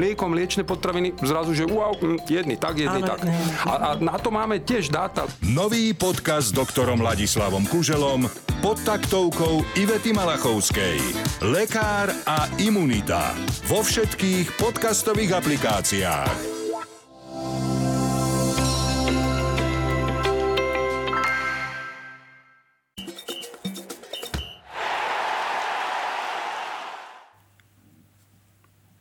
mlieko, 0.00 0.32
mliečne 0.32 0.64
potraviny, 0.64 1.12
zrazu, 1.20 1.52
že 1.52 1.68
wow, 1.68 1.92
hm, 1.92 2.24
jedný 2.24 2.56
tak, 2.56 2.80
jedný 2.80 3.04
tak. 3.04 3.20
A, 3.68 3.72
a 3.76 3.88
na 4.00 4.16
to 4.16 4.32
máme 4.32 4.64
tiež 4.64 4.88
dáta. 4.88 5.28
Nový 5.44 5.92
podcast 5.92 6.50
s 6.50 6.56
doktorom 6.56 7.04
Ladislavom 7.04 7.68
Kuželom 7.68 8.24
pod 8.64 8.80
taktovkou 8.80 9.60
Ivety 9.76 10.16
Malachovskej. 10.16 10.96
Lekár 11.44 12.08
a 12.24 12.48
imunita. 12.56 13.36
Vo 13.68 13.84
všetkých 13.84 14.56
podcastových 14.56 15.36
aplikáciách. 15.36 16.49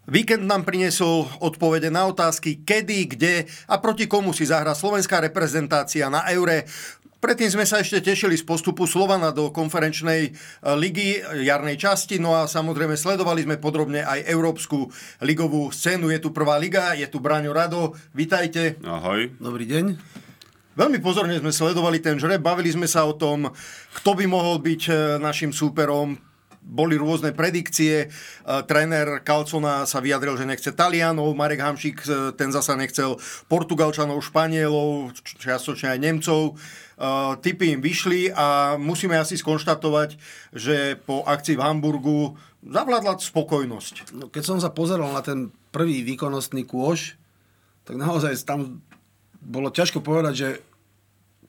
Víkend 0.09 0.49
nám 0.49 0.66
priniesol 0.66 1.30
odpovede 1.38 1.94
na 1.94 2.09
otázky, 2.09 2.66
kedy, 2.66 3.13
kde 3.13 3.34
a 3.70 3.77
proti 3.77 4.09
komu 4.09 4.34
si 4.34 4.41
zahrá 4.41 4.73
slovenská 4.73 5.22
reprezentácia 5.22 6.09
na 6.09 6.26
Eure. 6.34 6.66
Predtým 7.22 7.54
sme 7.54 7.66
sa 7.70 7.77
ešte 7.77 8.02
tešili 8.02 8.34
z 8.34 8.41
postupu 8.41 8.90
Slovana 8.90 9.30
do 9.30 9.54
konferenčnej 9.54 10.22
e, 10.26 10.32
ligy 10.82 11.22
jarnej 11.45 11.77
časti, 11.77 12.18
no 12.18 12.34
a 12.34 12.49
samozrejme 12.49 12.98
sledovali 12.98 13.45
sme 13.45 13.62
podrobne 13.62 14.02
aj 14.02 14.26
európsku 14.26 14.90
ligovú 15.22 15.70
scénu. 15.70 16.10
Je 16.10 16.18
tu 16.18 16.34
prvá 16.34 16.57
liga, 16.57 16.98
je 16.98 17.05
tu 17.05 17.21
Braňo 17.21 17.54
Rado, 17.54 17.94
vitajte. 18.10 18.82
Ahoj. 18.82 19.30
Dobrý 19.38 19.70
deň. 19.70 19.85
Veľmi 20.73 20.98
pozorne 21.05 21.38
sme 21.38 21.54
sledovali 21.54 22.02
ten 22.02 22.18
žreb, 22.18 22.41
bavili 22.41 22.73
sme 22.73 22.90
sa 22.90 23.05
o 23.05 23.13
tom, 23.13 23.52
kto 23.99 24.10
by 24.18 24.26
mohol 24.26 24.57
byť 24.57 24.82
e, 24.90 24.91
našim 25.21 25.54
súperom, 25.54 26.18
boli 26.62 26.99
rôzne 26.99 27.34
predikcie. 27.34 28.05
E, 28.05 28.08
tréner 28.68 29.24
Kalcona 29.26 29.88
sa 29.90 30.04
vyjadril, 30.04 30.38
že 30.38 30.46
nechce 30.46 30.70
Talianov, 30.76 31.34
Marek 31.34 31.63
Hamšík 31.63 31.98
e, 32.05 32.07
ten 32.35 32.54
zasa 32.54 32.76
nechcel 32.76 33.18
Portugalčanov, 33.48 34.21
Španielov, 34.21 35.15
čiastočne 35.24 35.96
aj 35.96 35.99
Nemcov. 35.99 36.41
E, 36.52 36.54
typy 37.41 37.74
im 37.74 37.82
vyšli 37.82 38.35
a 38.35 38.76
musíme 38.76 39.18
asi 39.18 39.40
skonštatovať, 39.40 40.20
že 40.54 40.99
po 41.07 41.24
akcii 41.26 41.55
v 41.57 41.63
Hamburgu 41.63 42.20
zavládla 42.62 43.18
spokojnosť. 43.18 43.96
No, 44.20 44.27
keď 44.27 44.43
som 44.43 44.57
sa 44.60 44.70
pozeral 44.70 45.10
na 45.15 45.24
ten 45.24 45.55
prvý 45.71 46.04
výkonnostný 46.04 46.68
kôž, 46.68 47.15
tak 47.87 47.96
naozaj 47.98 48.35
tam 48.43 48.84
bolo 49.40 49.71
ťažko 49.71 50.04
povedať, 50.04 50.34
že 50.35 50.49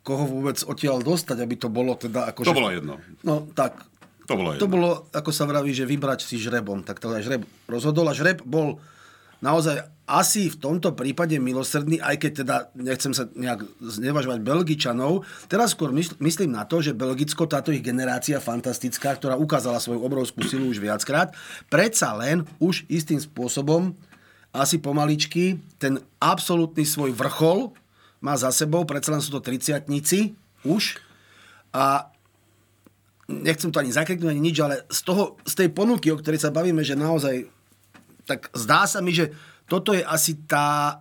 koho 0.00 0.24
vôbec 0.24 0.56
odtiaľ 0.64 1.04
dostať, 1.04 1.44
aby 1.44 1.54
to 1.60 1.68
bolo 1.68 1.92
teda... 1.92 2.32
Ako 2.32 2.46
to 2.46 2.54
že... 2.54 2.56
bolo 2.56 2.70
jedno. 2.72 2.94
No 3.20 3.44
tak, 3.52 3.84
to 4.30 4.38
bolo, 4.38 4.50
to 4.54 4.70
bolo, 4.70 4.90
ako 5.10 5.34
sa 5.34 5.42
vraví, 5.42 5.74
že 5.74 5.82
vybrať 5.82 6.22
si 6.22 6.38
žrebom. 6.38 6.86
Tak 6.86 7.02
to 7.02 7.10
žreb 7.18 7.42
rozhodol 7.66 8.06
a 8.06 8.14
žreb 8.14 8.38
bol 8.46 8.78
naozaj 9.42 9.90
asi 10.06 10.50
v 10.50 10.58
tomto 10.58 10.94
prípade 10.94 11.38
milosrdný, 11.38 12.02
aj 12.02 12.16
keď 12.18 12.32
teda 12.42 12.56
nechcem 12.78 13.10
sa 13.14 13.26
nejak 13.30 13.62
znevažovať 13.78 14.38
Belgičanov. 14.42 15.26
Teraz 15.46 15.74
skôr 15.74 15.90
myslím 15.94 16.50
na 16.50 16.62
to, 16.66 16.78
že 16.78 16.94
Belgicko, 16.94 17.50
táto 17.50 17.74
ich 17.74 17.82
generácia 17.82 18.42
fantastická, 18.42 19.18
ktorá 19.18 19.34
ukázala 19.34 19.82
svoju 19.82 20.02
obrovskú 20.02 20.46
silu 20.46 20.70
už 20.70 20.82
viackrát, 20.82 21.34
predsa 21.66 22.14
len 22.14 22.46
už 22.62 22.86
istým 22.86 23.18
spôsobom 23.18 23.94
asi 24.50 24.82
pomaličky 24.82 25.62
ten 25.78 26.02
absolútny 26.18 26.82
svoj 26.82 27.14
vrchol 27.14 27.70
má 28.18 28.34
za 28.34 28.50
sebou, 28.50 28.82
predsa 28.82 29.14
len 29.14 29.22
sú 29.22 29.38
to 29.38 29.42
30 29.42 29.86
už 30.66 30.98
a 31.70 32.10
nechcem 33.30 33.70
to 33.70 33.78
ani 33.78 33.94
zakriknúť, 33.94 34.30
ani 34.34 34.42
nič, 34.42 34.56
ale 34.58 34.82
z, 34.90 35.00
toho, 35.06 35.38
z 35.46 35.54
tej 35.54 35.68
ponuky, 35.70 36.10
o 36.10 36.18
ktorej 36.18 36.42
sa 36.42 36.50
bavíme, 36.50 36.82
že 36.82 36.98
naozaj, 36.98 37.46
tak 38.26 38.50
zdá 38.52 38.90
sa 38.90 38.98
mi, 38.98 39.14
že 39.14 39.30
toto 39.70 39.94
je 39.94 40.02
asi 40.02 40.34
tá 40.50 41.00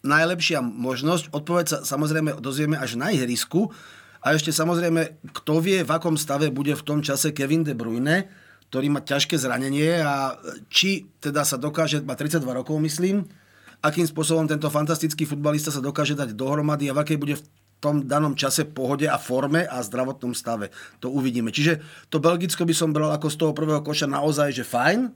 najlepšia 0.00 0.64
možnosť. 0.64 1.34
Odpoveď 1.34 1.64
sa 1.68 1.78
samozrejme 1.84 2.40
dozvieme 2.40 2.80
až 2.80 2.96
na 2.96 3.12
ihrisku. 3.12 3.68
A 4.24 4.34
ešte 4.34 4.50
samozrejme, 4.50 5.22
kto 5.36 5.60
vie, 5.62 5.84
v 5.86 5.92
akom 5.92 6.16
stave 6.18 6.50
bude 6.50 6.74
v 6.74 6.86
tom 6.86 6.98
čase 7.04 7.30
Kevin 7.30 7.62
De 7.62 7.76
Bruyne, 7.76 8.26
ktorý 8.72 8.90
má 8.90 9.00
ťažké 9.04 9.38
zranenie 9.38 10.02
a 10.02 10.34
či 10.66 11.06
teda 11.22 11.46
sa 11.46 11.54
dokáže, 11.54 12.02
má 12.02 12.18
32 12.18 12.42
rokov 12.42 12.74
myslím, 12.82 13.22
akým 13.84 14.08
spôsobom 14.08 14.50
tento 14.50 14.66
fantastický 14.66 15.28
futbalista 15.28 15.70
sa 15.70 15.78
dokáže 15.78 16.18
dať 16.18 16.34
dohromady 16.34 16.90
a 16.90 16.96
v 16.96 17.06
akej 17.06 17.18
bude 17.20 17.38
v 17.38 17.46
tom 17.80 18.08
danom 18.08 18.32
čase 18.32 18.64
pohode 18.64 19.04
a 19.04 19.20
forme 19.20 19.68
a 19.68 19.84
zdravotnom 19.84 20.32
stave. 20.32 20.72
To 21.04 21.12
uvidíme. 21.12 21.52
Čiže 21.52 21.80
to 22.08 22.18
Belgicko 22.18 22.64
by 22.64 22.74
som 22.74 22.90
bral 22.90 23.12
ako 23.12 23.28
z 23.28 23.36
toho 23.36 23.52
prvého 23.52 23.84
koša 23.84 24.08
naozaj, 24.08 24.52
že 24.56 24.64
fajn. 24.64 25.12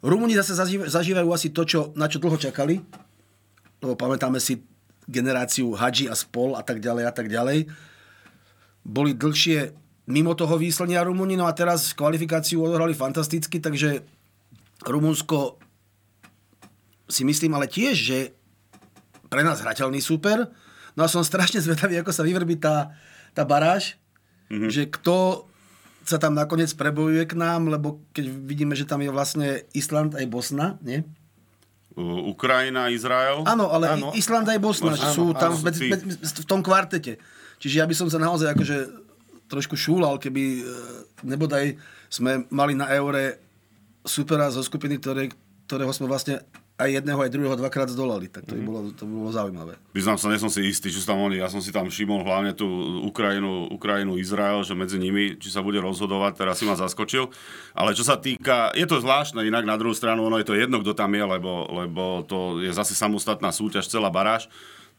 Rumúni 0.00 0.36
zase 0.36 0.56
zažívajú 0.88 1.28
asi 1.32 1.52
to, 1.52 1.64
čo, 1.64 1.80
na 1.96 2.08
čo 2.08 2.20
dlho 2.20 2.36
čakali. 2.36 2.80
Lebo 3.80 3.96
pamätáme 3.96 4.36
si 4.36 4.60
generáciu 5.08 5.72
Hadži 5.74 6.06
a 6.06 6.14
spol 6.14 6.54
a 6.54 6.62
tak 6.62 6.78
ďalej 6.78 7.04
a 7.08 7.12
tak 7.12 7.26
ďalej. 7.32 7.66
Boli 8.84 9.12
dlhšie 9.16 9.72
mimo 10.10 10.32
toho 10.36 10.56
výslenia 10.56 11.04
Rumúni, 11.04 11.36
no 11.36 11.46
a 11.48 11.56
teraz 11.56 11.92
kvalifikáciu 11.96 12.62
odohrali 12.62 12.92
fantasticky, 12.92 13.62
takže 13.62 14.02
Rumunsko 14.84 15.60
si 17.10 17.22
myslím 17.26 17.58
ale 17.58 17.66
tiež, 17.66 17.94
že 17.96 18.18
pre 19.30 19.42
nás 19.46 19.62
hrateľný 19.62 20.02
super, 20.02 20.50
No 20.98 21.06
a 21.06 21.08
som 21.10 21.22
strašne 21.22 21.62
zvedavý, 21.62 21.98
ako 22.00 22.10
sa 22.10 22.26
vyvrbí 22.26 22.58
tá, 22.58 22.94
tá 23.36 23.46
baráž, 23.46 23.98
mm-hmm. 24.50 24.70
že 24.70 24.82
kto 24.90 25.46
sa 26.04 26.18
tam 26.18 26.34
nakoniec 26.34 26.72
prebojuje 26.74 27.30
k 27.30 27.38
nám, 27.38 27.70
lebo 27.70 28.02
keď 28.10 28.24
vidíme, 28.26 28.74
že 28.74 28.88
tam 28.88 29.04
je 29.04 29.12
vlastne 29.12 29.62
Island 29.76 30.16
aj 30.18 30.26
Bosna, 30.26 30.80
nie? 30.82 31.04
Ukrajina, 32.00 32.88
Izrael. 32.88 33.42
Áno, 33.44 33.68
ale 33.68 33.98
ano. 33.98 34.14
Island 34.14 34.48
aj 34.48 34.58
Bosna, 34.62 34.94
že 34.94 35.10
sú 35.10 35.34
tam 35.36 35.52
áno, 35.52 35.62
medzi, 35.66 35.90
medzi, 35.90 36.16
v 36.22 36.48
tom 36.48 36.62
kvartete. 36.64 37.18
Čiže 37.60 37.82
ja 37.82 37.86
by 37.86 37.94
som 37.94 38.08
sa 38.08 38.16
naozaj 38.16 38.56
akože 38.56 38.76
trošku 39.50 39.74
šúlal, 39.74 40.16
keby 40.16 40.62
e, 40.62 40.64
nebodaj 41.26 41.74
sme 42.06 42.46
mali 42.48 42.78
na 42.78 42.88
eure 42.94 43.42
supera 44.06 44.48
zo 44.48 44.62
skupiny, 44.62 44.96
ktoré, 45.02 45.28
ktorého 45.66 45.90
sme 45.90 46.08
vlastne 46.08 46.40
aj 46.80 46.90
jedného, 47.00 47.20
aj 47.20 47.30
druhého 47.30 47.56
dvakrát 47.60 47.92
zdolali. 47.92 48.32
Tak 48.32 48.48
to 48.48 48.56
mhm. 48.56 48.64
bolo, 48.64 48.78
to 48.96 49.04
bolo 49.04 49.28
zaujímavé. 49.28 49.76
Vyznám 49.92 50.16
sa, 50.16 50.32
nie 50.32 50.40
som 50.40 50.48
si 50.48 50.64
istý, 50.64 50.88
či 50.88 50.98
sú 50.98 51.06
tam 51.06 51.20
oni. 51.20 51.36
Ja 51.36 51.52
som 51.52 51.60
si 51.60 51.68
tam 51.68 51.92
všimol 51.92 52.24
hlavne 52.24 52.56
tú 52.56 52.66
Ukrajinu, 53.04 53.68
Ukrajinu, 53.68 54.16
Izrael, 54.16 54.64
že 54.64 54.72
medzi 54.72 54.96
nimi, 54.96 55.36
či 55.36 55.52
sa 55.52 55.60
bude 55.60 55.78
rozhodovať, 55.78 56.40
teraz 56.40 56.56
si 56.56 56.64
ma 56.64 56.74
zaskočil. 56.74 57.28
Ale 57.76 57.92
čo 57.92 58.02
sa 58.02 58.16
týka, 58.16 58.72
je 58.72 58.88
to 58.88 58.98
zvláštne, 58.98 59.44
inak 59.44 59.68
na 59.68 59.76
druhú 59.76 59.92
stranu, 59.92 60.24
ono 60.24 60.40
je 60.40 60.48
to 60.48 60.56
jedno, 60.56 60.80
kto 60.80 60.96
tam 60.96 61.12
je, 61.12 61.24
lebo, 61.24 61.68
lebo 61.68 62.24
to 62.24 62.64
je 62.64 62.72
zase 62.72 62.96
samostatná 62.96 63.52
súťaž, 63.52 63.86
celá 63.86 64.08
baráž 64.08 64.48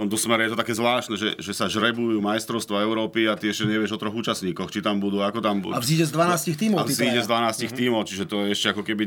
tomto 0.02 0.18
smere 0.18 0.50
je 0.50 0.58
to 0.58 0.58
také 0.58 0.74
zvláštne, 0.74 1.14
že, 1.14 1.38
že 1.38 1.54
sa 1.54 1.70
žrebujú 1.70 2.18
majstrovstva 2.26 2.82
Európy 2.82 3.30
a 3.30 3.38
ty 3.38 3.54
ešte 3.54 3.70
nevieš 3.70 3.94
o 3.94 4.02
troch 4.02 4.18
účastníkoch, 4.18 4.74
či 4.74 4.82
tam 4.82 4.98
budú, 4.98 5.22
ako 5.22 5.46
tam 5.46 5.62
budú. 5.62 5.78
A 5.78 5.84
vzíde 5.84 6.10
z 6.10 6.18
12 6.18 6.58
tímov. 6.58 6.78
A 6.82 6.90
vzíde 6.90 7.22
z 7.22 7.30
12 7.30 7.30
uh-huh. 7.30 7.78
tímov, 7.78 8.02
čiže 8.10 8.26
to 8.26 8.42
je 8.42 8.58
ešte 8.58 8.74
ako 8.74 8.82
keby 8.82 9.04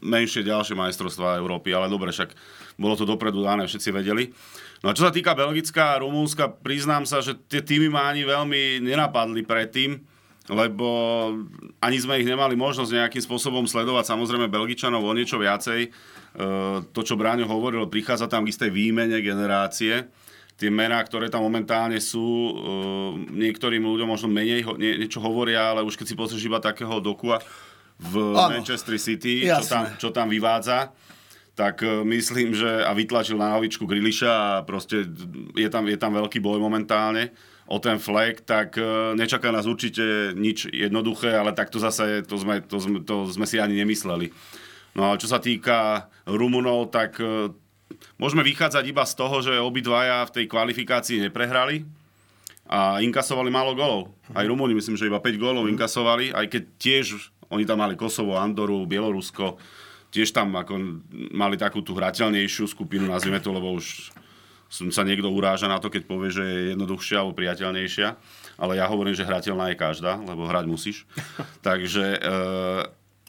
menšie 0.00 0.40
ďalšie 0.40 0.72
majstrovstva 0.72 1.36
Európy, 1.36 1.76
ale 1.76 1.92
dobre, 1.92 2.16
však 2.16 2.32
bolo 2.80 2.96
to 2.96 3.04
dopredu 3.04 3.44
dané, 3.44 3.68
všetci 3.68 3.92
vedeli. 3.92 4.32
No 4.80 4.88
a 4.88 4.96
čo 4.96 5.04
sa 5.04 5.12
týka 5.12 5.36
Belgická 5.36 5.98
a 5.98 6.00
Rumúnska, 6.00 6.48
priznám 6.64 7.04
sa, 7.04 7.20
že 7.20 7.36
tie 7.36 7.60
týmy 7.60 7.92
ma 7.92 8.08
ani 8.08 8.24
veľmi 8.24 8.80
nenapadli 8.80 9.44
predtým, 9.44 10.00
lebo 10.48 10.88
ani 11.76 11.98
sme 12.00 12.24
ich 12.24 12.28
nemali 12.30 12.56
možnosť 12.56 13.04
nejakým 13.04 13.20
spôsobom 13.20 13.68
sledovať. 13.68 14.16
Samozrejme 14.16 14.48
Belgičanov 14.48 15.04
o 15.04 15.12
niečo 15.12 15.36
viacej. 15.36 15.80
E, 15.84 15.88
to, 16.88 17.00
čo 17.04 17.20
Bráňo 17.20 17.44
hovoril, 17.44 17.84
prichádza 17.84 18.32
tam 18.32 18.48
k 18.48 18.56
istej 18.56 18.72
výmene 18.72 19.20
generácie 19.20 20.08
tie 20.58 20.74
mená, 20.74 20.98
ktoré 21.06 21.30
tam 21.30 21.46
momentálne 21.46 22.02
sú, 22.02 22.26
uh, 22.26 23.14
niektorým 23.30 23.86
ľuďom 23.86 24.10
možno 24.10 24.26
menej 24.26 24.66
nie, 24.74 24.98
niečo 24.98 25.22
hovoria, 25.22 25.70
ale 25.70 25.86
už 25.86 25.94
keď 25.94 26.06
si 26.10 26.18
pozrieš 26.18 26.50
iba 26.50 26.58
takého 26.58 26.98
dokua 26.98 27.38
v 28.02 28.34
ano. 28.34 28.58
Manchester 28.58 28.98
City, 28.98 29.46
čo 29.46 29.64
tam, 29.64 29.84
čo 29.94 30.08
tam 30.10 30.26
vyvádza, 30.26 30.90
tak 31.54 31.86
uh, 31.86 32.02
myslím, 32.02 32.58
že 32.58 32.82
a 32.82 32.90
vytlačil 32.90 33.38
na 33.38 33.54
novičku 33.54 33.86
Griliša 33.86 34.32
a 34.34 34.66
proste 34.66 35.06
je 35.54 35.68
tam, 35.70 35.86
je 35.86 35.94
tam 35.94 36.10
veľký 36.18 36.42
boj 36.42 36.58
momentálne 36.58 37.30
o 37.70 37.78
ten 37.78 38.02
flag, 38.02 38.42
tak 38.42 38.74
uh, 38.82 39.14
nečaká 39.14 39.54
nás 39.54 39.70
určite 39.70 40.34
nič 40.34 40.66
jednoduché, 40.74 41.38
ale 41.38 41.54
tak 41.54 41.70
to 41.70 41.78
zase 41.78 42.26
to 42.26 42.34
sme, 42.34 42.66
to 42.66 42.82
sme, 42.82 42.98
to 43.06 43.30
sme 43.30 43.46
si 43.46 43.62
ani 43.62 43.78
nemysleli. 43.78 44.34
No 44.98 45.14
a 45.14 45.20
čo 45.20 45.30
sa 45.30 45.38
týka 45.38 46.10
Rumunov, 46.26 46.90
tak 46.90 47.22
Môžeme 48.18 48.42
vychádzať 48.42 48.84
iba 48.90 49.06
z 49.06 49.14
toho, 49.14 49.36
že 49.40 49.62
obidvaja 49.62 50.26
v 50.26 50.34
tej 50.34 50.44
kvalifikácii 50.50 51.22
neprehrali 51.28 51.86
a 52.68 53.00
inkasovali 53.00 53.48
málo 53.48 53.72
golov. 53.72 54.12
Aj 54.36 54.44
Rumúni 54.44 54.76
myslím, 54.76 54.98
že 54.98 55.08
iba 55.08 55.22
5 55.22 55.40
golov 55.40 55.64
inkasovali, 55.72 56.36
aj 56.36 56.46
keď 56.52 56.62
tiež 56.76 57.32
oni 57.48 57.64
tam 57.64 57.80
mali 57.80 57.96
Kosovo, 57.96 58.36
Andoru, 58.36 58.84
Bielorusko, 58.84 59.56
tiež 60.12 60.36
tam 60.36 60.52
ako 60.52 61.00
mali 61.32 61.56
takú 61.56 61.80
tú 61.80 61.96
hrateľnejšiu 61.96 62.68
skupinu, 62.68 63.08
nazvime 63.08 63.40
to, 63.40 63.52
lebo 63.52 63.72
už 63.76 64.12
sa 64.68 65.00
niekto 65.00 65.32
uráža 65.32 65.64
na 65.64 65.80
to, 65.80 65.88
keď 65.88 66.04
povie, 66.04 66.28
že 66.28 66.44
je 66.44 66.60
jednoduchšia 66.76 67.24
alebo 67.24 67.32
priateľnejšia. 67.40 68.08
Ale 68.60 68.76
ja 68.76 68.84
hovorím, 68.84 69.16
že 69.16 69.24
hrateľná 69.24 69.72
je 69.72 69.80
každá, 69.80 70.20
lebo 70.20 70.44
hrať 70.44 70.64
musíš. 70.68 71.08
Takže... 71.66 72.20
E, 72.20 72.30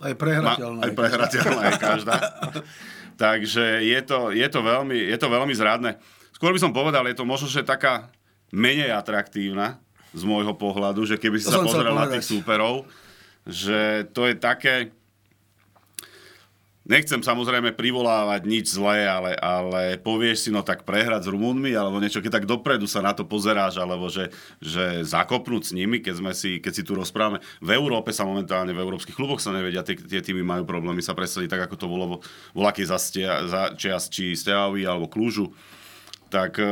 aj 0.03 0.13
prehrateľná. 0.19 0.83
Ma, 0.83 0.87
aj 0.87 0.91
prehrateľná 0.95 1.61
je 1.63 1.75
každá. 1.79 2.15
Takže 3.19 3.83
je 3.83 3.99
to, 4.07 4.31
je, 4.31 4.47
to 4.47 4.63
veľmi, 4.63 4.95
je 4.95 5.17
to 5.19 5.27
veľmi 5.27 5.51
zradné. 5.51 5.99
Skôr 6.31 6.55
by 6.55 6.59
som 6.63 6.71
povedal, 6.71 7.03
je 7.03 7.19
to 7.19 7.27
možno, 7.27 7.51
že 7.51 7.67
taká 7.67 8.07
menej 8.55 8.95
atraktívna 8.95 9.83
z 10.15 10.23
môjho 10.23 10.55
pohľadu, 10.55 11.03
že 11.03 11.19
keby 11.19 11.35
si 11.35 11.51
To 11.51 11.59
sa 11.59 11.67
pozrel 11.67 11.91
na 11.91 12.07
tých 12.07 12.23
súperov, 12.23 12.87
že 13.43 14.07
to 14.15 14.23
je 14.23 14.39
také... 14.39 14.95
Nechcem 16.89 17.21
samozrejme 17.21 17.77
privolávať 17.77 18.49
nič 18.49 18.73
zlé, 18.73 19.05
ale, 19.05 19.37
ale 19.37 20.01
povieš 20.01 20.37
si, 20.41 20.49
no 20.49 20.65
tak 20.65 20.89
prehrať 20.89 21.29
s 21.29 21.31
Rumunmi, 21.31 21.69
alebo 21.77 22.01
niečo, 22.01 22.17
keď 22.17 22.41
tak 22.41 22.49
dopredu 22.49 22.89
sa 22.89 23.05
na 23.05 23.13
to 23.13 23.29
pozeráš, 23.29 23.77
alebo 23.77 24.09
že, 24.09 24.33
že 24.57 25.05
zakopnúť 25.05 25.69
s 25.69 25.71
nimi, 25.77 26.01
keď, 26.01 26.15
sme 26.17 26.33
si, 26.33 26.57
keď 26.57 26.73
si 26.73 26.81
tu 26.81 26.97
rozprávame. 26.97 27.45
V 27.61 27.77
Európe 27.77 28.09
sa 28.09 28.25
momentálne, 28.25 28.73
v 28.73 28.81
európskych 28.81 29.13
kluboch 29.13 29.37
sa 29.37 29.53
nevedia, 29.53 29.85
tie, 29.85 30.01
tie 30.01 30.17
týmy 30.17 30.41
majú 30.41 30.65
problémy 30.65 31.05
sa 31.05 31.13
presadiť 31.13 31.53
tak, 31.53 31.69
ako 31.69 31.75
to 31.77 31.85
bolo 31.85 32.05
vo 32.09 32.17
voľakej 32.57 32.85
za, 32.89 32.97
stia, 32.97 33.45
za 33.45 33.61
čias 33.77 34.09
či 34.09 34.33
Steavi 34.33 34.81
alebo 34.81 35.05
Klužu. 35.05 35.53
Tak 36.29 36.61
eh, 36.61 36.69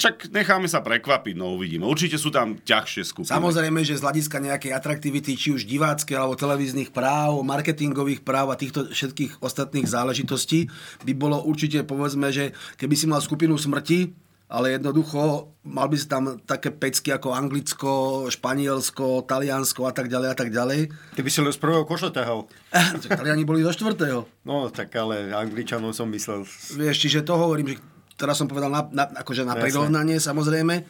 čak 0.00 0.32
necháme 0.32 0.64
sa 0.66 0.80
prekvapiť, 0.80 1.36
no 1.36 1.54
uvidíme. 1.54 1.84
Určite 1.84 2.16
sú 2.16 2.32
tam 2.32 2.56
ťažšie 2.56 3.02
skupiny. 3.04 3.30
Samozrejme, 3.30 3.84
že 3.84 4.00
z 4.00 4.04
hľadiska 4.04 4.40
nejakej 4.40 4.72
atraktivity, 4.72 5.36
či 5.36 5.52
už 5.52 5.68
diváckej 5.68 6.16
alebo 6.16 6.34
televíznych 6.34 6.90
práv, 6.90 7.44
marketingových 7.44 8.24
práv 8.24 8.50
a 8.50 8.56
týchto 8.56 8.88
všetkých 8.88 9.44
ostatných 9.44 9.84
záležitostí, 9.84 10.72
by 11.04 11.12
bolo 11.12 11.44
určite, 11.44 11.84
povedzme, 11.84 12.32
že 12.32 12.56
keby 12.80 12.96
si 12.96 13.04
mal 13.04 13.20
skupinu 13.20 13.60
smrti, 13.60 14.16
ale 14.48 14.76
jednoducho 14.76 15.50
mal 15.64 15.88
by 15.88 15.96
si 15.96 16.06
tam 16.06 16.36
také 16.44 16.68
pecky 16.68 17.10
ako 17.10 17.32
Anglicko, 17.32 17.92
Španielsko, 18.28 19.24
Taliansko 19.24 19.88
a 19.88 19.92
tak 19.92 20.12
ďalej 20.12 20.28
a 20.30 20.36
tak 20.36 20.48
ďalej. 20.52 20.92
Ty 21.16 21.20
by 21.24 21.30
si 21.32 21.40
len 21.40 21.52
z 21.52 21.60
prvého 21.60 21.84
koša 21.88 22.12
ťahal. 22.12 22.46
Tak 22.72 23.24
Taliani 23.24 23.48
boli 23.48 23.64
do 23.64 23.72
štvrtého. 23.72 24.28
No, 24.44 24.68
tak 24.68 24.92
ale 24.94 25.32
Angličanov 25.32 25.96
som 25.96 26.06
myslel. 26.12 26.44
Vieš, 26.76 26.96
čiže 27.08 27.24
to 27.24 27.34
hovorím, 27.40 27.74
že 27.74 27.76
teraz 28.14 28.38
som 28.38 28.46
povedal 28.50 28.70
na, 28.70 28.86
na, 28.90 29.04
akože 29.22 29.42
na 29.46 29.58
prirovnanie 29.58 30.18
samozrejme. 30.18 30.84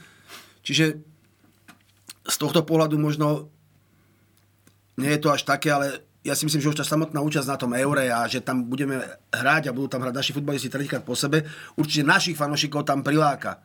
Čiže 0.65 0.85
z 2.25 2.37
tohto 2.41 2.65
pohľadu 2.65 2.97
možno 2.97 3.53
nie 4.97 5.11
je 5.13 5.21
to 5.21 5.29
až 5.35 5.45
také, 5.45 5.75
ale 5.75 6.01
ja 6.25 6.33
si 6.33 6.49
myslím, 6.49 6.65
že 6.65 6.73
už 6.73 6.81
tá 6.81 6.87
samotná 6.87 7.21
účasť 7.21 7.49
na 7.53 7.61
tom 7.61 7.77
eure 7.77 8.09
a 8.09 8.25
že 8.25 8.41
tam 8.41 8.65
budeme 8.65 8.97
hrať 9.29 9.69
a 9.69 9.77
budú 9.77 9.93
tam 9.93 10.01
hrať 10.09 10.15
naši 10.17 10.33
futbalisti 10.33 10.73
tretíkrát 10.73 11.05
po 11.05 11.13
sebe, 11.13 11.45
určite 11.77 12.07
našich 12.07 12.39
fanúšikov 12.39 12.89
tam 12.89 13.05
priláka. 13.05 13.61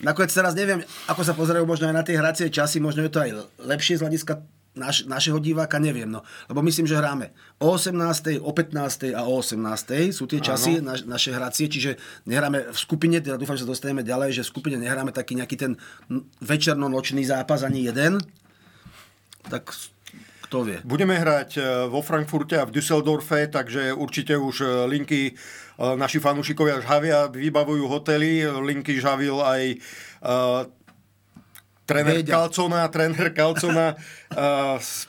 Nakoniec 0.00 0.32
teraz 0.32 0.56
neviem, 0.56 0.80
ako 1.06 1.22
sa 1.22 1.36
pozerajú 1.36 1.68
možno 1.68 1.86
aj 1.92 1.94
na 1.94 2.02
tie 2.02 2.16
hracie 2.16 2.48
časy, 2.48 2.80
možno 2.80 3.04
je 3.04 3.12
to 3.12 3.20
aj 3.20 3.30
lepšie 3.62 4.00
z 4.00 4.02
hľadiska 4.02 4.32
naš, 4.74 5.06
našeho 5.06 5.38
diváka, 5.38 5.78
neviem. 5.78 6.10
No. 6.10 6.26
Lebo 6.50 6.60
myslím, 6.62 6.86
že 6.86 6.98
hráme 6.98 7.30
o 7.62 7.74
18., 7.74 8.42
o 8.42 8.50
15. 8.50 9.14
a 9.14 9.22
o 9.24 9.38
18. 9.38 10.10
sú 10.10 10.26
tie 10.26 10.42
časy 10.42 10.82
naš, 10.82 11.06
naše 11.06 11.30
hracie, 11.30 11.70
čiže 11.70 11.96
nehráme 12.26 12.74
v 12.74 12.78
skupine, 12.78 13.22
teda 13.22 13.38
dúfam, 13.38 13.54
že 13.54 13.64
sa 13.64 13.72
dostaneme 13.72 14.02
ďalej, 14.02 14.42
že 14.42 14.42
v 14.42 14.52
skupine 14.52 14.76
nehráme 14.76 15.14
taký 15.14 15.38
nejaký 15.38 15.56
ten 15.56 15.72
večerno-nočný 16.42 17.22
zápas 17.24 17.62
ani 17.62 17.86
jeden. 17.86 18.18
Tak 19.46 19.70
kto 20.44 20.66
vie. 20.66 20.78
Budeme 20.84 21.16
hrať 21.16 21.50
e, 21.56 21.60
vo 21.88 22.04
Frankfurte 22.04 22.60
a 22.60 22.68
v 22.68 22.74
Düsseldorfe, 22.76 23.48
takže 23.48 23.96
určite 23.96 24.36
už 24.36 24.56
e, 24.60 24.66
linky 24.86 25.22
e, 25.28 25.32
naši 25.78 26.20
fanúšikovia 26.20 26.84
žhavia, 26.84 27.32
vybavujú 27.32 27.88
hotely, 27.88 28.44
linky 28.62 29.00
žhavil 29.00 29.40
aj 29.40 29.62
e, 29.72 29.76
tréner. 31.86 32.24
Kalcona, 32.24 32.88
tréner 32.88 33.28
Kalcona, 33.32 33.94
uh, 33.94 33.98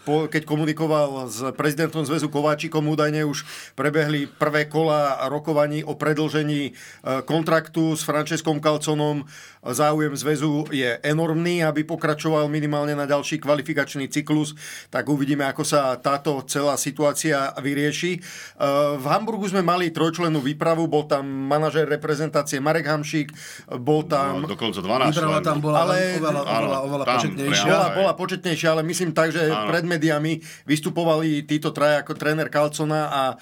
keď 0.06 0.44
komunikoval 0.46 1.26
s 1.28 1.42
prezidentom 1.58 2.06
zväzu 2.06 2.30
Kováčikom, 2.30 2.86
údajne 2.86 3.26
už 3.26 3.44
prebehli 3.74 4.30
prvé 4.30 4.70
kola 4.70 5.26
rokovaní 5.28 5.82
o 5.82 5.98
predlžení 5.98 6.72
uh, 6.72 7.26
kontraktu 7.26 7.98
s 7.98 8.06
Franceskom 8.06 8.62
Kalconom. 8.62 9.26
Záujem 9.66 10.14
zväzu 10.14 10.70
je 10.70 11.02
enormný, 11.02 11.66
aby 11.66 11.82
pokračoval 11.82 12.46
minimálne 12.46 12.94
na 12.94 13.10
ďalší 13.10 13.42
kvalifikačný 13.42 14.06
cyklus, 14.14 14.54
tak 14.94 15.10
uvidíme, 15.10 15.42
ako 15.50 15.66
sa 15.66 15.98
táto 15.98 16.46
celá 16.46 16.78
situácia 16.78 17.50
vyrieši. 17.58 18.22
Uh, 18.56 19.02
v 19.02 19.06
Hamburgu 19.10 19.50
sme 19.50 19.66
mali 19.66 19.90
trojčlennú 19.90 20.38
výpravu, 20.38 20.86
bol 20.86 21.10
tam 21.10 21.26
manažér 21.26 21.90
reprezentácie 21.90 22.62
Marek 22.62 22.86
Hamšík, 22.86 23.34
bol 23.82 24.06
tam... 24.06 24.46
No, 24.46 24.54
dokonca 24.54 24.86
12 24.86 25.18
Výprava 25.18 25.40
tam 25.42 25.58
bola 25.58 25.78
Ale- 25.90 26.22
oveľa, 26.22 26.42
oveľa, 26.46 26.80
oveľa 26.86 27.04
tam 27.06 27.14
početnejšia. 27.18 27.72
Bola, 27.74 27.88
bola 27.96 28.14
početnejšia, 28.14 28.68
ale 28.70 28.82
myslím 28.86 29.12
tak, 29.16 29.32
že 29.32 29.48
Áno. 29.48 29.72
pred 29.72 29.88
médiami 29.88 30.44
vystupovali 30.68 31.48
títo 31.48 31.72
traja 31.72 32.04
ako 32.04 32.14
tréner 32.14 32.52
Kalcona 32.52 33.02
a 33.08 33.24
e, 33.32 33.36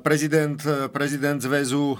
prezident, 0.00 0.56
e, 0.64 0.88
prezident 0.88 1.36
zväzu 1.36 1.94
e, 1.94 1.98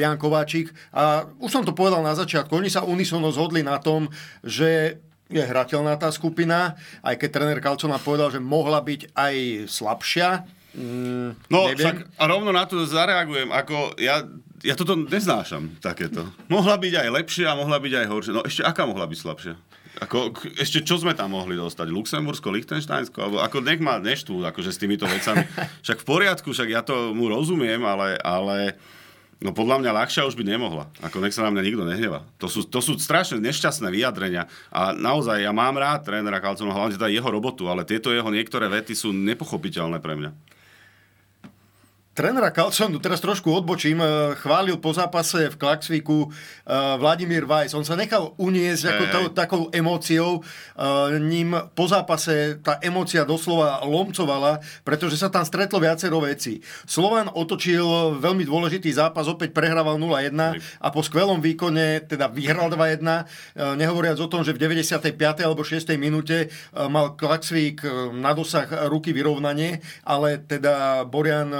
Jan 0.00 0.16
Kováčik. 0.16 0.72
A 0.90 1.28
už 1.36 1.52
som 1.52 1.62
to 1.62 1.76
povedal 1.76 2.00
na 2.00 2.16
začiatku, 2.16 2.56
oni 2.56 2.72
sa 2.72 2.82
unisono 2.82 3.28
zhodli 3.28 3.60
na 3.60 3.76
tom, 3.76 4.08
že 4.40 4.96
je 5.30 5.38
hrateľná 5.38 5.94
tá 5.94 6.10
skupina, 6.10 6.74
aj 7.06 7.14
keď 7.14 7.28
tréner 7.30 7.60
Kalcona 7.62 8.02
povedal, 8.02 8.34
že 8.34 8.42
mohla 8.42 8.82
byť 8.82 9.14
aj 9.14 9.34
slabšia. 9.70 10.42
Mm, 10.74 11.38
No, 11.50 11.70
neviem. 11.70 11.78
však 11.78 11.96
a 12.18 12.24
rovno 12.26 12.50
na 12.50 12.66
to 12.66 12.82
zareagujem, 12.82 13.50
ako 13.50 13.94
ja, 13.98 14.26
ja 14.62 14.74
toto 14.74 14.94
neznášam, 14.94 15.78
takéto. 15.78 16.26
Mohla 16.46 16.78
byť 16.78 16.94
aj 16.94 17.08
lepšia 17.10 17.46
a 17.54 17.58
mohla 17.58 17.78
byť 17.78 17.92
aj 17.94 18.06
horšia. 18.06 18.32
No 18.34 18.42
ešte 18.42 18.62
aká 18.62 18.86
mohla 18.86 19.06
byť 19.06 19.18
slabšia? 19.18 19.54
Ako, 19.98 20.30
ešte 20.54 20.86
čo 20.86 21.02
sme 21.02 21.18
tam 21.18 21.34
mohli 21.34 21.58
dostať? 21.58 21.90
Luxembursko, 21.90 22.54
Liechtensteinsko? 22.54 23.18
Alebo 23.18 23.42
ako 23.42 23.58
nech 23.58 23.82
ma 23.82 23.98
neštú 23.98 24.46
akože 24.46 24.70
s 24.70 24.78
týmito 24.78 25.02
vecami. 25.02 25.42
Však 25.84 25.98
v 26.00 26.06
poriadku, 26.06 26.54
však 26.54 26.68
ja 26.70 26.86
to 26.86 27.10
mu 27.10 27.26
rozumiem, 27.26 27.82
ale, 27.82 28.14
ale 28.22 28.78
no 29.42 29.50
podľa 29.50 29.82
mňa 29.82 29.90
ľahšia 29.90 30.28
už 30.30 30.38
by 30.38 30.44
nemohla. 30.46 30.86
Ako 31.02 31.18
nech 31.18 31.34
sa 31.34 31.42
na 31.42 31.50
mňa 31.50 31.62
nikto 31.66 31.82
nehneva. 31.82 32.22
To 32.38 32.46
sú, 32.46 32.62
to 32.70 32.78
sú 32.78 32.94
strašne 33.02 33.42
nešťastné 33.42 33.90
vyjadrenia. 33.90 34.46
A 34.70 34.94
naozaj, 34.94 35.42
ja 35.42 35.50
mám 35.50 35.74
rád 35.74 36.06
trénera 36.06 36.38
Kalcona, 36.38 36.70
hlavne 36.70 36.94
teda 36.94 37.10
jeho 37.10 37.26
robotu, 37.26 37.66
ale 37.66 37.82
tieto 37.82 38.14
jeho 38.14 38.30
niektoré 38.30 38.70
vety 38.70 38.94
sú 38.94 39.10
nepochopiteľné 39.10 39.98
pre 39.98 40.14
mňa. 40.14 40.30
Trénera 42.10 42.50
Kalconu, 42.50 42.98
teraz 42.98 43.22
trošku 43.22 43.54
odbočím, 43.54 44.02
e, 44.02 44.34
chválil 44.42 44.82
po 44.82 44.90
zápase 44.90 45.46
v 45.46 45.54
Klaxviku 45.54 46.26
e, 46.26 46.28
Vladimír 46.98 47.46
Vajs. 47.46 47.70
On 47.78 47.86
sa 47.86 47.94
nechal 47.94 48.34
uniesť 48.34 48.82
ako 48.82 49.04
tou, 49.14 49.24
takou 49.30 49.62
emóciou. 49.70 50.42
E, 50.42 51.22
Ním 51.22 51.54
po 51.70 51.86
zápase 51.86 52.58
tá 52.66 52.82
emócia 52.82 53.22
doslova 53.22 53.86
lomcovala, 53.86 54.58
pretože 54.82 55.22
sa 55.22 55.30
tam 55.30 55.46
stretlo 55.46 55.78
viacero 55.78 56.18
vecí. 56.18 56.58
Slovan 56.82 57.30
otočil 57.30 58.18
veľmi 58.18 58.42
dôležitý 58.42 58.90
zápas, 58.90 59.30
opäť 59.30 59.54
prehrával 59.54 59.94
0-1 59.94 60.34
a 60.58 60.88
po 60.90 61.06
skvelom 61.06 61.38
výkone 61.38 62.10
teda 62.10 62.26
vyhral 62.26 62.74
2-1, 62.74 63.06
e, 63.06 63.22
nehovoriac 63.78 64.18
o 64.18 64.26
tom, 64.26 64.42
že 64.42 64.50
v 64.50 64.58
95. 64.58 65.14
alebo 65.46 65.62
6. 65.62 65.94
minúte 65.94 66.50
mal 66.74 67.14
Klaxvík 67.14 67.86
e, 67.86 68.10
na 68.18 68.34
dosah 68.34 68.66
ruky 68.90 69.14
vyrovnanie, 69.14 69.78
ale 70.02 70.42
teda 70.42 71.06
Borian 71.06 71.54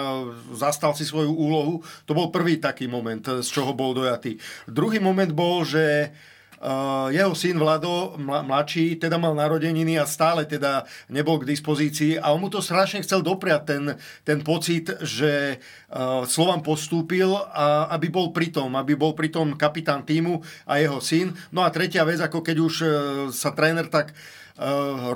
zastal 0.56 0.92
si 0.96 1.04
svoju 1.06 1.32
úlohu. 1.32 1.84
To 2.06 2.12
bol 2.16 2.32
prvý 2.34 2.58
taký 2.58 2.88
moment, 2.90 3.22
z 3.22 3.48
čoho 3.48 3.72
bol 3.72 3.92
dojatý. 3.92 4.40
Druhý 4.66 4.98
moment 4.98 5.30
bol, 5.30 5.62
že 5.64 6.12
Uh, 6.60 7.08
jeho 7.08 7.32
syn 7.32 7.56
Vlado, 7.56 8.20
mla, 8.20 8.44
mladší, 8.44 9.00
teda 9.00 9.16
mal 9.16 9.32
narodeniny 9.32 9.96
a 9.96 10.04
stále 10.04 10.44
teda 10.44 10.84
nebol 11.08 11.40
k 11.40 11.48
dispozícii 11.48 12.20
a 12.20 12.36
on 12.36 12.44
mu 12.44 12.52
to 12.52 12.60
strašne 12.60 13.00
chcel 13.00 13.24
dopriať 13.24 13.62
ten, 13.64 13.96
ten 14.28 14.44
pocit, 14.44 14.92
že 15.00 15.56
uh, 15.56 16.28
Slovan 16.28 16.60
postúpil 16.60 17.32
a 17.32 17.88
aby 17.96 18.12
bol 18.12 18.28
pritom, 18.36 18.76
aby 18.76 18.92
bol 18.92 19.16
pritom 19.16 19.56
kapitán 19.56 20.04
týmu 20.04 20.44
a 20.68 20.76
jeho 20.76 21.00
syn. 21.00 21.32
No 21.48 21.64
a 21.64 21.72
tretia 21.72 22.04
vec, 22.04 22.20
ako 22.20 22.44
keď 22.44 22.56
už 22.60 22.74
uh, 22.84 22.90
sa 23.32 23.56
tréner 23.56 23.88
tak 23.88 24.12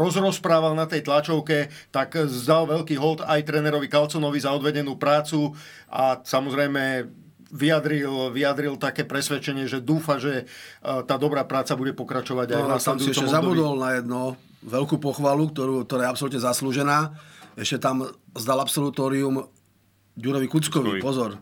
rozrozprával 0.01 0.73
na 0.73 0.89
tej 0.89 1.05
tlačovke, 1.05 1.69
tak 1.93 2.17
zdal 2.27 2.65
veľký 2.65 2.97
hold 2.97 3.21
aj 3.21 3.45
trénerovi 3.45 3.93
Kalconovi 3.93 4.41
za 4.41 4.57
odvedenú 4.57 4.97
prácu 4.97 5.53
a 5.93 6.17
samozrejme 6.25 7.05
vyjadril, 7.55 8.35
vyjadril 8.35 8.75
také 8.81 9.07
presvedčenie, 9.07 9.71
že 9.71 9.79
dúfa, 9.79 10.19
že 10.19 10.43
e, 10.43 10.45
tá 10.83 11.15
dobrá 11.15 11.47
práca 11.47 11.79
bude 11.79 11.95
pokračovať 11.95 12.51
aj 12.51 12.61
No, 12.67 12.75
tam 12.83 12.99
si 12.99 13.15
ešte 13.15 13.31
období. 13.31 13.37
zabudol 13.37 13.75
na 13.79 13.91
jedno 13.95 14.21
veľkú 14.67 14.99
pochvalu, 14.99 15.55
ktorú, 15.55 15.87
ktorá 15.87 16.09
je 16.09 16.11
absolútne 16.11 16.41
zaslúžená. 16.43 17.15
Ešte 17.55 17.79
tam 17.79 18.11
zdal 18.35 18.59
absolutórium 18.59 19.47
Ďurovi 20.19 20.47
Kuckovi, 20.51 20.99
Kuckovi. 20.99 21.01
pozor. 21.03 21.39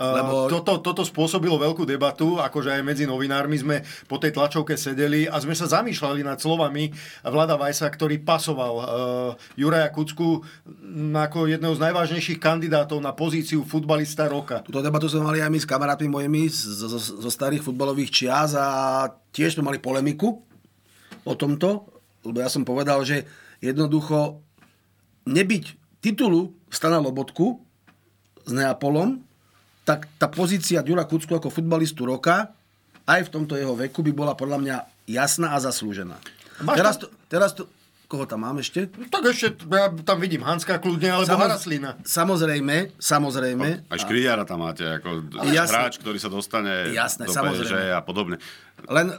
Lebo... 0.00 0.48
Toto, 0.48 0.80
toto 0.80 1.04
spôsobilo 1.04 1.60
veľkú 1.60 1.84
debatu, 1.84 2.40
akože 2.40 2.72
aj 2.72 2.80
medzi 2.80 3.04
novinármi 3.04 3.60
sme 3.60 3.84
po 4.08 4.16
tej 4.16 4.32
tlačovke 4.32 4.72
sedeli 4.80 5.28
a 5.28 5.36
sme 5.36 5.52
sa 5.52 5.68
zamýšľali 5.68 6.24
nad 6.24 6.40
slovami 6.40 6.88
Vlada 7.20 7.60
Vajsa, 7.60 7.84
ktorý 7.92 8.24
pasoval 8.24 8.74
uh, 8.80 8.86
Juraja 9.60 9.92
Kucku 9.92 10.40
ako 11.12 11.52
jedného 11.52 11.76
z 11.76 11.84
najvážnejších 11.84 12.40
kandidátov 12.40 12.96
na 13.04 13.12
pozíciu 13.12 13.60
futbalista 13.60 14.24
roka. 14.24 14.64
túto 14.64 14.80
debatu 14.80 15.04
sme 15.04 15.28
mali 15.28 15.44
aj 15.44 15.52
my 15.52 15.60
s 15.60 15.68
kamarátmi 15.68 16.08
mojimi 16.08 16.48
z- 16.48 16.88
zo, 16.88 16.96
zo 16.96 17.30
starých 17.30 17.60
futbalových 17.60 18.08
čias 18.08 18.56
a 18.56 19.04
tiež 19.36 19.60
sme 19.60 19.68
mali 19.68 19.84
polemiku 19.84 20.40
o 21.28 21.32
tomto, 21.36 21.92
lebo 22.24 22.40
ja 22.40 22.48
som 22.48 22.64
povedal, 22.64 23.04
že 23.04 23.28
jednoducho 23.60 24.40
nebyť 25.28 25.64
titulu 26.00 26.56
Stana 26.72 26.96
Lobotku 26.96 27.60
s 28.48 28.50
Neapolom, 28.56 29.28
tak 29.82 30.06
tá 30.16 30.26
pozícia 30.26 30.80
Ďura 30.80 31.04
Kucku 31.04 31.32
ako 31.32 31.48
futbalistu 31.48 32.04
roka 32.04 32.52
aj 33.04 33.26
v 33.26 33.32
tomto 33.32 33.54
jeho 33.54 33.74
veku 33.74 34.00
by 34.00 34.12
bola 34.12 34.32
podľa 34.34 34.58
mňa 34.60 34.76
jasná 35.06 35.52
a 35.52 35.58
zaslúžená. 35.58 36.14
Máš 36.62 36.76
Teraz 36.76 36.94
to, 36.94 37.06
teraz 37.26 37.50
to, 37.50 37.66
koho 38.06 38.22
tam 38.22 38.42
mám 38.42 38.58
ešte? 38.58 38.86
Tak 38.86 39.22
ešte, 39.24 39.66
ja 39.66 39.90
tam 40.02 40.18
vidím 40.18 40.42
Hanska 40.42 40.78
kľudne, 40.78 41.10
alebo 41.10 41.26
Samoz- 41.26 41.42
Haraslina. 41.48 41.90
Samozrejme, 42.00 42.76
samozrejme. 42.96 43.88
Aj 43.88 43.98
Škridiara 43.98 44.44
tam 44.44 44.62
máte, 44.62 44.84
ako 44.84 45.26
Jasné. 45.42 45.74
hráč, 45.74 45.94
ktorý 45.98 46.18
sa 46.18 46.28
dostane 46.28 46.92
Jasné, 46.92 47.26
do 47.26 47.32
samozrejme. 47.32 47.66
PSG 47.66 47.74
a 47.90 48.00
podobne. 48.00 48.36
Len 48.84 49.10
e, 49.10 49.16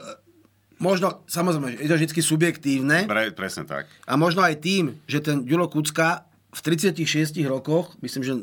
možno, 0.77 1.25
samozrejme, 1.25 1.75
je 1.75 1.87
to 1.87 1.95
vždy 1.97 2.21
subjektívne 2.21 2.97
Pre, 3.05 3.33
presne 3.33 3.65
tak. 3.65 3.89
a 4.03 4.13
možno 4.15 4.39
aj 4.41 4.55
tým, 4.59 4.95
že 5.03 5.19
ten 5.19 5.43
Ďuro 5.43 5.67
Kucka 5.67 6.23
v 6.47 6.59
36 6.61 7.03
rokoch, 7.43 7.95
myslím, 7.99 8.21
že 8.21 8.33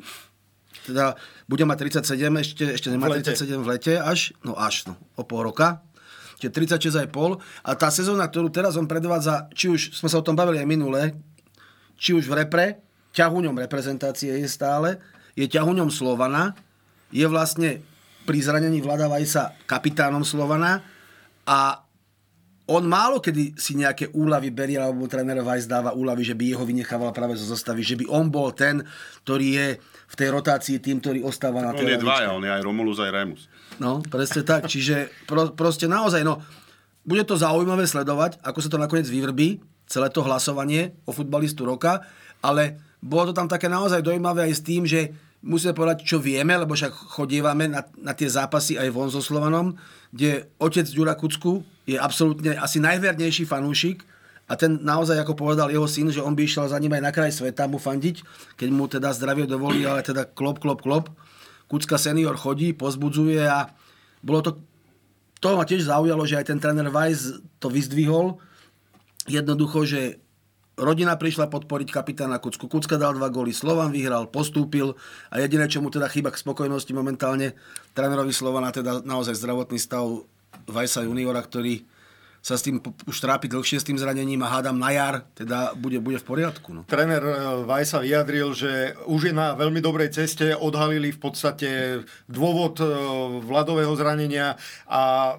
teda 0.88 1.20
bude 1.44 1.64
mať 1.68 1.76
37, 2.02 2.42
ešte, 2.42 2.64
ešte 2.74 2.88
nemá 2.88 3.12
V 3.12 3.20
lete. 3.20 3.36
37 3.36 3.60
v 3.60 3.68
lete, 3.68 3.94
až, 4.00 4.32
no 4.40 4.56
až, 4.56 4.88
no, 4.88 4.94
o 5.14 5.22
pol 5.22 5.44
roka. 5.44 5.84
Čiže 6.38 6.54
36,5. 6.86 7.42
A 7.66 7.70
tá 7.74 7.88
sezóna, 7.90 8.30
ktorú 8.30 8.48
teraz 8.48 8.78
on 8.78 8.86
predvádza, 8.86 9.50
či 9.52 9.68
už 9.68 9.98
sme 9.98 10.06
sa 10.06 10.22
o 10.22 10.26
tom 10.26 10.38
bavili 10.38 10.62
aj 10.62 10.68
minule, 10.70 11.02
či 11.98 12.14
už 12.14 12.30
v 12.30 12.46
repre, 12.46 12.66
ťahuňom 13.12 13.58
reprezentácie 13.58 14.30
je 14.38 14.48
stále, 14.48 15.02
je 15.34 15.50
ťahuňom 15.50 15.90
Slovana, 15.90 16.54
je 17.10 17.26
vlastne 17.26 17.82
pri 18.28 18.38
zranení 18.44 18.84
Vlada 18.84 19.08
Vajsa 19.08 19.56
kapitánom 19.66 20.22
Slovana 20.22 20.84
a 21.48 21.87
on 22.68 22.84
málo 22.84 23.16
kedy 23.24 23.56
si 23.56 23.72
nejaké 23.80 24.12
úlavy 24.12 24.52
berie, 24.52 24.76
alebo 24.76 25.08
tréner 25.08 25.40
Weiss 25.40 25.64
dáva 25.64 25.96
úlavy, 25.96 26.20
že 26.20 26.36
by 26.36 26.52
jeho 26.52 26.64
vynechával 26.68 27.16
práve 27.16 27.40
zo 27.40 27.48
zostavy, 27.48 27.80
že 27.80 27.96
by 27.96 28.04
on 28.12 28.28
bol 28.28 28.52
ten, 28.52 28.84
ktorý 29.24 29.46
je 29.56 29.68
v 29.80 30.14
tej 30.14 30.28
rotácii 30.28 30.76
tým, 30.76 31.00
ktorý 31.00 31.24
ostáva 31.24 31.64
na 31.64 31.72
On 31.72 31.80
tej 31.80 31.96
je 31.96 32.04
dvaja, 32.04 32.28
lavičke. 32.28 32.36
on 32.36 32.44
je 32.44 32.52
aj 32.52 32.62
Romulus, 32.64 32.96
aj 33.00 33.10
Remus. 33.12 33.42
No, 33.80 34.04
presne 34.04 34.44
tak. 34.44 34.68
Čiže 34.68 35.08
pro, 35.24 35.52
proste 35.56 35.88
naozaj, 35.88 36.20
no, 36.24 36.44
bude 37.08 37.24
to 37.24 37.40
zaujímavé 37.40 37.88
sledovať, 37.88 38.44
ako 38.44 38.58
sa 38.60 38.68
to 38.68 38.76
nakoniec 38.76 39.08
vyvrbí, 39.08 39.64
celé 39.88 40.12
to 40.12 40.20
hlasovanie 40.20 40.92
o 41.08 41.16
futbalistu 41.16 41.64
roka, 41.64 42.04
ale 42.44 42.76
bolo 43.00 43.32
to 43.32 43.34
tam 43.36 43.48
také 43.48 43.72
naozaj 43.72 44.04
dojímavé 44.04 44.44
aj 44.44 44.52
s 44.52 44.62
tým, 44.62 44.84
že 44.84 45.08
musíme 45.42 45.74
povedať, 45.74 46.02
čo 46.02 46.18
vieme, 46.18 46.54
lebo 46.58 46.74
však 46.74 47.18
chodievame 47.18 47.70
na, 47.70 47.86
na 48.00 48.12
tie 48.14 48.26
zápasy 48.26 48.74
aj 48.74 48.90
von 48.90 49.10
so 49.10 49.22
Slovanom, 49.22 49.78
kde 50.10 50.50
otec 50.58 50.86
Ďura 50.88 51.14
Kucku 51.14 51.62
je 51.86 51.94
absolútne 51.94 52.58
asi 52.58 52.82
najvernejší 52.82 53.46
fanúšik 53.46 54.02
a 54.48 54.56
ten 54.56 54.80
naozaj, 54.80 55.20
ako 55.20 55.36
povedal 55.36 55.68
jeho 55.68 55.84
syn, 55.84 56.08
že 56.08 56.24
on 56.24 56.32
by 56.32 56.48
išiel 56.48 56.66
za 56.66 56.80
ním 56.80 56.96
aj 56.96 57.02
na 57.04 57.12
kraj 57.12 57.30
sveta 57.30 57.68
mu 57.68 57.76
fandiť, 57.76 58.24
keď 58.56 58.68
mu 58.72 58.88
teda 58.88 59.12
zdravie 59.12 59.44
dovolí, 59.44 59.84
ale 59.84 60.00
teda 60.00 60.24
klop, 60.24 60.58
klop, 60.58 60.80
klop. 60.80 61.12
Kucka 61.68 62.00
senior 62.00 62.32
chodí, 62.40 62.72
pozbudzuje 62.72 63.44
a 63.44 63.68
bolo 64.24 64.40
to, 64.40 64.50
to 65.44 65.52
ma 65.52 65.68
tiež 65.68 65.92
zaujalo, 65.92 66.24
že 66.24 66.40
aj 66.40 66.48
ten 66.48 66.58
tréner 66.58 66.88
Weiss 66.88 67.44
to 67.60 67.68
vyzdvihol. 67.68 68.40
Jednoducho, 69.28 69.84
že 69.84 70.16
rodina 70.78 71.18
prišla 71.18 71.50
podporiť 71.50 71.88
kapitána 71.90 72.38
Kucku. 72.38 72.70
Kucka 72.70 72.96
dal 72.96 73.18
dva 73.18 73.28
góly, 73.28 73.50
Slovan 73.50 73.90
vyhral, 73.90 74.30
postúpil 74.30 74.94
a 75.28 75.42
jediné, 75.42 75.66
čo 75.66 75.82
mu 75.82 75.90
teda 75.90 76.06
chýba 76.06 76.30
k 76.30 76.40
spokojnosti 76.40 76.90
momentálne 76.94 77.58
trénerovi 77.92 78.30
Slovana, 78.30 78.70
teda 78.70 79.02
naozaj 79.02 79.36
zdravotný 79.36 79.76
stav 79.76 80.06
Weissa 80.70 81.04
juniora, 81.04 81.42
ktorý 81.44 81.84
sa 82.38 82.54
s 82.54 82.64
tým 82.64 82.78
už 82.80 83.18
trápi 83.18 83.50
dlhšie 83.50 83.82
s 83.82 83.86
tým 83.86 83.98
zranením 83.98 84.40
a 84.46 84.48
hádam 84.48 84.78
na 84.78 84.94
jar, 84.94 85.26
teda 85.34 85.74
bude, 85.74 85.98
bude 85.98 86.22
v 86.22 86.26
poriadku. 86.26 86.70
No. 86.70 86.82
Tréner 86.86 87.20
eh, 87.20 87.36
Vajsa 87.66 88.00
vyjadril, 88.00 88.54
že 88.54 88.94
už 89.10 89.30
je 89.30 89.34
na 89.34 89.58
veľmi 89.58 89.82
dobrej 89.82 90.14
ceste, 90.14 90.54
odhalili 90.54 91.10
v 91.10 91.20
podstate 91.20 91.68
dôvod 92.30 92.78
eh, 92.78 92.88
vladového 93.42 93.90
zranenia 93.98 94.54
a 94.86 95.34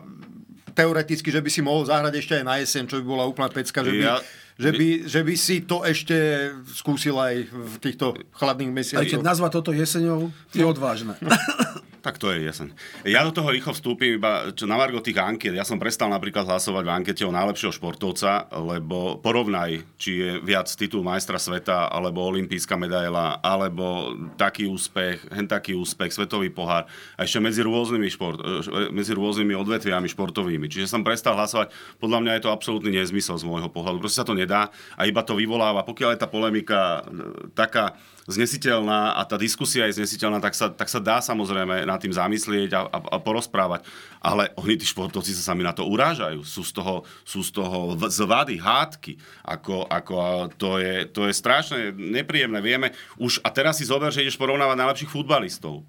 teoreticky, 0.75 1.31
že 1.31 1.41
by 1.41 1.49
si 1.49 1.63
mohol 1.63 1.87
zahrať 1.87 2.13
ešte 2.19 2.33
aj 2.39 2.45
na 2.45 2.55
jeseň, 2.61 2.83
čo 2.87 2.95
by 3.01 3.05
bola 3.07 3.23
úplná 3.25 3.47
pecka, 3.49 3.79
že 3.81 3.91
by, 3.95 4.03
Ja- 4.03 4.21
že 4.59 4.69
by, 4.75 4.87
že 5.07 5.21
by 5.23 5.33
si 5.39 5.63
to 5.63 5.87
ešte 5.87 6.51
skúsil 6.75 7.15
aj 7.15 7.47
v 7.47 7.73
týchto 7.79 8.11
chladných 8.35 8.71
mesiacoch. 8.75 9.07
keď 9.07 9.23
nazva 9.23 9.47
toto 9.47 9.71
jeseňou, 9.71 10.27
je 10.51 10.63
odvážne. 10.67 11.15
Tak 11.99 12.15
to 12.15 12.31
je 12.31 12.47
jeseň. 12.47 12.71
Ja 13.03 13.27
do 13.27 13.35
toho 13.35 13.51
rýchlo 13.51 13.75
vstúpim 13.75 14.15
iba 14.15 14.55
čo 14.55 14.63
na 14.63 14.79
margo 14.79 15.03
tých 15.03 15.19
ankiet. 15.19 15.51
Ja 15.51 15.67
som 15.67 15.83
prestal 15.83 16.07
napríklad 16.07 16.47
hlasovať 16.47 16.83
v 16.87 16.95
ankete 16.95 17.23
o 17.27 17.35
najlepšieho 17.35 17.75
športovca, 17.75 18.47
lebo 18.55 19.19
porovnaj, 19.19 19.83
či 19.99 20.23
je 20.23 20.29
viac 20.39 20.71
titul 20.71 21.03
majstra 21.03 21.35
sveta, 21.35 21.91
alebo 21.91 22.23
olimpijská 22.23 22.79
medaila, 22.79 23.43
alebo 23.43 24.15
taký 24.39 24.71
úspech, 24.71 25.27
hen 25.27 25.51
taký 25.51 25.75
úspech, 25.75 26.15
svetový 26.15 26.47
pohár, 26.55 26.87
a 27.19 27.27
ešte 27.27 27.43
medzi 27.43 27.67
rôznymi, 27.67 28.07
šport, 28.07 28.39
e, 28.39 28.95
medzi 28.95 29.11
rôznymi 29.11 29.51
odvetviami 29.59 30.07
športovými. 30.07 30.71
Čiže 30.71 30.87
som 30.87 31.03
prestal 31.03 31.35
hlasovať. 31.35 31.75
Podľa 31.99 32.19
mňa 32.23 32.31
je 32.39 32.43
to 32.47 32.55
absolútny 32.55 32.95
nezmysel 32.95 33.35
z 33.35 33.43
môjho 33.43 33.67
pohľadu. 33.67 33.99
Proste 33.99 34.23
sa 34.23 34.27
to 34.27 34.39
nedá 34.39 34.71
a 34.95 35.03
iba 35.03 35.19
to 35.19 35.35
vyvoláva. 35.35 35.83
Pokiaľ 35.83 36.15
je 36.15 36.21
tá 36.23 36.31
polemika 36.31 37.03
e, 37.03 37.51
taká 37.51 37.99
znesiteľná 38.29 39.17
a 39.17 39.21
tá 39.25 39.35
diskusia 39.35 39.89
je 39.89 39.97
znesiteľná, 39.97 40.37
tak 40.37 40.53
sa, 40.53 40.69
tak 40.69 40.85
sa 40.85 41.01
dá 41.01 41.17
samozrejme 41.17 41.83
nad 41.89 41.97
tým 41.97 42.13
zamyslieť 42.13 42.71
a, 42.77 42.81
a, 42.85 42.97
a 42.97 43.17
porozprávať. 43.17 43.83
Ale 44.21 44.53
oni, 44.53 44.77
tí 44.77 44.85
športovci, 44.85 45.33
sa 45.33 45.51
sami 45.51 45.65
na 45.65 45.73
to 45.73 45.89
urážajú. 45.89 46.45
Sú 46.45 46.61
z 46.61 46.77
toho, 46.77 47.01
sú 47.25 47.41
z 47.41 47.51
toho 47.57 47.97
zvady, 48.07 48.61
hádky. 48.61 49.17
Ako, 49.41 49.89
ako, 49.89 50.15
to, 50.55 50.77
je, 50.77 51.09
to 51.09 51.25
je 51.25 51.33
strašne 51.33 51.79
nepríjemné. 51.97 52.61
Vieme 52.61 52.93
už, 53.17 53.41
a 53.41 53.49
teraz 53.49 53.81
si 53.81 53.89
zober, 53.89 54.13
že 54.13 54.21
ideš 54.21 54.37
porovnávať 54.37 54.77
najlepších 54.77 55.11
futbalistov. 55.11 55.81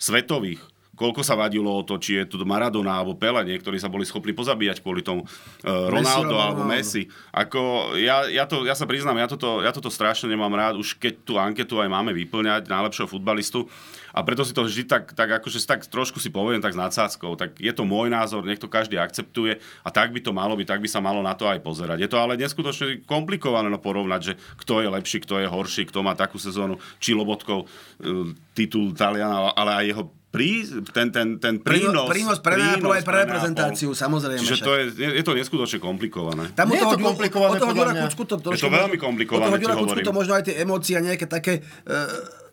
Svetových 0.00 0.62
koľko 1.00 1.24
sa 1.24 1.40
vadilo 1.40 1.72
o 1.72 1.80
to, 1.80 1.96
či 1.96 2.20
je 2.20 2.28
tu 2.28 2.36
Maradona 2.44 3.00
alebo 3.00 3.16
Pele, 3.16 3.40
niektorí 3.48 3.80
sa 3.80 3.88
boli 3.88 4.04
schopní 4.04 4.36
pozabíjať 4.36 4.84
kvôli 4.84 5.00
tomu 5.00 5.24
Ronaldo 5.64 6.36
alebo 6.36 6.50
alebo 6.50 6.66
Ronaldo. 6.66 6.76
Messi. 6.76 7.02
Ako, 7.30 7.94
ja, 7.96 8.26
ja, 8.28 8.44
to, 8.44 8.66
ja 8.66 8.74
sa 8.74 8.84
priznám, 8.84 9.16
ja 9.16 9.28
toto, 9.30 9.62
ja 9.62 9.70
toto 9.70 9.88
strašne 9.88 10.28
nemám 10.28 10.52
rád, 10.52 10.74
už 10.76 10.98
keď 10.98 11.14
tú 11.22 11.34
anketu 11.38 11.78
aj 11.78 11.88
máme 11.88 12.10
vyplňať 12.12 12.66
najlepšieho 12.66 13.08
futbalistu 13.08 13.70
a 14.10 14.20
preto 14.26 14.42
si 14.42 14.50
to 14.50 14.66
vždy 14.66 14.90
tak, 14.90 15.14
tak 15.14 15.30
akože 15.40 15.62
tak 15.62 15.86
trošku 15.86 16.18
si 16.18 16.34
poviem 16.34 16.58
tak 16.58 16.74
s 16.74 16.82
nadsázkou, 16.82 17.38
tak 17.38 17.56
je 17.62 17.70
to 17.70 17.86
môj 17.86 18.10
názor, 18.10 18.42
nech 18.42 18.58
to 18.58 18.66
každý 18.66 18.98
akceptuje 18.98 19.62
a 19.86 19.88
tak 19.88 20.10
by 20.10 20.18
to 20.18 20.34
malo 20.34 20.58
byť, 20.58 20.66
tak 20.66 20.82
by 20.82 20.88
sa 20.90 20.98
malo 20.98 21.22
na 21.22 21.32
to 21.38 21.46
aj 21.46 21.62
pozerať. 21.62 22.02
Je 22.02 22.10
to 22.10 22.18
ale 22.18 22.34
neskutočne 22.34 23.06
komplikované 23.06 23.70
no 23.70 23.78
porovnať, 23.78 24.20
že 24.20 24.32
kto 24.58 24.82
je 24.82 24.88
lepší, 24.90 25.22
kto 25.22 25.38
je 25.38 25.46
horší, 25.46 25.86
kto 25.86 26.02
má 26.02 26.18
takú 26.18 26.42
sezónu, 26.42 26.82
či 26.98 27.14
Lobotkov 27.14 27.70
e, 28.02 28.34
titul 28.52 28.92
Taliana, 28.98 29.54
ale 29.54 29.72
aj 29.78 29.86
jeho 29.86 30.04
prí, 30.30 30.62
ten, 30.94 31.10
ten, 31.10 31.42
ten 31.42 31.58
prínos, 31.58 32.06
prínos 32.06 32.38
pre 32.38 32.54
Neapol 32.54 32.94
aj 32.94 33.02
pre 33.02 33.10
pre 33.10 33.16
reprezentáciu, 33.26 33.90
samozrejme. 33.90 34.38
Čiže 34.38 34.62
to 34.62 34.72
je, 34.78 34.84
je 35.18 35.24
to 35.26 35.34
neskutočne 35.34 35.82
komplikované. 35.82 36.54
Tam 36.54 36.70
Nie 36.70 36.78
je 36.78 36.86
to 36.86 36.98
komplikované, 37.02 37.58
od 37.58 37.62
toho 37.62 37.74
mňa. 37.74 38.02
Kucku 38.06 38.22
to 38.24 38.36
Je 38.38 38.44
trošku 38.46 38.66
to 38.66 38.70
veľmi 38.70 38.98
komplikované, 38.98 39.50
Od 39.50 39.58
toho 39.58 39.74
Kucku 39.74 39.84
hovorím. 39.90 40.06
to 40.06 40.14
možno 40.14 40.32
aj 40.38 40.42
tie 40.46 40.54
emócie 40.62 40.94
a 40.94 41.02
nejaké 41.02 41.26
také 41.26 41.66
e, 41.82 41.96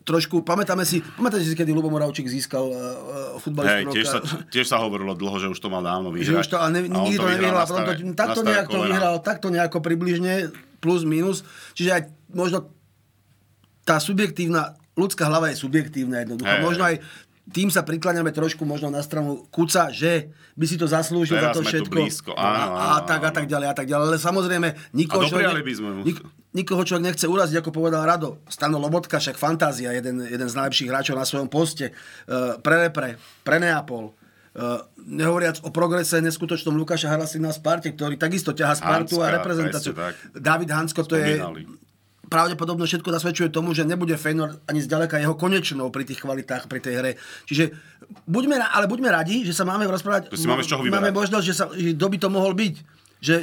trošku, 0.02 0.42
pamätáme 0.42 0.82
si, 0.82 0.98
pamätáte 1.04 1.46
si, 1.46 1.54
kedy 1.54 1.70
Lubo 1.70 1.86
Moravčík 1.86 2.26
získal 2.26 2.66
e, 2.66 2.74
e, 2.74 2.80
futbalistu 3.38 3.76
Hej, 3.78 3.84
tiež 3.94 4.06
sa, 4.10 4.18
tiež 4.50 4.66
sa 4.66 4.76
hovorilo 4.82 5.14
dlho, 5.14 5.36
že 5.38 5.46
už 5.46 5.60
to 5.62 5.70
mal 5.70 5.84
dávno 5.84 6.10
že 6.16 6.34
vyhrať. 6.34 6.42
už 6.42 6.48
to, 6.50 6.56
ale 6.58 6.70
ne, 6.74 6.80
A 6.82 6.96
nikdy 6.98 7.14
to 7.14 7.24
vyhral 7.28 7.38
nevyhral. 7.38 7.62
a 7.62 7.68
potom 7.68 7.82
to, 7.84 7.92
takto 8.16 8.40
nejak 8.42 8.66
to 8.66 8.78
vyhral, 8.82 9.14
takto 9.22 9.46
nejako 9.54 9.78
približne, 9.78 10.50
plus, 10.82 11.06
minus. 11.06 11.46
Čiže 11.78 11.90
aj 11.94 12.02
možno 12.32 12.58
tá 13.84 14.00
subjektívna, 14.00 14.74
ľudská 14.98 15.28
hlava 15.28 15.52
je 15.52 15.60
subjektívna 15.60 16.26
jednoducho. 16.26 16.50
Hej, 16.50 16.64
možno 16.64 16.82
aj 16.88 16.96
tým 17.48 17.72
sa 17.72 17.80
prikláňame 17.80 18.28
trošku 18.28 18.68
možno 18.68 18.92
na 18.92 19.00
stranu 19.00 19.48
Kuca, 19.48 19.88
že 19.88 20.28
by 20.52 20.64
si 20.68 20.76
to 20.76 20.84
zaslúžil 20.84 21.40
Teraz 21.40 21.56
za 21.56 21.56
to 21.56 21.60
všetko. 21.64 21.94
blízko, 21.96 22.32
áno, 22.36 22.76
a, 22.76 23.00
a, 23.00 23.06
tak 23.08 23.24
a 23.24 23.32
tak 23.32 23.48
ďalej 23.48 23.66
a 23.72 23.74
tak 23.74 23.86
ďalej. 23.88 24.04
Ale 24.12 24.18
samozrejme, 24.20 24.68
nikoho, 24.92 25.24
A 25.24 25.32
dopriali 25.32 25.64
by 25.64 25.72
sme 25.72 25.88
mu. 25.96 26.00
nik, 26.04 26.20
nikoho 26.52 26.84
človek 26.84 27.08
nechce 27.08 27.24
uraziť, 27.24 27.64
ako 27.64 27.70
povedal 27.72 28.04
Rado. 28.04 28.44
Stano 28.52 28.76
Lobotka, 28.76 29.16
však 29.16 29.40
fantázia, 29.40 29.96
jeden, 29.96 30.20
jeden 30.28 30.48
z 30.48 30.54
najlepších 30.60 30.92
hráčov 30.92 31.16
na 31.16 31.24
svojom 31.24 31.48
poste. 31.48 31.96
Uh, 32.28 32.60
pre 32.60 32.88
Repre, 32.88 33.16
pre 33.40 33.56
Neapol. 33.56 34.12
Uh, 34.58 34.82
nehovoriac 35.06 35.62
o 35.62 35.70
progrese 35.70 36.18
neskutočnom 36.18 36.74
Lukáša 36.74 37.08
Harasina 37.08 37.48
na 37.48 37.54
Sparte, 37.54 37.94
ktorý 37.94 38.18
takisto 38.18 38.50
ťaha 38.50 38.74
Spartu 38.74 39.22
a 39.22 39.30
Hanska, 39.30 39.36
reprezentáciu. 39.38 39.92
presne 39.94 40.18
tak. 40.18 40.42
David 40.42 40.70
Hansko, 40.74 41.00
to 41.06 41.14
je 41.14 41.38
Spomínali. 41.38 41.62
Pravdepodobne 42.28 42.84
všetko 42.84 43.08
nasvedčuje 43.08 43.48
tomu, 43.50 43.74
že 43.74 43.88
nebude 43.88 44.14
Feynor 44.14 44.60
ani 44.68 44.84
zďaleka 44.84 45.18
jeho 45.18 45.34
konečnou 45.34 45.88
pri 45.88 46.04
tých 46.04 46.22
kvalitách, 46.22 46.68
pri 46.70 46.80
tej 46.84 46.94
hre. 47.00 47.12
Čiže 47.48 47.74
buďme, 48.28 48.60
ale 48.60 48.86
buďme 48.86 49.08
radi, 49.10 49.42
že 49.42 49.56
sa 49.56 49.66
máme 49.66 49.88
rozprávať. 49.88 50.30
To 50.30 50.38
si 50.38 50.46
máme 50.46 50.62
z 50.62 50.70
čoho 50.76 50.84
vyberať. 50.84 51.00
Máme 51.00 51.10
možnosť, 51.16 51.44
že, 51.44 51.54
sa, 51.56 51.64
že 51.72 51.96
kto 51.96 52.06
by 52.06 52.16
to 52.20 52.28
mohol 52.28 52.52
byť. 52.54 52.74
Že, 53.18 53.36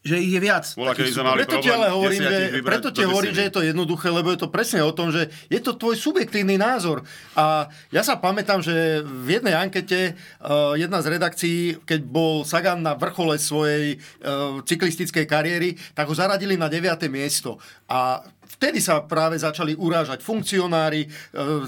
že 0.00 0.16
ich 0.16 0.32
je 0.32 0.40
viac. 0.40 0.64
Bola, 0.80 0.96
kedy 0.96 1.12
sme 1.12 1.24
mali 1.28 1.44
Preto 1.44 1.60
ti 1.60 1.68
problém 1.68 1.76
ale 1.76 1.86
hovorím, 1.92 2.20
že, 2.24 2.36
vybrať 2.56 2.64
preto 2.64 2.88
ti 2.88 3.02
hovorím, 3.04 3.34
že 3.36 3.44
je 3.44 3.52
to 3.52 3.60
jednoduché, 3.60 4.08
lebo 4.08 4.28
je 4.32 4.40
to 4.40 4.48
presne 4.48 4.80
o 4.80 4.92
tom, 4.96 5.12
že 5.12 5.28
je 5.52 5.60
to 5.60 5.76
tvoj 5.76 5.92
subjektívny 5.92 6.56
názor. 6.56 7.04
A 7.36 7.68
ja 7.92 8.00
sa 8.00 8.16
pamätám, 8.16 8.64
že 8.64 9.04
v 9.04 9.36
jednej 9.36 9.52
ankete 9.52 10.16
uh, 10.40 10.72
jedna 10.72 11.04
z 11.04 11.06
redakcií, 11.20 11.58
keď 11.84 12.00
bol 12.08 12.48
Sagan 12.48 12.80
na 12.80 12.96
vrchole 12.96 13.36
svojej 13.36 14.00
uh, 14.24 14.64
cyklistickej 14.64 15.28
kariéry, 15.28 15.76
tak 15.92 16.08
ho 16.08 16.16
zaradili 16.16 16.56
na 16.56 16.72
9. 16.72 16.96
miesto. 17.12 17.60
A 17.84 18.24
vtedy 18.56 18.82
sa 18.82 19.02
práve 19.04 19.38
začali 19.38 19.78
urážať 19.78 20.24
funkcionári, 20.24 21.06
e, 21.06 21.08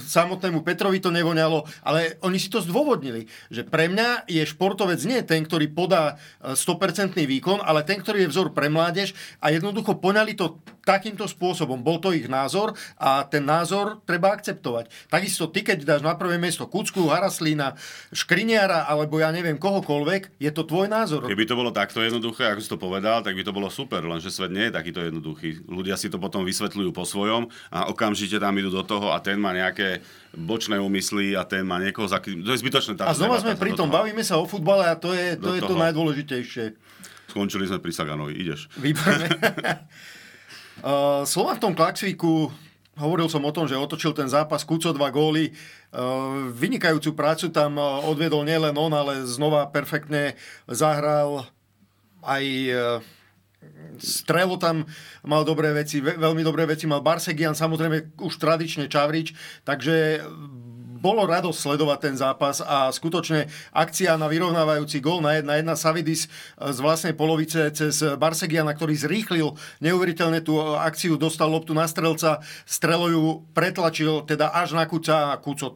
samotnému 0.03 0.67
Petrovi 0.67 0.99
to 0.99 1.15
nevoňalo, 1.15 1.63
ale 1.87 2.19
oni 2.27 2.39
si 2.39 2.51
to 2.51 2.59
zdôvodnili, 2.59 3.31
že 3.49 3.63
pre 3.63 3.87
mňa 3.87 4.27
je 4.27 4.43
športovec 4.43 5.01
nie 5.07 5.21
ten, 5.23 5.47
ktorý 5.47 5.71
podá 5.71 6.19
100% 6.43 7.15
výkon, 7.23 7.63
ale 7.63 7.87
ten, 7.87 8.03
ktorý 8.03 8.27
je 8.27 8.31
vzor 8.33 8.51
pre 8.51 8.67
mládež 8.67 9.15
a 9.39 9.55
jednoducho 9.55 9.99
poňali 9.99 10.35
to 10.35 10.59
takýmto 10.83 11.27
spôsobom. 11.31 11.81
Bol 11.81 12.03
to 12.03 12.11
ich 12.11 12.27
názor 12.27 12.75
a 12.99 13.23
ten 13.27 13.47
názor 13.47 14.03
treba 14.03 14.35
akceptovať. 14.35 14.91
Takisto 15.09 15.49
ty, 15.51 15.63
keď 15.63 15.87
dáš 15.87 16.03
na 16.03 16.15
prvé 16.19 16.37
miesto 16.39 16.67
Kucku, 16.67 17.11
Haraslína, 17.11 17.79
Škriniara 18.11 18.91
alebo 18.91 19.23
ja 19.23 19.31
neviem 19.31 19.59
kohokoľvek, 19.59 20.39
je 20.43 20.51
to 20.51 20.63
tvoj 20.67 20.91
názor. 20.91 21.25
Keby 21.27 21.47
to 21.47 21.59
bolo 21.59 21.71
takto 21.71 22.03
jednoduché, 22.03 22.51
ako 22.51 22.61
si 22.61 22.71
to 22.71 22.79
povedal, 22.79 23.23
tak 23.23 23.39
by 23.39 23.43
to 23.47 23.55
bolo 23.55 23.71
super, 23.71 24.03
lenže 24.03 24.35
svet 24.35 24.51
nie 24.51 24.69
je 24.69 24.75
takýto 24.75 25.01
jednoduchý. 25.07 25.65
Ľudia 25.71 25.95
si 25.95 26.11
to 26.11 26.19
potom 26.19 26.43
vysvetľujú 26.43 26.91
po 26.91 27.07
svojom 27.07 27.49
a 27.71 27.89
okamžite 27.89 28.43
tam 28.43 28.59
idú 28.59 28.75
do 28.75 28.83
toho 28.83 29.15
a 29.15 29.23
ten 29.23 29.39
má 29.39 29.55
nejaké 29.55 30.03
bočné 30.35 30.81
úmysly 30.81 31.39
a 31.39 31.47
ten 31.47 31.63
má 31.63 31.79
niekoho 31.79 32.11
za... 32.11 32.19
To 32.19 32.51
je 32.51 32.59
zbytočné. 32.59 32.99
A 33.05 33.15
znova 33.15 33.39
sme 33.39 33.55
pri 33.55 33.77
tom, 33.79 33.93
bavíme 33.93 34.25
sa 34.25 34.41
o 34.41 34.49
futbale 34.49 34.89
a 34.89 34.97
to 34.97 35.15
je 35.15 35.39
to, 35.39 35.55
je 35.55 35.63
to 35.63 35.75
najdôležitejšie. 35.77 36.65
Skončili 37.33 37.65
sme 37.65 37.81
pri 37.81 37.93
Saganovi, 37.97 38.37
ideš. 38.37 38.69
Výborné. 38.77 39.29
Uh, 40.81 41.29
Slovan 41.29 41.61
v 41.61 41.63
tom 41.69 41.75
Klaxvíku, 41.77 42.49
hovoril 42.97 43.29
som 43.29 43.45
o 43.45 43.53
tom, 43.53 43.69
že 43.69 43.77
otočil 43.77 44.17
ten 44.17 44.31
zápas, 44.31 44.65
Kuco 44.65 44.89
dva 44.97 45.13
góly, 45.13 45.53
uh, 45.53 46.49
vynikajúcu 46.49 47.13
prácu 47.13 47.53
tam 47.53 47.77
uh, 47.77 48.01
odviedol 48.09 48.49
nielen 48.49 48.73
on, 48.81 48.93
ale 48.97 49.29
znova 49.29 49.69
perfektne 49.69 50.39
zahral 50.65 51.45
aj 52.23 52.45
Strelo 54.03 54.59
tam 54.59 54.83
mal 55.23 55.47
dobré 55.47 55.71
veci, 55.71 56.03
veľmi 56.03 56.43
dobré 56.43 56.67
veci 56.67 56.91
mal 56.91 56.99
Barsegian, 56.99 57.55
samozrejme 57.55 58.19
už 58.19 58.35
tradične 58.35 58.91
Čavrič, 58.91 59.31
takže 59.63 60.27
bolo 61.03 61.27
radosť 61.27 61.59
sledovať 61.59 61.99
ten 61.99 62.15
zápas 62.15 62.63
a 62.63 62.87
skutočne 62.95 63.51
akcia 63.75 64.15
na 64.15 64.31
vyrovnávajúci 64.31 65.03
gól 65.03 65.19
na 65.19 65.35
1-1 65.43 65.75
Savidis 65.75 66.31
z 66.55 66.79
vlastnej 66.79 67.19
polovice 67.19 67.75
cez 67.75 67.99
Barsegiana, 68.15 68.71
ktorý 68.71 68.95
zrýchlil 68.95 69.59
neuveriteľne 69.83 70.47
tú 70.47 70.63
akciu, 70.79 71.19
dostal 71.19 71.51
loptu 71.51 71.75
na 71.75 71.91
strelca, 71.91 72.39
streloju 72.63 73.51
pretlačil 73.51 74.23
teda 74.23 74.55
až 74.55 74.79
na 74.79 74.87
Kuca 74.87 75.35
a 75.35 75.43
Kuco 75.43 75.75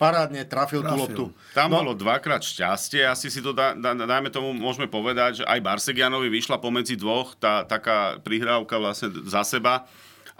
parádne 0.00 0.48
trafil, 0.48 0.80
trafil 0.80 0.88
tú 0.88 0.94
loptu. 0.96 1.24
Tam 1.52 1.68
no. 1.68 1.82
bolo 1.82 1.92
dvakrát 1.92 2.40
šťastie, 2.40 3.04
asi 3.04 3.28
si 3.28 3.44
to, 3.44 3.52
dá, 3.52 3.76
dá, 3.76 3.92
dajme 3.92 4.32
tomu, 4.32 4.56
môžeme 4.56 4.88
povedať, 4.88 5.42
že 5.42 5.44
aj 5.44 5.60
Barsegianovi 5.60 6.32
vyšla 6.32 6.56
pomedzi 6.56 6.96
dvoch 6.96 7.36
tá 7.36 7.68
taká 7.68 8.16
prihrávka 8.22 8.80
vlastne 8.80 9.12
za 9.28 9.44
seba 9.44 9.84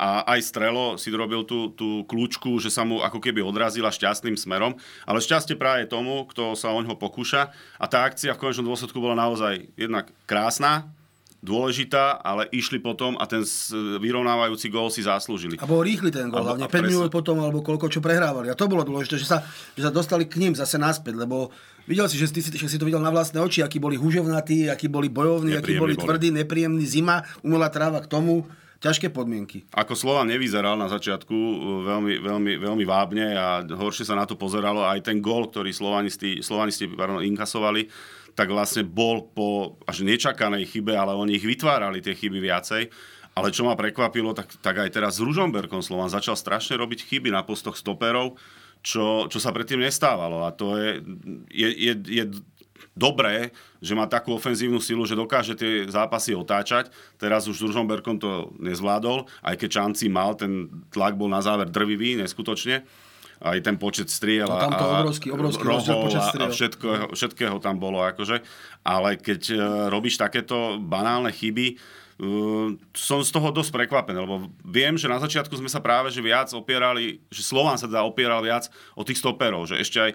a 0.01 0.25
aj 0.33 0.41
Strelo 0.49 0.97
si 0.97 1.13
robil 1.13 1.45
tú, 1.45 1.77
tú 1.77 2.09
kľúčku, 2.09 2.57
že 2.57 2.73
sa 2.73 2.89
mu 2.89 3.05
ako 3.05 3.21
keby 3.21 3.45
odrazila 3.45 3.93
šťastným 3.93 4.41
smerom, 4.41 4.73
ale 5.05 5.21
šťastie 5.21 5.61
práve 5.61 5.85
tomu, 5.85 6.25
kto 6.33 6.57
sa 6.57 6.73
o 6.73 6.81
ňo 6.81 6.97
pokúša. 6.97 7.53
A 7.77 7.85
tá 7.85 8.09
akcia 8.09 8.33
v 8.33 8.41
konečnom 8.41 8.73
dôsledku 8.73 8.97
bola 8.97 9.13
naozaj 9.13 9.69
jednak 9.77 10.09
krásna, 10.25 10.89
dôležitá, 11.41 12.21
ale 12.21 12.49
išli 12.53 12.81
potom 12.81 13.17
a 13.17 13.25
ten 13.25 13.45
vyrovnávajúci 14.01 14.69
gól 14.69 14.93
si 14.93 15.05
zaslúžili. 15.05 15.57
A 15.61 15.69
bol 15.69 15.81
rýchly 15.81 16.13
ten 16.13 16.29
gól, 16.29 16.45
hlavne. 16.45 16.69
5 16.69 16.85
minút 16.85 17.09
potom, 17.09 17.41
alebo 17.41 17.65
koľko 17.65 17.89
čo 17.89 18.05
prehrávali. 18.05 18.53
A 18.53 18.57
to 18.57 18.69
bolo 18.69 18.85
dôležité, 18.85 19.17
že 19.17 19.29
sa, 19.29 19.45
že 19.77 19.85
sa 19.85 19.93
dostali 19.93 20.29
k 20.29 20.37
ním 20.37 20.53
zase 20.53 20.77
naspäť, 20.77 21.17
lebo 21.17 21.49
videl 21.89 22.09
si, 22.13 22.21
že, 22.21 22.29
ty, 22.29 22.45
že 22.45 22.69
si 22.69 22.77
to 22.77 22.85
videl 22.85 23.01
na 23.01 23.09
vlastné 23.09 23.41
oči, 23.41 23.65
akí 23.65 23.81
boli 23.81 23.97
hužovnatí, 23.97 24.69
akí 24.69 24.93
boli 24.93 25.09
bojovní, 25.09 25.57
akí 25.57 25.81
boli, 25.81 25.97
boli. 25.97 26.05
tvrdí, 26.05 26.29
nepríjemní, 26.29 26.85
zima, 26.85 27.25
umelá 27.41 27.73
tráva 27.73 28.05
k 28.05 28.09
tomu 28.09 28.45
ťažké 28.81 29.13
podmienky. 29.13 29.69
Ako 29.77 29.93
Slovan 29.93 30.33
nevyzeral 30.33 30.75
na 30.75 30.89
začiatku 30.89 31.37
uh, 31.37 31.55
veľmi, 31.85 32.17
veľmi, 32.19 32.53
veľmi 32.57 32.85
vábne 32.89 33.37
a 33.37 33.61
horšie 33.63 34.09
sa 34.09 34.17
na 34.17 34.25
to 34.25 34.41
pozeralo. 34.41 34.83
Aj 34.83 34.99
ten 35.05 35.21
gól, 35.21 35.53
ktorý 35.53 35.71
slovanisti, 35.71 36.41
slovanisti 36.41 36.89
pardon, 36.89 37.21
inkasovali, 37.21 37.87
tak 38.33 38.49
vlastne 38.49 38.89
bol 38.89 39.29
po 39.29 39.77
až 39.85 40.01
nečakanej 40.01 40.65
chybe, 40.65 40.97
ale 40.97 41.13
oni 41.13 41.37
ich 41.37 41.45
vytvárali 41.45 42.01
tie 42.01 42.17
chyby 42.17 42.41
viacej. 42.41 42.89
Ale 43.37 43.55
čo 43.55 43.63
ma 43.63 43.79
prekvapilo, 43.79 44.35
tak, 44.35 44.59
tak 44.59 44.81
aj 44.83 44.91
teraz 44.91 45.21
s 45.21 45.25
Ružomberkom 45.25 45.85
Slovan 45.85 46.11
začal 46.11 46.35
strašne 46.35 46.75
robiť 46.81 47.07
chyby 47.07 47.31
na 47.31 47.47
postoch 47.47 47.79
stoperov, 47.79 48.35
čo, 48.83 49.31
čo 49.31 49.39
sa 49.39 49.55
predtým 49.55 49.79
nestávalo. 49.79 50.43
A 50.43 50.51
to 50.51 50.75
je, 50.75 50.99
je, 51.53 51.69
je, 51.69 51.93
je 52.11 52.25
dobré, 52.93 53.55
že 53.81 53.97
má 53.97 54.05
takú 54.11 54.37
ofenzívnu 54.37 54.79
silu, 54.79 55.07
že 55.09 55.19
dokáže 55.19 55.57
tie 55.57 55.89
zápasy 55.89 56.37
otáčať. 56.37 56.93
Teraz 57.17 57.49
už 57.49 57.57
s 57.57 57.65
Ružomberkom 57.71 58.21
to 58.21 58.53
nezvládol, 58.61 59.29
aj 59.45 59.55
keď 59.57 59.71
šanci 59.71 60.13
mal, 60.13 60.37
ten 60.37 60.69
tlak 60.93 61.17
bol 61.17 61.29
na 61.29 61.41
záver 61.41 61.69
drvivý, 61.69 62.21
neskutočne 62.21 62.85
aj 63.41 63.59
ten 63.65 63.81
počet 63.81 64.13
striel 64.13 64.45
no, 64.45 64.61
tam 64.61 64.77
to 64.77 64.85
a, 64.85 65.01
obrovský, 65.01 65.33
obrovský 65.33 65.65
rohov 65.65 66.13
počet 66.13 66.21
striel. 66.29 66.45
a 66.45 66.53
všetkého, 66.53 67.05
všetkého 67.17 67.57
tam 67.65 67.81
bolo 67.81 68.05
akože. 68.05 68.45
Ale 68.85 69.17
keď 69.17 69.43
uh, 69.57 69.59
robíš 69.89 70.21
takéto 70.21 70.77
banálne 70.77 71.33
chyby, 71.33 71.81
Uh, 72.21 72.77
som 72.93 73.25
z 73.25 73.33
toho 73.33 73.49
dosť 73.49 73.73
prekvapený, 73.73 74.21
lebo 74.21 74.53
viem, 74.61 74.93
že 74.93 75.09
na 75.09 75.17
začiatku 75.17 75.57
sme 75.57 75.73
sa 75.73 75.81
práve 75.81 76.13
že 76.13 76.21
viac 76.21 76.53
opierali, 76.53 77.25
že 77.33 77.41
Slován 77.41 77.81
sa 77.81 77.89
teda 77.89 78.05
opieral 78.05 78.45
viac 78.45 78.69
o 78.93 79.01
tých 79.01 79.17
stoperov, 79.17 79.65
že 79.65 79.81
ešte 79.81 79.97
aj 80.05 80.11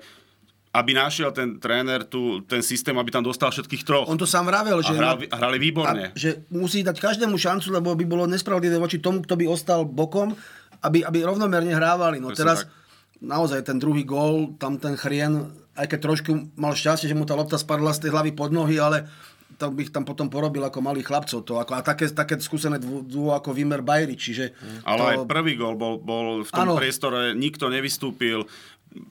aby 0.75 0.91
našiel 0.91 1.31
ten 1.31 1.55
tréner 1.55 2.03
tu, 2.03 2.43
ten 2.43 2.59
systém, 2.59 2.91
aby 2.99 3.07
tam 3.07 3.23
dostal 3.23 3.47
všetkých 3.47 3.87
troch. 3.87 4.11
On 4.11 4.19
to 4.19 4.27
sám 4.27 4.51
vravel, 4.51 4.83
že... 4.83 4.91
A 4.91 4.99
hrali, 4.99 5.25
hrali 5.31 5.57
výborne. 5.57 6.11
A, 6.11 6.17
že 6.19 6.43
musí 6.51 6.83
dať 6.83 6.99
každému 6.99 7.39
šancu, 7.39 7.71
lebo 7.71 7.95
by 7.95 8.03
bolo 8.03 8.27
nespravodlivé 8.27 8.75
voči 8.75 8.99
tomu, 8.99 9.23
kto 9.23 9.39
by 9.39 9.47
ostal 9.47 9.87
bokom, 9.87 10.35
aby, 10.83 11.07
aby 11.07 11.23
rovnomerne 11.23 11.71
hrávali. 11.71 12.19
No 12.19 12.35
Presne 12.35 12.41
teraz 12.43 12.59
tak. 12.67 12.75
naozaj 13.23 13.63
ten 13.63 13.79
druhý 13.79 14.03
gól, 14.03 14.59
tam 14.59 14.75
ten 14.75 14.99
chrien, 14.99 15.47
aj 15.79 15.95
keď 15.95 15.99
trošku 16.11 16.31
mal 16.59 16.75
šťastie, 16.75 17.07
že 17.07 17.15
mu 17.15 17.23
tá 17.23 17.39
lopta 17.39 17.55
spadla 17.55 17.95
z 17.95 18.07
tej 18.07 18.11
hlavy 18.11 18.35
pod 18.35 18.51
nohy, 18.51 18.75
ale 18.75 19.07
to 19.55 19.71
bych 19.71 19.95
tam 19.95 20.03
potom 20.03 20.27
porobil 20.27 20.67
ako 20.67 20.83
malých 20.83 21.07
chlapcov. 21.07 21.39
To, 21.47 21.63
ako, 21.63 21.79
a 21.79 21.81
také, 21.81 22.11
také 22.11 22.35
skúsené 22.43 22.75
dvo, 22.83 23.31
ako 23.31 23.55
Vimer 23.55 23.79
Bajri, 23.79 24.19
čiže... 24.19 24.51
Ale 24.83 24.99
to... 24.99 25.05
aj 25.07 25.17
prvý 25.31 25.55
gol 25.55 25.79
bol, 25.79 25.95
bol 26.03 26.43
v 26.43 26.51
tom 26.51 26.67
ano. 26.67 26.75
priestore, 26.75 27.31
nikto 27.31 27.71
nevystúpil, 27.71 28.43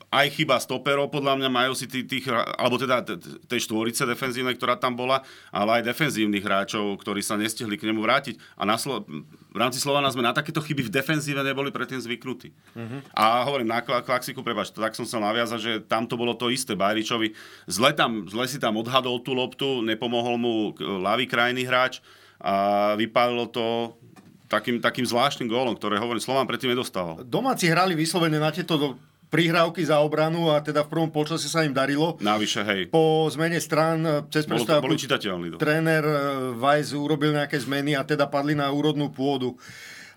aj 0.08 0.26
chyba 0.32 0.56
stoperov, 0.56 1.12
podľa 1.12 1.36
mňa 1.40 1.50
majú 1.52 1.72
si 1.76 1.84
tých, 1.84 2.06
tých 2.08 2.24
alebo 2.32 2.80
teda 2.80 3.04
tej 3.44 3.60
štvorice 3.68 4.08
defenzívnej, 4.08 4.56
ktorá 4.56 4.80
tam 4.80 4.96
bola, 4.96 5.20
ale 5.52 5.80
aj 5.80 5.92
defenzívnych 5.92 6.40
hráčov, 6.40 6.96
ktorí 7.00 7.20
sa 7.20 7.36
nestihli 7.36 7.76
k 7.76 7.92
nemu 7.92 8.00
vrátiť. 8.00 8.40
A 8.56 8.64
na 8.64 8.80
Slo- 8.80 9.04
v 9.54 9.58
rámci 9.58 9.78
Slovana 9.78 10.10
sme 10.10 10.26
na 10.26 10.34
takéto 10.34 10.58
chyby 10.58 10.88
v 10.88 10.94
defenzíve 10.94 11.44
neboli 11.44 11.70
predtým 11.70 12.02
zvyknutí. 12.02 12.50
Uh-huh. 12.74 13.00
A 13.14 13.46
hovorím, 13.46 13.70
na 13.70 13.84
Klaxiku, 13.84 14.42
prebač, 14.42 14.74
tak 14.74 14.98
som 14.98 15.06
sa 15.06 15.22
naviazať, 15.22 15.60
že 15.62 15.72
tam 15.86 16.10
to 16.10 16.18
bolo 16.18 16.34
to 16.34 16.50
isté. 16.50 16.74
Bajričovi 16.74 17.36
zle, 17.70 17.94
tam, 17.94 18.26
zle 18.26 18.50
si 18.50 18.58
tam 18.58 18.74
odhadol 18.80 19.22
tú 19.22 19.30
loptu, 19.30 19.84
nepomohol 19.86 20.34
mu 20.40 20.54
ľavý 20.80 21.30
krajný 21.30 21.62
hráč 21.68 22.02
a 22.42 22.92
vypálilo 22.98 23.46
to 23.46 23.94
takým, 24.50 24.82
takým 24.82 25.06
zvláštnym 25.06 25.48
gólom, 25.48 25.74
ktoré 25.78 26.02
hovorím, 26.02 26.22
Slován 26.22 26.46
predtým 26.50 26.74
nedostával. 26.74 27.22
Domáci 27.24 27.70
hrali 27.70 27.94
vyslovene 27.94 28.42
na 28.42 28.50
tieto 28.50 28.98
prihrávky 29.34 29.82
za 29.82 29.98
obranu 29.98 30.54
a 30.54 30.62
teda 30.62 30.86
v 30.86 30.94
prvom 30.94 31.10
počase 31.10 31.50
sa 31.50 31.66
im 31.66 31.74
darilo. 31.74 32.14
Navyše, 32.22 32.62
hej. 32.62 32.80
Po 32.94 33.26
zmene 33.26 33.58
strán 33.58 33.98
eh, 34.06 34.22
cez 34.30 34.46
prestávku 34.46 34.86
boli 34.86 34.94
čitateľní. 34.94 35.58
Tréner 35.58 36.06
eh, 36.06 36.18
Weiss 36.54 36.94
urobil 36.94 37.34
nejaké 37.34 37.58
zmeny 37.58 37.98
a 37.98 38.06
teda 38.06 38.30
padli 38.30 38.54
na 38.54 38.70
úrodnú 38.70 39.10
pôdu. 39.10 39.58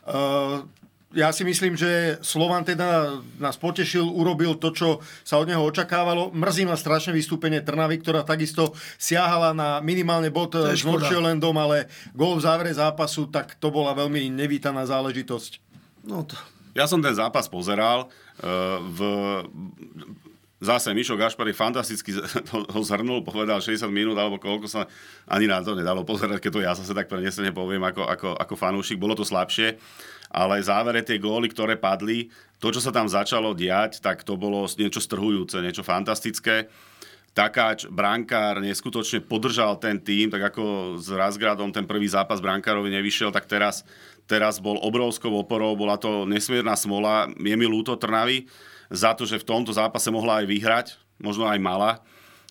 Uh, 0.07 0.63
ja 1.11 1.35
si 1.35 1.43
myslím, 1.43 1.75
že 1.75 2.15
Slovan 2.23 2.63
teda 2.63 3.19
nás 3.43 3.59
potešil, 3.59 4.07
urobil 4.07 4.55
to, 4.55 4.71
čo 4.71 4.87
sa 5.27 5.35
od 5.35 5.51
neho 5.51 5.59
očakávalo. 5.63 6.31
Mrzí 6.31 6.63
ma 6.63 6.79
strašne 6.79 7.11
vystúpenie 7.11 7.59
Trnavy, 7.59 7.99
ktorá 7.99 8.23
takisto 8.23 8.71
siahala 8.95 9.51
na 9.51 9.83
minimálne 9.83 10.31
bod 10.31 10.55
s 10.55 10.87
Norčelendom, 10.87 11.55
ale 11.59 11.91
gól 12.15 12.39
v 12.39 12.45
závere 12.47 12.71
zápasu, 12.71 13.27
tak 13.27 13.59
to 13.59 13.67
bola 13.67 13.91
veľmi 13.95 14.31
nevítaná 14.31 14.87
záležitosť. 14.87 15.59
No 16.07 16.23
to... 16.23 16.39
Ja 16.77 16.85
som 16.85 17.01
ten 17.01 17.15
zápas 17.17 17.49
pozeral 17.49 18.11
v 18.81 18.99
Zase 20.57 20.89
Mišo 20.97 21.13
Gašpari 21.13 21.53
fantasticky 21.53 22.17
ho 22.73 22.81
zhrnul, 22.81 23.21
povedal 23.21 23.61
60 23.61 23.93
minút 23.93 24.17
alebo 24.17 24.41
koľko 24.41 24.65
sa 24.65 24.89
ani 25.29 25.45
na 25.45 25.61
to 25.61 25.77
nedalo 25.77 26.01
pozerať, 26.01 26.41
keď 26.41 26.51
to 26.51 26.65
ja 26.65 26.73
zase 26.73 26.97
tak 26.97 27.05
prenesene 27.05 27.53
poviem 27.53 27.85
ako, 27.85 28.01
ako, 28.09 28.29
ako 28.33 28.53
fanúšik. 28.57 28.97
Bolo 28.97 29.13
to 29.13 29.21
slabšie, 29.21 29.77
ale 30.33 30.65
závere 30.65 31.05
tie 31.05 31.21
góly, 31.21 31.53
ktoré 31.53 31.77
padli, 31.77 32.33
to, 32.57 32.73
čo 32.73 32.81
sa 32.81 32.89
tam 32.89 33.05
začalo 33.05 33.53
diať, 33.53 34.01
tak 34.01 34.25
to 34.25 34.33
bolo 34.33 34.65
niečo 34.65 34.97
strhujúce, 34.97 35.61
niečo 35.61 35.85
fantastické. 35.85 36.65
Takáč, 37.37 37.85
brankár 37.85 38.57
neskutočne 38.57 39.21
podržal 39.21 39.77
ten 39.77 40.01
tým, 40.01 40.33
tak 40.33 40.49
ako 40.49 40.97
s 40.97 41.05
Razgradom 41.13 41.69
ten 41.69 41.85
prvý 41.85 42.09
zápas 42.09 42.41
brankárovi 42.41 42.89
nevyšiel, 42.97 43.29
tak 43.29 43.45
teraz 43.45 43.85
teraz 44.27 44.59
bol 44.59 44.77
obrovskou 44.83 45.31
oporou, 45.33 45.73
bola 45.73 45.95
to 45.95 46.27
nesmierna 46.27 46.75
smola. 46.75 47.31
Je 47.39 47.55
mi 47.55 47.65
ľúto 47.65 47.95
Trnavy 47.95 48.45
za 48.91 49.15
to, 49.15 49.23
že 49.23 49.41
v 49.41 49.47
tomto 49.47 49.71
zápase 49.71 50.11
mohla 50.11 50.43
aj 50.43 50.45
vyhrať, 50.45 50.87
možno 51.23 51.47
aj 51.47 51.57
mala, 51.57 52.03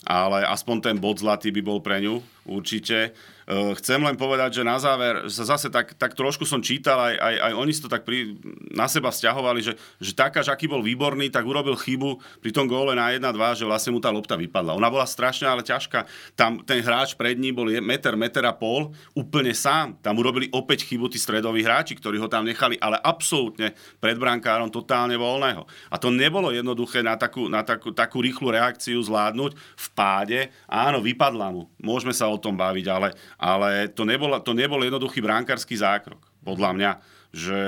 ale 0.02 0.42
aspoň 0.48 0.76
ten 0.90 0.96
bod 0.96 1.20
zlatý 1.20 1.52
by 1.52 1.62
bol 1.62 1.78
pre 1.84 2.00
ňu 2.00 2.24
určite. 2.48 3.12
Uh, 3.46 3.78
chcem 3.78 4.02
len 4.02 4.18
povedať, 4.18 4.58
že 4.58 4.62
na 4.66 4.74
záver, 4.82 5.30
zase 5.30 5.70
tak, 5.70 5.94
tak 5.94 6.18
trošku 6.18 6.42
som 6.42 6.58
čítal, 6.58 6.98
aj, 6.98 7.14
aj, 7.14 7.34
aj 7.46 7.52
oni 7.54 7.70
si 7.70 7.78
to 7.78 7.86
tak 7.86 8.02
pri, 8.02 8.34
na 8.74 8.90
seba 8.90 9.14
vzťahovali, 9.14 9.60
že, 9.62 9.78
že 10.02 10.12
takáž, 10.18 10.50
aký 10.50 10.66
bol 10.66 10.82
výborný, 10.82 11.30
tak 11.30 11.46
urobil 11.46 11.78
chybu 11.78 12.42
pri 12.42 12.50
tom 12.50 12.66
góle 12.66 12.98
na 12.98 13.14
1-2, 13.14 13.62
že 13.62 13.64
vlastne 13.64 13.94
mu 13.94 14.02
tá 14.02 14.10
lopta 14.10 14.34
vypadla. 14.34 14.74
Ona 14.74 14.90
bola 14.90 15.06
strašná, 15.06 15.54
ale 15.54 15.62
ťažká. 15.62 16.10
Tam 16.34 16.58
ten 16.66 16.82
hráč 16.82 17.14
pred 17.14 17.38
ním 17.38 17.54
bol 17.54 17.70
meter, 17.70 18.18
meter 18.18 18.42
a 18.44 18.52
pol, 18.52 18.90
úplne 19.14 19.54
sám. 19.54 19.94
Tam 20.02 20.18
urobili 20.18 20.50
opäť 20.50 20.82
chybu 20.90 21.06
tí 21.06 21.22
stredoví 21.22 21.62
hráči, 21.62 21.94
ktorí 21.94 22.18
ho 22.18 22.26
tam 22.26 22.42
nechali, 22.42 22.74
ale 22.82 22.98
absolútne 22.98 23.78
pred 24.02 24.18
brankárom 24.18 24.74
totálne 24.74 25.14
voľného. 25.14 25.62
A 25.86 25.96
to 26.02 26.10
nebolo 26.10 26.50
jednoduché 26.50 27.06
na 27.06 27.14
takú, 27.14 27.46
na 27.46 27.62
takú, 27.62 27.94
takú 27.94 28.18
rýchlu 28.18 28.50
reakciu 28.50 28.98
zvládnuť 28.98 29.54
v 29.54 29.86
páde. 29.94 30.38
Áno, 30.66 30.98
vypadla 30.98 31.54
mu. 31.54 31.70
Môžeme 31.78 32.10
sa 32.10 32.26
o 32.26 32.42
tom 32.42 32.58
baviť, 32.58 32.86
ale, 32.90 33.14
ale 33.36 33.92
to, 33.92 34.08
nebol, 34.08 34.32
to 34.40 34.52
nebol 34.56 34.80
jednoduchý 34.80 35.20
bránkarský 35.20 35.76
zákrok, 35.76 36.20
podľa 36.40 36.70
mňa. 36.72 36.90
Že 37.36 37.58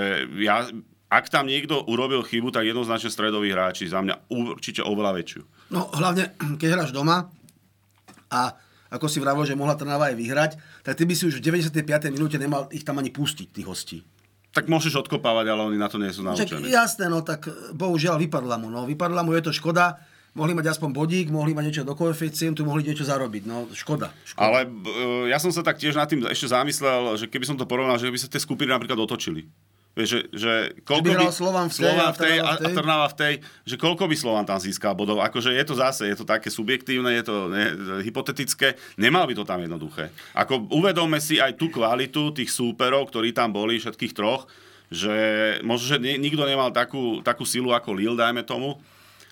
ja, 0.40 0.64
ak 1.08 1.28
tam 1.28 1.48
niekto 1.48 1.84
urobil 1.88 2.24
chybu, 2.24 2.52
tak 2.52 2.68
jednoznačne 2.68 3.12
stredoví 3.12 3.52
hráči. 3.52 3.88
Za 3.88 4.00
mňa 4.00 4.32
určite 4.32 4.80
oveľa 4.84 5.12
väčšiu. 5.20 5.42
No 5.72 5.88
hlavne, 5.92 6.32
keď 6.56 6.68
hráš 6.76 6.92
doma 6.92 7.28
a 8.32 8.56
ako 8.88 9.04
si 9.04 9.20
vravil, 9.20 9.44
že 9.44 9.52
mohla 9.52 9.76
Trnava 9.76 10.08
aj 10.08 10.16
vyhrať, 10.16 10.52
tak 10.80 10.96
ty 10.96 11.04
by 11.04 11.12
si 11.12 11.28
už 11.28 11.44
v 11.44 11.60
95. 11.60 11.84
minúte 12.08 12.40
nemal 12.40 12.72
ich 12.72 12.88
tam 12.88 12.96
ani 12.96 13.12
pustiť, 13.12 13.48
tých 13.52 13.68
hostí. 13.68 13.98
Tak 14.48 14.64
môžeš 14.64 15.04
odkopávať, 15.04 15.52
ale 15.52 15.68
oni 15.68 15.76
na 15.76 15.92
to 15.92 16.00
nie 16.00 16.08
sú 16.08 16.24
naučení. 16.24 16.72
jasné, 16.72 17.12
no 17.12 17.20
tak 17.20 17.52
bohužiaľ 17.76 18.16
vypadla 18.16 18.56
mu. 18.56 18.72
No, 18.72 18.88
vypadla 18.88 19.20
mu, 19.20 19.36
je 19.36 19.44
to 19.44 19.52
škoda 19.52 20.00
mohli 20.38 20.54
mať 20.54 20.78
aspoň 20.78 20.90
bodík, 20.94 21.26
mohli 21.34 21.52
mať 21.52 21.64
niečo 21.66 21.82
do 21.82 21.98
koeficientu, 21.98 22.62
mohli 22.62 22.86
niečo 22.86 23.02
zarobiť. 23.02 23.42
No, 23.44 23.66
škoda. 23.74 24.14
škoda. 24.22 24.38
Ale 24.38 24.70
uh, 24.70 25.26
ja 25.26 25.42
som 25.42 25.50
sa 25.50 25.66
tak 25.66 25.82
tiež 25.82 25.98
nad 25.98 26.06
tým 26.06 26.22
ešte 26.30 26.54
zamyslel, 26.54 27.18
že 27.18 27.26
keby 27.26 27.44
som 27.44 27.58
to 27.58 27.66
porovnal, 27.66 27.98
že 27.98 28.06
by 28.06 28.18
sa 28.18 28.30
tie 28.30 28.38
skupiny 28.38 28.70
napríklad 28.70 28.96
otočili. 29.02 29.50
Vieš, 29.98 30.08
že, 30.14 30.20
že 30.30 30.52
koľko 30.86 31.10
by, 31.10 31.34
Slovan 31.34 31.66
v 31.66 31.74
tej, 31.74 31.82
Slovan 31.82 32.12
v 32.14 32.18
tej 32.22 32.36
a, 32.38 32.50
a 32.54 32.68
Trnava 32.70 33.06
v 33.10 33.16
tej, 33.18 33.34
že 33.66 33.74
koľko 33.74 34.06
by 34.06 34.14
Slovan 34.14 34.46
tam 34.46 34.62
získal 34.62 34.94
bodov. 34.94 35.18
Akože 35.18 35.50
je 35.50 35.64
to 35.66 35.74
zase, 35.74 36.06
je 36.06 36.14
to 36.14 36.22
také 36.22 36.54
subjektívne, 36.54 37.10
je 37.18 37.24
to 37.26 37.50
ne, 37.50 37.74
hypotetické, 38.06 38.78
nemal 38.94 39.26
by 39.26 39.34
to 39.34 39.42
tam 39.42 39.58
jednoduché. 39.58 40.14
Ako 40.38 40.70
uvedome 40.70 41.18
si 41.18 41.42
aj 41.42 41.58
tú 41.58 41.66
kvalitu 41.66 42.30
tých 42.30 42.46
súperov, 42.46 43.10
ktorí 43.10 43.34
tam 43.34 43.50
boli, 43.50 43.82
všetkých 43.82 44.14
troch, 44.14 44.46
že 44.86 45.16
možno, 45.66 45.98
že 45.98 45.98
nikto 45.98 46.46
nemal 46.46 46.70
takú, 46.70 47.18
takú 47.26 47.42
silu 47.42 47.74
ako 47.74 47.98
Lille, 47.98 48.14
dajme 48.14 48.46
tomu, 48.46 48.78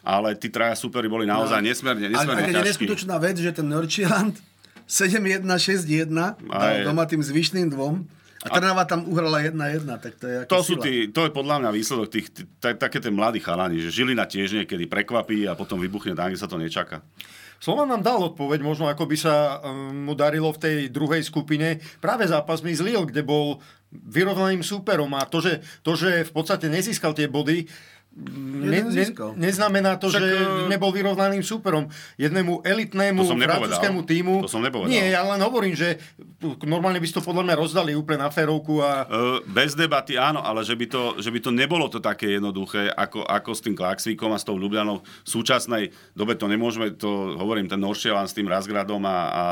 ale 0.07 0.39
tí 0.39 0.47
traja 0.55 0.79
superi 0.79 1.11
boli 1.11 1.27
naozaj 1.27 1.59
no. 1.59 1.67
nesmierne, 1.67 2.07
nesmierne 2.15 2.55
ťažkí. 2.55 2.55
A 2.55 2.63
je 2.63 2.71
neskutočná 2.71 3.17
vec, 3.19 3.37
že 3.43 3.51
ten 3.51 3.67
Norčiland 3.67 4.39
7-1, 4.87 5.43
6-1 5.43 6.15
dal 6.47 6.77
doma 6.87 7.11
tým 7.11 7.19
zvyšným 7.19 7.75
dvom. 7.75 8.07
A 8.47 8.55
Trnava 8.55 8.87
tam 8.87 9.03
uhrala 9.11 9.43
1-1, 9.43 9.83
tak 9.99 10.23
to 10.23 10.31
je 10.31 10.37
to, 10.47 10.63
sú 10.63 10.79
tí, 10.79 11.11
to 11.11 11.27
je 11.27 11.35
podľa 11.35 11.67
mňa 11.67 11.71
výsledok 11.75 12.07
tých, 12.07 12.31
také 12.63 13.03
tie 13.03 13.11
mladí 13.11 13.43
chalani, 13.43 13.83
že 13.83 13.91
Žilina 13.91 14.23
tiež 14.23 14.63
niekedy 14.63 14.87
prekvapí 14.87 15.51
a 15.51 15.59
potom 15.59 15.83
vybuchne 15.83 16.15
tam, 16.15 16.31
kde 16.31 16.39
sa 16.39 16.47
to 16.47 16.55
nečaká. 16.55 17.03
Slovan 17.59 17.91
nám 17.91 18.07
dal 18.07 18.23
odpoveď, 18.23 18.63
možno 18.63 18.87
ako 18.87 19.09
by 19.09 19.17
sa 19.19 19.59
um, 19.65 20.07
mu 20.07 20.15
darilo 20.15 20.53
v 20.55 20.63
tej 20.63 20.77
druhej 20.93 21.27
skupine 21.27 21.83
práve 21.99 22.29
zápasmi 22.29 22.71
z 22.77 22.85
Lille, 22.87 23.09
kde 23.09 23.27
bol 23.27 23.59
vyrovnaným 23.91 24.61
súperom 24.61 25.11
a 25.17 25.25
to, 25.27 25.41
že, 25.41 25.65
to, 25.81 25.97
že 25.97 26.29
v 26.29 26.33
podstate 26.37 26.69
nezískal 26.69 27.17
tie 27.17 27.27
body, 27.27 27.65
ne, 28.17 28.81
ne, 28.89 29.05
neznamená 29.37 30.01
to, 30.01 30.09
Však, 30.09 30.21
že 30.25 30.29
e, 30.41 30.73
nebol 30.73 30.89
vyrovnaným 30.89 31.45
súperom. 31.45 31.85
Jednému 32.17 32.65
elitnému 32.65 33.29
francúzskému 33.29 34.01
týmu. 34.09 34.35
To 34.49 34.51
som 34.51 34.65
nepovedal. 34.65 34.89
Nie, 34.89 35.13
ja 35.13 35.21
len 35.21 35.41
hovorím, 35.45 35.77
že 35.77 36.01
normálne 36.65 36.97
by 36.97 37.07
si 37.07 37.13
to 37.13 37.21
podľa 37.21 37.45
mňa 37.45 37.57
rozdali 37.61 37.93
úplne 37.93 38.25
na 38.25 38.33
férovku. 38.33 38.81
A... 38.81 39.05
Uh, 39.05 39.39
bez 39.53 39.77
debaty 39.77 40.17
áno, 40.17 40.41
ale 40.41 40.65
že 40.65 40.73
by, 40.73 40.87
to, 40.89 41.03
že 41.21 41.29
by 41.29 41.39
to 41.45 41.51
nebolo 41.53 41.93
to 41.93 42.01
také 42.01 42.41
jednoduché, 42.41 42.89
ako, 42.89 43.29
ako 43.29 43.51
s 43.53 43.61
tým 43.61 43.77
Klaxvíkom 43.77 44.33
a 44.33 44.41
s 44.41 44.49
tou 44.49 44.57
Ljubljanou. 44.57 45.05
V 45.05 45.29
súčasnej 45.29 45.93
dobe 46.17 46.41
to 46.41 46.49
nemôžeme, 46.49 46.97
to 46.97 47.37
hovorím, 47.37 47.69
ten 47.69 47.81
Noršelan 47.81 48.33
s 48.33 48.37
tým 48.37 48.49
Razgradom 48.49 49.05
a, 49.05 49.19
a 49.29 49.45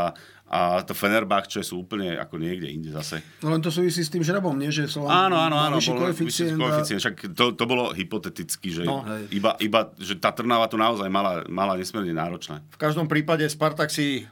a 0.54 0.86
to 0.86 0.94
Fenerbahče 0.94 1.66
sú 1.66 1.82
úplne 1.82 2.14
ako 2.14 2.38
niekde 2.38 2.70
inde 2.70 2.94
zase. 2.94 3.18
No 3.42 3.50
len 3.50 3.58
to 3.58 3.74
súvisí 3.74 4.06
s 4.06 4.10
tým 4.10 4.22
žrebom, 4.22 4.54
nie? 4.54 4.70
Že 4.70 4.86
som 4.86 5.02
áno, 5.10 5.34
áno, 5.34 5.58
áno, 5.58 5.82
bol 5.82 6.06
koeficient. 6.06 6.54
koeficient. 6.54 7.02
Však 7.02 7.34
to, 7.34 7.58
to 7.58 7.64
bolo 7.66 7.90
hypoteticky, 7.90 8.70
že, 8.70 8.86
no. 8.86 9.02
iba, 9.34 9.58
iba, 9.58 9.90
že 9.98 10.14
tá 10.14 10.30
Trnava 10.30 10.70
to 10.70 10.78
naozaj 10.78 11.10
mala, 11.10 11.42
mala 11.50 11.74
nesmierne 11.74 12.14
náročné. 12.14 12.62
V 12.70 12.78
každom 12.78 13.10
prípade 13.10 13.42
Spartak 13.50 13.90
si 13.90 14.30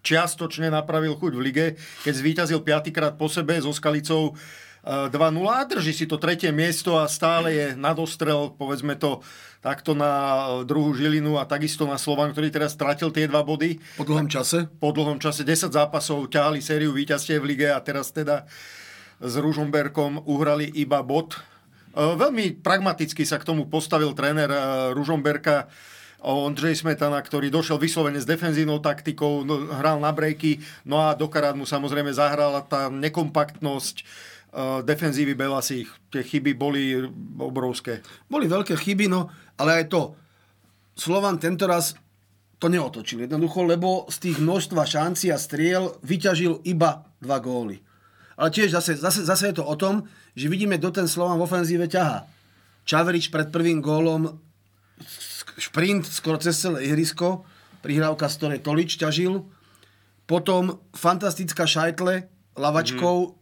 čiastočne 0.00 0.72
napravil 0.72 1.12
chuť 1.20 1.32
v 1.36 1.40
lige, 1.44 1.66
keď 2.00 2.14
zvíťazil 2.16 2.64
piatýkrát 2.64 3.20
po 3.20 3.28
sebe 3.28 3.60
so 3.60 3.68
Skalicou 3.68 4.32
2-0 4.88 5.12
a 5.52 5.68
drží 5.68 5.92
si 5.92 6.06
to 6.08 6.16
tretie 6.16 6.48
miesto 6.48 6.96
a 6.96 7.04
stále 7.04 7.52
je 7.52 7.66
nadostrel, 7.76 8.56
povedzme 8.56 8.96
to, 8.96 9.20
takto 9.60 9.92
na 9.92 10.12
e, 10.12 10.46
druhú 10.64 10.94
Žilinu 10.94 11.36
a 11.36 11.44
takisto 11.44 11.84
na 11.84 11.98
Slovan, 11.98 12.32
ktorý 12.32 12.48
teraz 12.48 12.72
stratil 12.72 13.10
tie 13.10 13.26
dva 13.26 13.42
body. 13.42 13.76
Po 13.98 14.06
dlhom 14.06 14.30
čase? 14.30 14.70
Po 14.78 14.94
dlhom 14.94 15.18
čase. 15.18 15.42
10 15.42 15.74
zápasov 15.74 16.30
ťahali 16.30 16.62
sériu 16.62 16.94
víťazstiev 16.94 17.42
v 17.42 17.48
lige 17.54 17.68
a 17.68 17.78
teraz 17.82 18.14
teda 18.14 18.46
s 19.18 19.34
Ružomberkom 19.34 20.24
uhrali 20.24 20.70
iba 20.78 21.02
bod. 21.02 21.36
E, 21.36 21.38
veľmi 22.00 22.62
pragmaticky 22.62 23.26
sa 23.26 23.36
k 23.36 23.44
tomu 23.44 23.66
postavil 23.66 24.14
tréner 24.14 24.48
e, 24.48 24.58
Ružomberka, 24.94 25.66
Ondřej 26.18 26.82
Smetana, 26.82 27.22
ktorý 27.22 27.46
došiel 27.46 27.78
vyslovene 27.78 28.18
s 28.18 28.26
defenzívnou 28.26 28.82
taktikou, 28.82 29.46
no, 29.46 29.70
hral 29.70 30.02
na 30.02 30.10
brejky, 30.10 30.58
no 30.82 30.98
a 30.98 31.14
do 31.14 31.30
karát 31.30 31.54
mu 31.54 31.62
samozrejme 31.62 32.10
zahrala 32.10 32.58
tá 32.66 32.90
nekompaktnosť, 32.90 34.02
defenzívy 34.82 35.36
Belasích. 35.36 35.88
Tie 36.08 36.24
chyby 36.24 36.56
boli 36.56 36.96
obrovské. 37.36 38.00
Boli 38.32 38.48
veľké 38.48 38.74
chyby, 38.74 39.06
no 39.06 39.28
ale 39.60 39.84
aj 39.84 39.84
to. 39.92 40.02
Slovan 40.98 41.36
tento 41.38 41.68
raz 41.68 41.94
to 42.58 42.66
neotočil 42.66 43.22
jednoducho, 43.22 43.62
lebo 43.62 44.10
z 44.10 44.30
tých 44.30 44.38
množstva 44.42 44.82
šancí 44.82 45.30
a 45.30 45.38
striel 45.38 45.94
vyťažil 46.02 46.66
iba 46.66 47.06
dva 47.22 47.38
góly. 47.38 47.78
Ale 48.38 48.50
tiež 48.50 48.74
zase, 48.74 48.98
zase, 48.98 49.22
zase 49.26 49.50
je 49.50 49.62
to 49.62 49.64
o 49.66 49.74
tom, 49.78 50.06
že 50.34 50.50
vidíme, 50.50 50.78
kto 50.78 51.02
ten 51.02 51.08
Slovan 51.10 51.38
v 51.38 51.46
ofenzíve 51.46 51.86
ťaha. 51.90 52.26
Čaverič 52.86 53.30
pred 53.30 53.50
prvým 53.50 53.82
gólom 53.82 54.38
šprint 55.58 56.06
skoro 56.06 56.38
cez 56.38 56.54
celé 56.58 56.86
ihrisko, 56.86 57.46
prihrávka, 57.82 58.30
z 58.30 58.34
ktorej 58.38 58.60
Tolič 58.62 58.98
ťažil. 58.98 59.42
Potom 60.26 60.82
fantastická 60.94 61.66
šajtle 61.66 62.26
lavačkou 62.58 63.16
uh, 63.22 63.32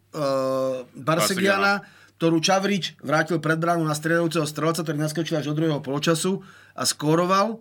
Barsegiana, 0.94 1.82
ktorú 2.16 2.40
Čavrič 2.40 2.96
vrátil 3.04 3.36
pred 3.40 3.60
bránu 3.60 3.84
na 3.84 3.92
strieľajúceho 3.92 4.48
strelca, 4.48 4.80
ktorý 4.80 4.96
naskočil 4.96 5.36
až 5.36 5.52
do 5.52 5.56
druhého 5.56 5.84
poločasu 5.84 6.40
a 6.72 6.88
skóroval. 6.88 7.60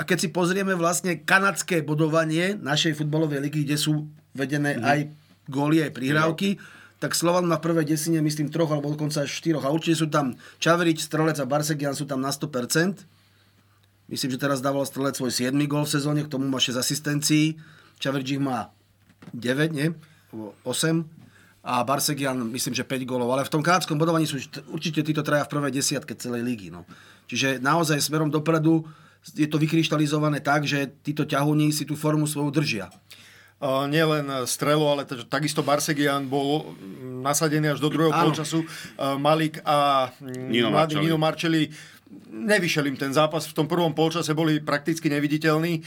A 0.00 0.02
keď 0.02 0.26
si 0.26 0.28
pozrieme 0.34 0.74
vlastne 0.74 1.22
kanadské 1.22 1.84
bodovanie 1.86 2.58
našej 2.58 2.98
futbalovej 2.98 3.38
ligy, 3.38 3.62
kde 3.62 3.78
sú 3.78 4.10
vedené 4.34 4.74
mm-hmm. 4.74 4.90
aj 4.90 4.98
góly, 5.46 5.78
aj 5.84 5.94
prihrávky, 5.94 6.58
tak 6.98 7.14
Slovan 7.14 7.46
má 7.46 7.58
prvé 7.58 7.86
desine, 7.86 8.18
myslím, 8.22 8.50
troch 8.50 8.70
alebo 8.70 8.90
dokonca 8.90 9.26
až 9.26 9.30
štyroch. 9.30 9.62
A 9.62 9.74
určite 9.74 10.02
sú 10.02 10.06
tam 10.10 10.34
Čavrič, 10.58 11.02
Strelec 11.02 11.38
a 11.38 11.46
Barsegian 11.46 11.94
sú 11.94 12.06
tam 12.06 12.18
na 12.18 12.34
100%. 12.34 13.06
Myslím, 14.10 14.30
že 14.34 14.38
teraz 14.42 14.58
dával 14.58 14.86
Strelec 14.86 15.14
svoj 15.18 15.30
7. 15.30 15.54
gól 15.70 15.86
v 15.86 15.94
sezóne, 15.98 16.26
k 16.26 16.30
tomu 16.30 16.50
má 16.50 16.58
6 16.58 16.78
asistencií. 16.78 17.58
Čavrič 18.02 18.38
ich 18.38 18.42
má 18.42 18.74
9, 19.34 19.70
nie? 19.70 19.94
8 20.34 21.21
a 21.62 21.86
Barsegian 21.86 22.34
myslím, 22.50 22.74
že 22.74 22.82
5 22.82 23.06
golov. 23.06 23.30
Ale 23.30 23.46
v 23.46 23.52
tom 23.54 23.62
krátskom 23.62 23.94
bodovaní 23.94 24.26
sú 24.26 24.42
určite 24.74 25.06
títo 25.06 25.22
traja 25.22 25.46
v 25.46 25.52
prvej 25.54 25.72
desiatke 25.78 26.18
celej 26.18 26.42
ligy. 26.42 26.74
No. 26.74 26.82
Čiže 27.30 27.62
naozaj 27.62 28.02
smerom 28.02 28.28
dopredu 28.28 28.82
je 29.38 29.46
to 29.46 29.62
vykryštalizované 29.62 30.42
tak, 30.42 30.66
že 30.66 30.90
títo 31.06 31.22
ťahúni 31.22 31.70
si 31.70 31.86
tú 31.86 31.94
formu 31.94 32.26
svoju 32.26 32.50
držia. 32.50 32.90
Nielen 33.62 34.26
Strelo, 34.42 34.90
ale 34.90 35.06
t- 35.06 35.22
takisto 35.30 35.62
Barsegian 35.62 36.26
bol 36.26 36.74
nasadený 37.22 37.78
až 37.78 37.78
do 37.78 37.94
druhého 37.94 38.10
polčasu. 38.10 38.66
Uh, 38.98 39.14
Malik 39.14 39.62
a 39.62 40.10
Nino 40.18 40.74
Marcelli. 40.74 41.06
Nino 41.06 41.14
Marcelli 41.14 41.62
nevyšel 42.26 42.90
im 42.90 42.98
ten 42.98 43.14
zápas. 43.14 43.46
V 43.46 43.54
tom 43.54 43.70
prvom 43.70 43.94
polčase 43.94 44.34
boli 44.34 44.58
prakticky 44.58 45.06
neviditeľní. 45.06 45.78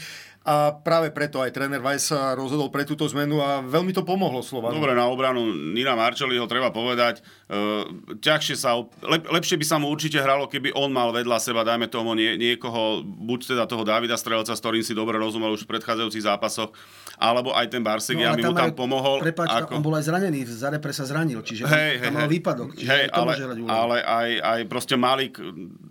A 0.46 0.70
práve 0.70 1.10
preto 1.10 1.42
aj 1.42 1.50
tréner 1.50 1.82
Weiss 1.82 2.14
sa 2.14 2.30
rozhodol 2.38 2.70
pre 2.70 2.86
túto 2.86 3.02
zmenu 3.10 3.42
a 3.42 3.66
veľmi 3.66 3.90
to 3.90 4.06
pomohlo 4.06 4.46
Slovanu. 4.46 4.78
Dobre, 4.78 4.94
na 4.94 5.10
obranu 5.10 5.42
Nina 5.50 5.98
Marčeliho 5.98 6.46
treba 6.46 6.70
povedať, 6.70 7.18
e, 7.50 7.82
ťažšie 8.22 8.54
sa, 8.54 8.78
lep, 8.78 9.26
lepšie 9.26 9.58
by 9.58 9.66
sa 9.66 9.82
mu 9.82 9.90
určite 9.90 10.22
hralo, 10.22 10.46
keby 10.46 10.70
on 10.78 10.94
mal 10.94 11.10
vedľa 11.10 11.42
seba, 11.42 11.66
dajme 11.66 11.90
tomu 11.90 12.14
nie, 12.14 12.38
niekoho, 12.38 13.02
buď 13.02 13.58
teda 13.58 13.66
toho 13.66 13.82
Davida 13.82 14.14
Strelca, 14.14 14.54
s 14.54 14.62
ktorým 14.62 14.86
si 14.86 14.94
dobre 14.94 15.18
rozumel 15.18 15.50
už 15.50 15.66
v 15.66 15.74
predchádzajúcich 15.74 16.22
zápasoch, 16.22 16.70
alebo 17.18 17.50
aj 17.50 17.66
ten 17.66 17.82
Barsegian 17.82 18.38
no, 18.38 18.38
by 18.38 18.42
mu 18.46 18.54
tam 18.54 18.70
aj, 18.70 18.78
pomohol. 18.78 19.18
Prepač, 19.26 19.50
ako... 19.50 19.82
on 19.82 19.82
bol 19.82 19.98
aj 19.98 20.06
zranený, 20.06 20.46
v 20.46 20.52
Zarepre 20.54 20.94
sa 20.94 21.10
zranil, 21.10 21.42
čiže 21.42 21.66
hej, 21.66 22.06
tam 22.06 22.14
hej, 22.14 22.18
mal 22.22 22.30
výpadok. 22.30 22.78
Čiže 22.78 22.86
hej, 22.86 23.04
ale, 23.10 23.32
ale 23.66 23.96
aj, 23.98 24.30
aj 24.46 24.60
proste 24.70 24.94
Malik 24.94 25.42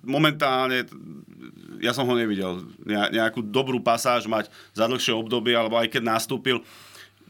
momentálne 0.08 0.88
ja 1.82 1.92
som 1.92 2.08
ho 2.08 2.14
nevidel 2.16 2.64
nejakú 2.86 3.44
dobrú 3.44 3.82
pasáž 3.82 4.30
mať 4.30 4.52
za 4.76 4.86
dlhšie 4.86 5.16
obdobie, 5.16 5.56
alebo 5.56 5.80
aj 5.80 5.92
keď 5.92 6.04
nastúpil. 6.06 6.62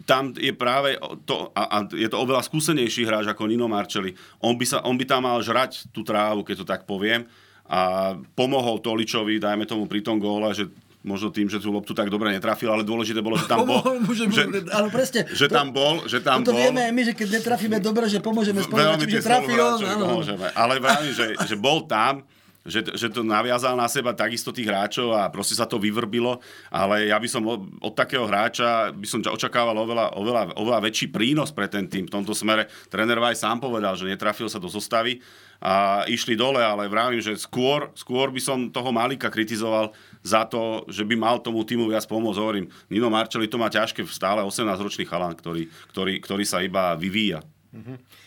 tam 0.04 0.36
je 0.36 0.52
práve 0.52 1.00
to, 1.24 1.56
a, 1.56 1.64
a 1.72 1.78
je 1.88 2.12
to 2.12 2.20
oveľa 2.20 2.44
skúsenejší 2.44 3.08
hráč 3.08 3.32
ako 3.32 3.48
Nino 3.48 3.72
Marcelli. 3.72 4.12
On 4.44 4.60
by, 4.60 4.66
sa, 4.68 4.84
on 4.84 5.00
by 5.00 5.06
tam 5.08 5.24
mal 5.24 5.40
žrať 5.40 5.88
tú 5.96 6.04
trávu, 6.04 6.44
keď 6.44 6.56
to 6.62 6.66
tak 6.68 6.84
poviem. 6.84 7.24
A 7.66 8.14
pomohol 8.36 8.84
Toličovi, 8.84 9.40
dajme 9.42 9.64
tomu 9.66 9.88
pri 9.90 10.04
tom 10.04 10.22
góle, 10.22 10.54
že 10.54 10.70
možno 11.06 11.30
tým, 11.30 11.46
že 11.46 11.62
tú 11.62 11.70
loptu 11.70 11.94
tak 11.94 12.10
dobre 12.10 12.34
netrafil, 12.34 12.70
ale 12.70 12.82
dôležité 12.82 13.22
bolo, 13.22 13.38
že 13.38 13.46
tam 13.46 13.66
bol. 13.66 13.82
Môže, 14.06 14.26
že, 14.34 14.50
áno, 14.74 14.90
presne. 14.90 15.30
Že 15.30 15.48
tam 15.54 15.70
bol, 15.70 16.02
že 16.10 16.18
tam 16.22 16.42
to 16.42 16.50
bol. 16.50 16.58
vieme 16.58 16.82
aj 16.82 16.92
my, 16.92 17.02
že 17.06 17.14
keď 17.14 17.28
netrafíme 17.42 17.78
dobre, 17.78 18.10
že 18.10 18.20
pomôžeme 18.22 18.66
spoluhráčom, 18.66 19.06
že 19.10 19.22
trafí 19.22 19.54
on. 19.54 19.80
Pomôžeme. 19.82 20.50
Ale 20.58 20.82
vravím, 20.82 21.14
že, 21.14 21.38
že 21.46 21.56
bol 21.56 21.86
tam, 21.86 22.26
že, 22.66 22.82
že 22.98 23.14
to 23.14 23.22
naviazal 23.22 23.78
na 23.78 23.86
seba 23.86 24.18
takisto 24.18 24.50
tých 24.50 24.66
hráčov 24.66 25.14
a 25.14 25.30
proste 25.30 25.54
sa 25.54 25.70
to 25.70 25.78
vyvrbilo, 25.78 26.42
ale 26.74 27.14
ja 27.14 27.22
by 27.22 27.30
som 27.30 27.46
od, 27.46 27.62
od 27.78 27.94
takého 27.94 28.26
hráča 28.26 28.90
by 28.90 29.06
som 29.06 29.22
očakával 29.22 29.78
oveľa, 29.78 30.18
oveľa, 30.18 30.42
oveľa 30.58 30.80
väčší 30.90 31.14
prínos 31.14 31.54
pre 31.54 31.70
ten 31.70 31.86
tým 31.86 32.10
v 32.10 32.14
tomto 32.14 32.34
smere. 32.34 32.66
Tréner 32.90 33.22
Vaj 33.22 33.38
sám 33.38 33.62
povedal, 33.62 33.94
že 33.94 34.10
netrafil 34.10 34.50
sa 34.50 34.58
do 34.58 34.66
zostavy 34.66 35.22
a 35.62 36.04
išli 36.10 36.34
dole, 36.34 36.60
ale 36.60 36.90
vravím, 36.90 37.22
že 37.22 37.38
skôr, 37.38 37.94
skôr 37.94 38.34
by 38.34 38.42
som 38.42 38.58
toho 38.74 38.90
Malika 38.90 39.30
kritizoval 39.30 39.94
za 40.26 40.44
to, 40.50 40.84
že 40.90 41.06
by 41.06 41.14
mal 41.14 41.38
tomu 41.40 41.62
týmu 41.62 41.86
viac 41.86 42.10
pomôcť. 42.10 42.42
Hovorím, 42.42 42.66
Nino 42.90 43.14
Marčeli 43.14 43.46
to 43.46 43.62
má 43.62 43.70
ťažké, 43.70 44.02
stále 44.10 44.42
18-ročný 44.42 45.06
chalan, 45.06 45.38
ktorý, 45.38 45.70
ktorý, 45.94 46.14
ktorý 46.18 46.44
sa 46.44 46.66
iba 46.66 46.98
vyvíja. 46.98 47.46
Mm-hmm. 47.72 48.25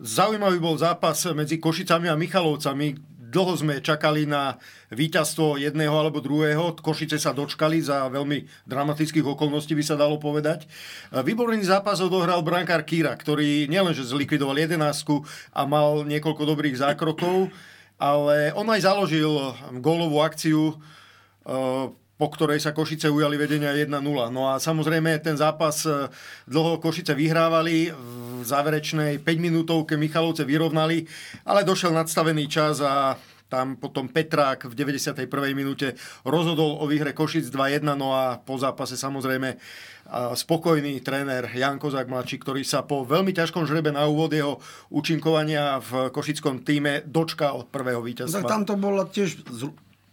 Zaujímavý 0.00 0.64
bol 0.64 0.80
zápas 0.80 1.28
medzi 1.36 1.60
Košicami 1.60 2.08
a 2.08 2.16
Michalovcami. 2.16 2.96
Dlho 3.20 3.52
sme 3.52 3.84
čakali 3.84 4.24
na 4.24 4.56
víťazstvo 4.88 5.60
jedného 5.60 5.92
alebo 5.92 6.24
druhého. 6.24 6.72
Košice 6.80 7.20
sa 7.20 7.36
dočkali 7.36 7.84
za 7.84 8.08
veľmi 8.08 8.48
dramatických 8.64 9.28
okolností, 9.28 9.76
by 9.76 9.84
sa 9.84 10.00
dalo 10.00 10.16
povedať. 10.16 10.64
Výborný 11.12 11.60
zápas 11.68 12.00
odohral 12.00 12.40
brankár 12.40 12.80
Kýra, 12.88 13.12
ktorý 13.12 13.68
nielenže 13.68 14.08
zlikvidoval 14.08 14.56
jedenáctku 14.64 15.20
a 15.52 15.68
mal 15.68 16.08
niekoľko 16.08 16.48
dobrých 16.48 16.80
zákrokov, 16.80 17.52
ale 18.00 18.56
on 18.56 18.72
aj 18.72 18.88
založil 18.88 19.52
gólovú 19.84 20.24
akciu 20.24 20.80
po 22.20 22.28
ktorej 22.28 22.60
sa 22.60 22.76
Košice 22.76 23.08
ujali 23.08 23.40
vedenia 23.40 23.72
1-0. 23.72 23.88
No 24.28 24.52
a 24.52 24.60
samozrejme 24.60 25.24
ten 25.24 25.40
zápas 25.40 25.88
e, 25.88 26.12
dlho 26.44 26.76
Košice 26.76 27.16
vyhrávali, 27.16 27.96
v 27.96 28.29
záverečnej 28.44 29.22
5 29.22 29.26
minútovke 29.40 29.96
Michalovce 29.96 30.44
vyrovnali, 30.44 31.06
ale 31.44 31.64
došiel 31.64 31.92
nadstavený 31.94 32.44
čas 32.50 32.80
a 32.84 33.16
tam 33.50 33.74
potom 33.74 34.06
Petrák 34.06 34.70
v 34.70 34.78
91. 34.78 35.26
minúte 35.58 35.98
rozhodol 36.22 36.78
o 36.78 36.86
výhre 36.86 37.10
Košic 37.10 37.50
2-1, 37.50 37.82
no 37.98 38.14
a 38.14 38.38
po 38.38 38.54
zápase 38.54 38.94
samozrejme 38.94 39.58
spokojný 40.38 41.02
tréner 41.02 41.50
Jan 41.50 41.82
Kozák 41.82 42.06
mladší, 42.06 42.38
ktorý 42.46 42.62
sa 42.62 42.86
po 42.86 43.02
veľmi 43.02 43.34
ťažkom 43.34 43.66
žrebe 43.66 43.90
na 43.90 44.06
úvod 44.06 44.30
jeho 44.30 44.62
účinkovania 44.94 45.82
v 45.82 46.14
košickom 46.14 46.62
týme 46.62 47.02
dočkal 47.10 47.66
prvého 47.66 47.98
víťazstva. 48.02 48.46
Tak 48.46 48.50
tam 48.50 48.62
to 48.66 48.78
bolo 48.78 49.02
tiež 49.10 49.42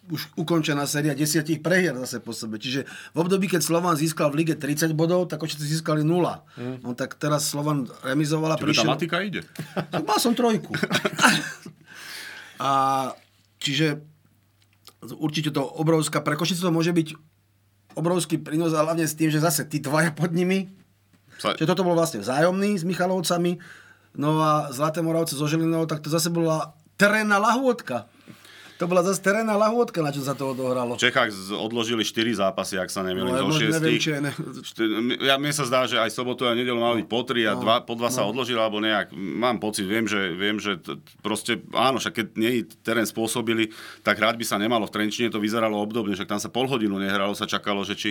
už 0.08 0.32
ukončená 0.39 0.88
séria 0.88 1.12
desiatich 1.12 1.60
prehier 1.60 1.96
zase 2.04 2.24
po 2.24 2.32
sebe. 2.32 2.56
Čiže 2.58 2.88
v 2.88 3.17
období, 3.17 3.52
keď 3.52 3.62
Slovan 3.63 4.00
získal 4.00 4.32
v 4.32 4.43
lige 4.43 4.56
30 4.56 4.96
bodov, 4.96 5.28
tak 5.28 5.43
Košice 5.43 5.63
získali 5.63 6.04
0. 6.04 6.08
Mm. 6.56 6.78
No 6.84 6.96
tak 6.96 7.20
teraz 7.20 7.48
Slovan 7.48 7.88
remizovala. 8.04 8.56
Čiže 8.56 8.65
prišiel... 8.65 8.88
tá 8.88 8.93
matika 8.96 9.17
ide. 9.20 9.41
Tak 9.76 10.04
mal 10.08 10.20
som 10.20 10.32
trojku. 10.32 10.72
A 12.58 12.70
čiže 13.62 14.02
určite 15.20 15.54
to 15.54 15.62
obrovská, 15.62 16.24
pre 16.24 16.34
Košice 16.34 16.63
to 16.63 16.74
môže 16.74 16.89
byť 16.89 17.13
obrovský 17.98 18.38
prínos, 18.38 18.74
a 18.74 18.86
hlavne 18.86 19.06
s 19.06 19.17
tým, 19.17 19.30
že 19.34 19.41
zase 19.41 19.65
tí 19.65 19.82
dvaja 19.82 20.13
pod 20.13 20.34
nimi, 20.34 20.70
Sa... 21.41 21.58
že 21.58 21.65
toto 21.65 21.86
bol 21.86 21.98
vlastne 21.98 22.22
vzájomný 22.22 22.78
s 22.78 22.86
Michalovcami, 22.86 23.58
no 24.17 24.38
a 24.41 24.70
Zlaté 24.74 25.02
Moravce 25.02 25.38
so 25.38 25.50
Žilinou, 25.50 25.86
tak 25.89 26.06
to 26.06 26.10
zase 26.10 26.30
bola 26.30 26.78
terénna 26.98 27.38
lahôdka. 27.38 28.10
To 28.78 28.86
bola 28.86 29.02
zase 29.02 29.26
terénna 29.26 29.58
lahôdka, 29.58 30.06
na 30.06 30.13
čo 30.13 30.22
sa 30.22 30.38
to 30.38 30.54
odohralo. 30.54 30.98
V 30.98 31.10
Čechách 31.10 31.34
odložili 31.58 32.06
4 32.06 32.46
zápasy, 32.46 32.78
ak 32.78 32.94
sa 32.94 33.02
nemýlim, 33.02 33.34
no, 33.34 33.50
zo 33.50 33.58
6. 33.58 33.74
Neviem, 33.74 33.98
ne... 34.22 34.32
ja, 35.26 35.42
mne 35.42 35.50
sa 35.50 35.66
zdá, 35.66 35.90
že 35.90 35.98
aj 35.98 36.13
sobotu 36.13 36.46
a 36.46 36.54
nedelu 36.54 36.78
mali 36.78 37.02
byť 37.02 37.08
po 37.10 37.26
3 37.26 37.50
a 37.50 37.54
no, 37.58 37.62
dva, 37.66 37.76
po 37.82 37.98
2 37.98 38.06
no. 38.06 38.13
sa 38.13 38.22
odložili, 38.30 38.62
alebo 38.62 38.78
nejak. 38.78 39.18
Mám 39.18 39.58
pocit, 39.58 39.90
viem, 39.90 40.06
že, 40.06 40.30
viem, 40.38 40.62
že 40.62 40.78
t- 40.78 40.94
proste, 41.26 41.58
áno, 41.74 41.98
však 41.98 42.13
keď 42.13 42.28
nie 42.38 42.70
terén 42.86 43.10
spôsobili, 43.10 43.74
tak 44.06 44.22
hrať 44.22 44.38
by 44.38 44.46
sa 44.46 44.62
nemalo. 44.62 44.86
V 44.86 44.94
Trenčine 44.94 45.34
to 45.34 45.42
vyzeralo 45.42 45.82
obdobne, 45.82 46.13
však 46.13 46.30
tam 46.30 46.38
sa 46.38 46.54
pol 46.54 46.70
hodinu 46.70 47.02
nehralo, 47.02 47.34
sa 47.34 47.50
čakalo, 47.50 47.82
že 47.82 47.98
či 47.98 48.10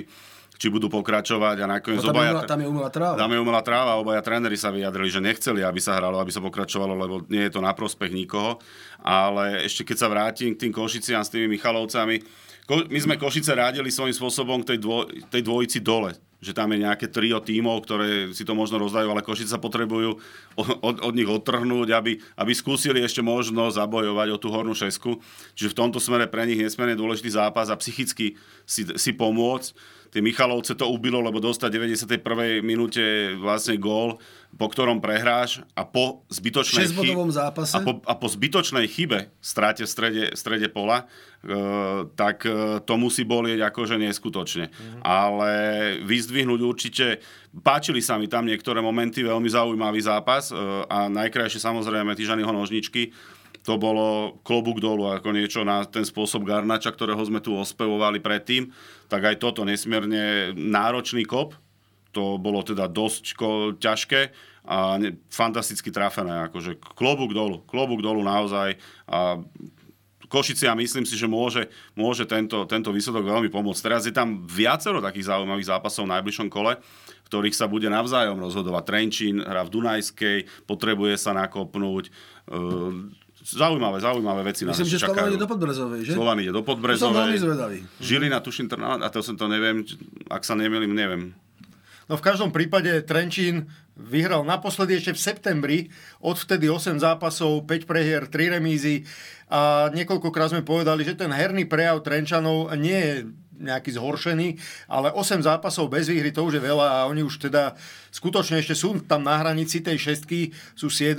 či 0.56 0.72
budú 0.72 0.88
pokračovať 0.88 1.62
a 1.62 1.66
nakoniec 1.68 2.00
no, 2.00 2.08
tam 2.10 2.16
obaja... 2.16 2.32
Je 2.32 2.48
tam 2.48 2.60
je 2.64 2.68
umelá 2.68 2.88
tráva. 2.88 3.16
Tam 3.20 3.30
je 3.32 3.38
umelá 3.38 3.62
tráva, 3.62 4.00
obaja 4.00 4.22
tréneri 4.24 4.56
sa 4.56 4.72
vyjadrili, 4.72 5.08
že 5.12 5.20
nechceli, 5.20 5.60
aby 5.60 5.80
sa 5.82 6.00
hralo, 6.00 6.16
aby 6.16 6.32
sa 6.32 6.40
pokračovalo, 6.40 6.96
lebo 6.96 7.14
nie 7.28 7.44
je 7.46 7.52
to 7.52 7.60
na 7.60 7.76
prospech 7.76 8.10
nikoho. 8.10 8.56
Ale 9.04 9.68
ešte 9.68 9.84
keď 9.84 9.96
sa 10.00 10.08
vrátim 10.08 10.56
k 10.56 10.66
tým 10.66 10.72
Košiciam 10.72 11.20
s 11.20 11.32
tými 11.32 11.52
Michalovcami, 11.52 12.24
my 12.66 12.98
sme 12.98 13.20
Košice 13.20 13.52
rádili 13.52 13.92
svojím 13.92 14.16
spôsobom 14.16 14.64
k 14.64 14.74
tej, 14.74 14.78
dvo, 14.82 15.06
tej 15.28 15.42
dvojici 15.44 15.78
dole 15.84 16.16
že 16.36 16.52
tam 16.52 16.68
je 16.70 16.84
nejaké 16.84 17.08
trio 17.08 17.40
tímov, 17.40 17.82
ktoré 17.82 18.30
si 18.36 18.44
to 18.44 18.52
možno 18.52 18.76
rozdajú, 18.76 19.08
ale 19.08 19.24
Košice 19.24 19.56
sa 19.56 19.60
potrebujú 19.60 20.20
od, 20.54 20.96
od 21.00 21.14
nich 21.16 21.26
odtrhnúť, 21.26 21.88
aby, 21.96 22.20
aby 22.36 22.52
skúsili 22.52 23.00
ešte 23.00 23.24
možno 23.24 23.72
zabojovať 23.72 24.28
o 24.30 24.40
tú 24.40 24.52
hornú 24.52 24.76
šesku. 24.76 25.16
Čiže 25.56 25.72
v 25.72 25.78
tomto 25.80 25.98
smere 25.98 26.28
pre 26.28 26.44
nich 26.44 26.60
nesmierne 26.60 26.94
dôležitý 26.94 27.32
zápas 27.32 27.72
a 27.72 27.80
psychicky 27.80 28.36
si, 28.68 28.84
si 28.84 29.10
pomôcť 29.16 29.95
tie 30.16 30.24
Michalovce 30.24 30.72
to 30.72 30.88
ubilo, 30.88 31.20
lebo 31.20 31.44
dostať 31.44 31.76
v 31.76 31.92
91. 31.92 32.64
minúte 32.64 33.36
vlastne 33.36 33.76
gól, 33.76 34.16
po 34.56 34.72
ktorom 34.72 35.04
prehráš 35.04 35.60
a 35.76 35.84
po 35.84 36.24
zbytočnej, 36.32 36.88
chybe, 36.88 37.12
zápase. 37.28 37.76
A 37.76 37.84
po, 37.84 38.00
a 38.00 38.16
po 38.16 38.24
zbytočnej 38.24 38.88
chybe 38.88 39.28
stráte 39.44 39.84
v 39.84 39.90
strede, 39.92 40.24
v 40.32 40.38
strede 40.40 40.72
pola, 40.72 41.04
e, 41.44 42.08
tak 42.16 42.48
e, 42.48 42.80
to 42.80 42.96
musí 42.96 43.28
bolieť 43.28 43.68
akože 43.68 44.00
neskutočne. 44.00 44.72
Mm-hmm. 44.72 45.00
Ale 45.04 45.52
vyzdvihnúť 46.08 46.60
určite, 46.64 47.20
páčili 47.60 48.00
sa 48.00 48.16
mi 48.16 48.24
tam 48.24 48.48
niektoré 48.48 48.80
momenty, 48.80 49.20
veľmi 49.20 49.52
zaujímavý 49.52 50.00
zápas 50.00 50.48
e, 50.48 50.56
a 50.88 51.12
najkrajšie 51.12 51.60
samozrejme 51.60 52.16
Tyžanyho 52.16 52.56
nožničky, 52.56 53.12
to 53.66 53.74
bolo 53.74 54.38
klobúk 54.46 54.78
dolu, 54.78 55.10
ako 55.10 55.34
niečo 55.34 55.66
na 55.66 55.82
ten 55.82 56.06
spôsob 56.06 56.46
Garnača, 56.46 56.94
ktorého 56.94 57.18
sme 57.26 57.42
tu 57.42 57.50
ospevovali 57.58 58.22
predtým, 58.22 58.70
tak 59.10 59.26
aj 59.26 59.42
toto 59.42 59.66
nesmierne 59.66 60.54
náročný 60.54 61.26
kop, 61.26 61.58
to 62.14 62.38
bolo 62.38 62.62
teda 62.62 62.86
dosť 62.86 63.24
ko, 63.34 63.74
ťažké 63.74 64.30
a 64.70 65.02
ne, 65.02 65.18
fantasticky 65.28 65.90
trafené, 65.90 66.46
akože 66.46 66.78
klobúk 66.78 67.34
dolu, 67.34 67.66
klobúk 67.66 68.06
dolu 68.06 68.22
naozaj 68.22 68.78
a 69.10 69.42
Košice 70.26 70.66
a 70.66 70.74
myslím 70.74 71.06
si, 71.06 71.14
že 71.14 71.30
môže, 71.30 71.70
môže 71.94 72.26
tento, 72.26 72.66
tento 72.66 72.90
výsledok 72.90 73.30
veľmi 73.30 73.46
pomôcť. 73.46 73.82
Teraz 73.86 74.10
je 74.10 74.14
tam 74.14 74.42
viacero 74.42 74.98
takých 74.98 75.30
zaujímavých 75.30 75.70
zápasov 75.70 76.02
v 76.02 76.18
najbližšom 76.18 76.50
kole, 76.50 76.82
ktorých 77.30 77.54
sa 77.54 77.70
bude 77.70 77.86
navzájom 77.86 78.42
rozhodovať. 78.42 78.90
Trenčín 78.90 79.38
hrá 79.38 79.62
v 79.62 79.78
Dunajskej, 79.78 80.66
potrebuje 80.66 81.14
sa 81.14 81.30
nakopnúť. 81.30 82.10
Uh, 82.50 83.06
zaujímavé, 83.46 84.02
zaujímavé 84.02 84.42
veci 84.50 84.66
Myslím, 84.66 84.90
že 84.90 84.98
Slovan 84.98 85.30
ide 85.30 85.38
do 85.38 85.46
Podbrezovej, 85.46 86.00
že? 86.02 86.12
Slovan 86.18 86.38
ide 86.42 86.50
do 86.50 86.66
Podbrezovej. 86.66 87.14
Som 87.14 87.14
veľmi 87.14 87.38
zvedavý. 87.38 87.78
Žilina, 88.02 88.42
tuším, 88.42 88.66
a 88.74 89.06
to 89.12 89.22
som 89.22 89.38
to 89.38 89.46
neviem, 89.46 89.86
ak 90.26 90.42
sa 90.42 90.58
nemýlim, 90.58 90.90
neviem. 90.90 91.30
No 92.06 92.14
v 92.14 92.22
každom 92.22 92.54
prípade 92.54 93.02
Trenčín 93.02 93.66
vyhral 93.98 94.46
naposledy 94.46 94.94
ešte 94.94 95.18
v 95.18 95.24
septembri, 95.26 95.78
odvtedy 96.22 96.70
8 96.70 97.02
zápasov, 97.02 97.66
5 97.66 97.82
prehier, 97.82 98.30
3 98.30 98.58
remízy 98.58 99.02
a 99.50 99.90
niekoľkokrát 99.90 100.54
sme 100.54 100.62
povedali, 100.62 101.02
že 101.02 101.18
ten 101.18 101.34
herný 101.34 101.66
prejav 101.66 102.06
Trenčanov 102.06 102.70
nie 102.78 102.98
je 102.98 103.14
nejaký 103.56 103.96
zhoršený, 103.96 104.48
ale 104.86 105.08
8 105.16 105.40
zápasov 105.40 105.88
bez 105.88 106.12
výhry, 106.12 106.28
to 106.28 106.44
už 106.44 106.60
je 106.60 106.62
veľa 106.62 106.86
a 106.86 107.06
oni 107.08 107.24
už 107.24 107.48
teda 107.48 107.72
skutočne 108.12 108.60
ešte 108.60 108.76
sú 108.76 109.00
tam 109.08 109.24
na 109.24 109.40
hranici 109.40 109.80
tej 109.80 109.96
šestky, 109.96 110.52
sú 110.76 110.92
7 110.92 111.16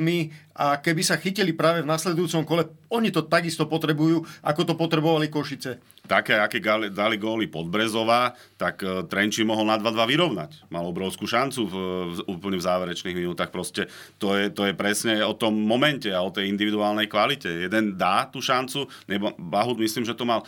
a 0.58 0.82
keby 0.82 1.06
sa 1.06 1.22
chytili 1.22 1.54
práve 1.54 1.86
v 1.86 1.90
nasledujúcom 1.94 2.42
kole, 2.42 2.66
oni 2.90 3.14
to 3.14 3.30
takisto 3.30 3.70
potrebujú, 3.70 4.26
ako 4.42 4.62
to 4.66 4.74
potrebovali 4.74 5.30
Košice. 5.30 5.78
Také, 6.10 6.42
aké 6.42 6.58
dali 6.90 7.22
góly 7.22 7.46
pod 7.46 7.70
Brezová, 7.70 8.34
tak 8.58 8.82
e, 8.82 9.06
Trenčín 9.06 9.46
mohol 9.46 9.70
na 9.70 9.78
2-2 9.78 10.18
vyrovnať. 10.18 10.66
Mal 10.74 10.82
obrovskú 10.82 11.30
šancu 11.30 11.62
v, 11.70 11.74
v, 12.10 12.18
úplne 12.26 12.58
v 12.58 12.66
záverečných 12.66 13.14
minútach. 13.14 13.54
Proste 13.54 13.86
to 14.18 14.34
je, 14.34 14.50
to 14.50 14.66
je 14.66 14.74
presne 14.74 15.22
o 15.22 15.38
tom 15.38 15.54
momente 15.54 16.10
a 16.10 16.26
o 16.26 16.34
tej 16.34 16.50
individuálnej 16.50 17.06
kvalite. 17.06 17.70
Jeden 17.70 17.94
dá 17.94 18.26
tú 18.26 18.42
šancu, 18.42 18.90
nebo 19.06 19.38
Bahut 19.38 19.78
myslím, 19.78 20.10
že 20.10 20.18
to 20.18 20.26
mal, 20.26 20.42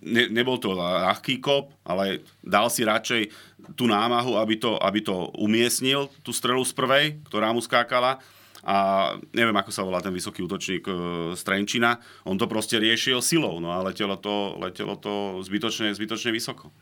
ne, 0.00 0.32
nebol 0.32 0.56
to 0.56 0.72
ľahký 0.72 1.44
kop, 1.44 1.76
ale 1.84 2.24
dal 2.40 2.72
si 2.72 2.88
radšej 2.88 3.28
tú 3.76 3.84
námahu, 3.84 4.40
aby 4.40 4.56
to, 4.56 4.80
aby 4.80 5.04
to 5.04 5.28
umiestnil, 5.36 6.08
tú 6.24 6.32
strelu 6.32 6.62
z 6.64 6.72
prvej, 6.72 7.04
ktorá 7.28 7.52
mu 7.52 7.60
skákala 7.60 8.22
a 8.66 8.76
neviem, 9.30 9.54
ako 9.54 9.70
sa 9.70 9.86
volá 9.86 10.02
ten 10.02 10.10
vysoký 10.10 10.42
útočník 10.42 10.82
e, 10.90 10.92
z 11.38 11.40
Trenčina, 11.46 12.02
on 12.26 12.34
to 12.34 12.50
proste 12.50 12.82
riešil 12.82 13.22
silou, 13.22 13.62
no 13.62 13.70
a 13.70 13.78
letelo 13.86 14.18
to, 14.18 14.58
letelo 14.58 14.98
to 14.98 15.38
zbytočne, 15.46 15.94
zbytočne 15.94 16.34
vysoko. 16.34 16.74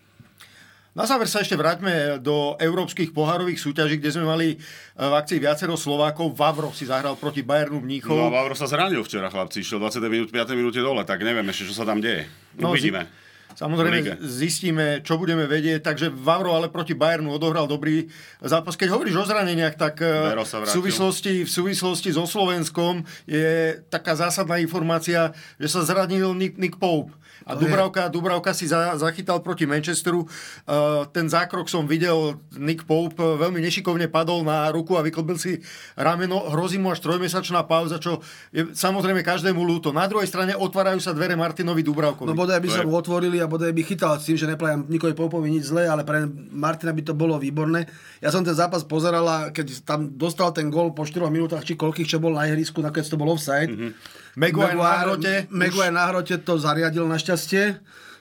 Na 0.95 1.11
záver 1.11 1.27
sa 1.27 1.43
ešte 1.43 1.59
vráťme 1.59 2.23
do 2.23 2.55
európskych 2.55 3.11
pohárových 3.11 3.59
súťaží, 3.59 3.99
kde 3.99 4.15
sme 4.15 4.31
mali 4.31 4.55
eh, 4.55 4.59
v 4.97 5.13
akcii 5.13 5.43
viacero 5.43 5.75
Slovákov. 5.75 6.39
Vavro 6.39 6.71
si 6.71 6.87
zahral 6.87 7.19
proti 7.19 7.43
Bayernu 7.43 7.83
Mníchov. 7.83 8.15
No 8.15 8.31
a 8.31 8.35
Vavro 8.41 8.55
sa 8.55 8.71
zranil 8.71 9.03
včera, 9.03 9.27
chlapci, 9.27 9.61
išiel 9.61 9.83
20 9.83 10.01
minút, 10.07 10.31
5 10.31 10.55
minúte 10.55 10.79
dole, 10.79 11.03
tak 11.03 11.27
neviem 11.27 11.45
ešte, 11.51 11.69
čo 11.69 11.75
sa 11.75 11.83
tam 11.83 11.99
deje. 11.99 12.31
No, 12.63 12.71
Uvidíme. 12.71 13.11
Samozrejme 13.55 13.99
Lige. 14.03 14.15
zistíme, 14.21 15.01
čo 15.07 15.15
budeme 15.15 15.47
vedieť. 15.47 15.81
Takže 15.87 16.11
Vavro 16.11 16.59
ale 16.59 16.71
proti 16.71 16.93
Bayernu 16.93 17.31
odohral 17.31 17.71
dobrý 17.71 18.11
zápas. 18.43 18.75
Keď 18.75 18.91
hovoríš 18.91 19.15
o 19.15 19.25
zraneniach, 19.25 19.79
tak 19.79 20.03
eh, 20.03 20.35
v 20.35 20.71
súvislosti, 20.71 21.47
v 21.47 21.51
súvislosti 21.51 22.11
so 22.11 22.27
Slovenskom 22.27 23.07
je 23.31 23.79
taká 23.89 24.19
zásadná 24.19 24.59
informácia, 24.59 25.31
že 25.57 25.71
sa 25.71 25.87
zranil 25.87 26.35
Nick, 26.35 26.59
Nick 26.59 26.77
Pope. 26.83 27.15
A 27.45 27.53
Dubravka, 27.53 28.09
Dubravka 28.09 28.57
si 28.57 28.65
za, 28.65 28.97
zachytal 28.97 29.45
proti 29.45 29.69
Manchesteru. 29.69 30.25
Uh, 30.25 31.05
ten 31.13 31.29
zákrok 31.29 31.69
som 31.69 31.85
videl, 31.85 32.41
Nick 32.57 32.89
Pope 32.89 33.21
veľmi 33.21 33.61
nešikovne 33.61 34.09
padol 34.09 34.41
na 34.49 34.73
ruku 34.73 34.97
a 34.97 35.05
vyklbil 35.05 35.37
si 35.37 35.61
rameno. 35.93 36.49
Hrozí 36.49 36.81
mu 36.81 36.89
až 36.89 37.05
trojmesačná 37.05 37.69
pauza, 37.69 38.01
čo 38.01 38.25
je 38.49 38.73
samozrejme 38.73 39.21
každému 39.21 39.61
ľúto. 39.61 39.93
Na 39.93 40.09
druhej 40.09 40.25
strane 40.25 40.57
otvárajú 40.57 41.05
sa 41.05 41.13
dvere 41.13 41.37
Martinovi 41.37 41.85
Dubravkovi. 41.85 42.33
No 42.33 42.33
bodaj 42.33 42.65
by 42.65 42.69
sa 42.73 42.81
je- 42.81 42.89
mu 42.89 42.97
otvorili 42.97 43.39
a 43.39 43.47
bodaj 43.47 43.77
by 43.77 43.83
chytal 43.85 44.17
s 44.17 44.25
tým, 44.25 44.41
že 44.41 44.49
neprajem 44.49 44.89
Nikovi 44.89 45.13
Popovi 45.13 45.53
nič 45.53 45.69
zlé, 45.69 45.85
ale 45.85 46.01
pre 46.09 46.25
Martina 46.49 46.97
by 46.97 47.03
to 47.05 47.13
bolo 47.13 47.37
výborné. 47.37 47.85
Ja 48.25 48.33
som 48.33 48.41
ten 48.41 48.57
zápas 48.57 48.89
pozeral 48.89 49.29
a 49.29 49.37
keď 49.53 49.85
tam 49.85 50.17
dostal 50.17 50.49
ten 50.57 50.73
gol 50.73 50.97
po 50.97 51.05
4 51.05 51.29
minútach, 51.29 51.61
či 51.61 51.77
koľkých, 51.77 52.09
čo 52.09 52.17
bol 52.17 52.33
na 52.33 52.49
ihrisku, 52.49 52.81
nakoniec 52.81 53.05
to 53.05 53.21
bol 53.21 53.29
offside. 53.29 53.69
Mm-hmm. 53.69 54.23
Maguire 54.35 54.75
na 54.75 54.99
hrote. 55.07 55.47
Maguire 55.47 55.95
na 55.95 56.11
hrote 56.11 56.35
to 56.43 56.59
zariadil 56.59 57.07
našťastie 57.07 57.34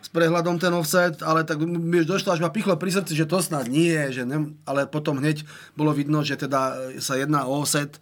s 0.04 0.10
prehľadom 0.12 0.60
ten 0.60 0.76
offset, 0.76 1.24
ale 1.24 1.48
tak 1.48 1.64
mi 1.64 2.04
už 2.04 2.08
došlo, 2.10 2.36
až 2.36 2.44
ma 2.44 2.52
pichlo 2.52 2.76
pri 2.76 2.92
srdci, 2.92 3.16
že 3.16 3.30
to 3.30 3.40
snad 3.40 3.72
nie, 3.72 3.96
že 4.12 4.28
ne, 4.28 4.52
ale 4.68 4.84
potom 4.84 5.18
hneď 5.18 5.48
bolo 5.80 5.96
vidno, 5.96 6.22
že 6.28 6.36
teda 6.36 6.92
sa 7.00 7.16
jedná 7.16 7.48
o 7.48 7.64
offset. 7.64 7.98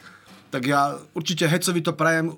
Tak 0.49 0.65
ja 0.65 0.97
určite 1.13 1.47
Hecovi 1.47 1.79
to 1.79 1.93
prajem 1.93 2.35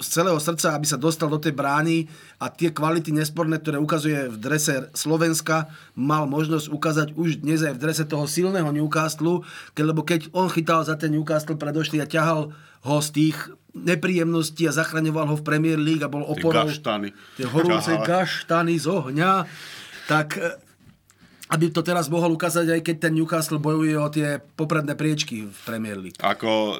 z 0.00 0.06
celého 0.08 0.40
srdca, 0.40 0.72
aby 0.72 0.88
sa 0.88 0.96
dostal 0.96 1.28
do 1.28 1.36
tej 1.36 1.52
brány 1.52 2.08
a 2.40 2.48
tie 2.48 2.72
kvality 2.72 3.12
nesporné, 3.12 3.60
ktoré 3.60 3.76
ukazuje 3.76 4.32
v 4.32 4.36
drese 4.40 4.88
Slovenska, 4.96 5.68
mal 5.92 6.24
možnosť 6.24 6.72
ukázať 6.72 7.08
už 7.20 7.44
dnes 7.44 7.60
aj 7.60 7.76
v 7.76 7.82
drese 7.84 8.04
toho 8.08 8.24
silného 8.24 8.72
Newcastle, 8.72 9.44
lebo 9.76 10.00
keď 10.00 10.32
on 10.32 10.48
chytal 10.48 10.80
za 10.88 10.96
ten 10.96 11.12
Newcastle 11.12 11.60
predošlý 11.60 12.00
a 12.00 12.08
ťahal 12.08 12.48
ho 12.80 12.96
z 13.04 13.08
tých 13.12 13.36
nepríjemností 13.74 14.66
a 14.66 14.74
zachraňoval 14.74 15.30
ho 15.30 15.36
v 15.38 15.46
Premier 15.46 15.78
League 15.78 16.02
a 16.02 16.10
bol 16.10 16.26
Tie 16.26 16.32
oporou 16.38 16.66
gaštany. 16.66 17.14
tie 17.38 17.46
horúce 17.46 17.92
gaštany 18.02 18.74
z 18.76 18.86
ohňa, 18.90 19.46
tak 20.10 20.38
e, 20.38 20.58
aby 21.50 21.70
to 21.70 21.82
teraz 21.82 22.10
mohol 22.10 22.34
ukázať, 22.34 22.66
aj 22.78 22.80
keď 22.82 22.96
ten 22.98 23.12
Newcastle 23.14 23.62
bojuje 23.62 23.94
o 23.98 24.08
tie 24.10 24.38
popredné 24.38 24.94
priečky 24.94 25.46
v 25.46 25.58
Premier 25.66 25.98
League. 25.98 26.18
Ako 26.18 26.50
e, 26.50 26.74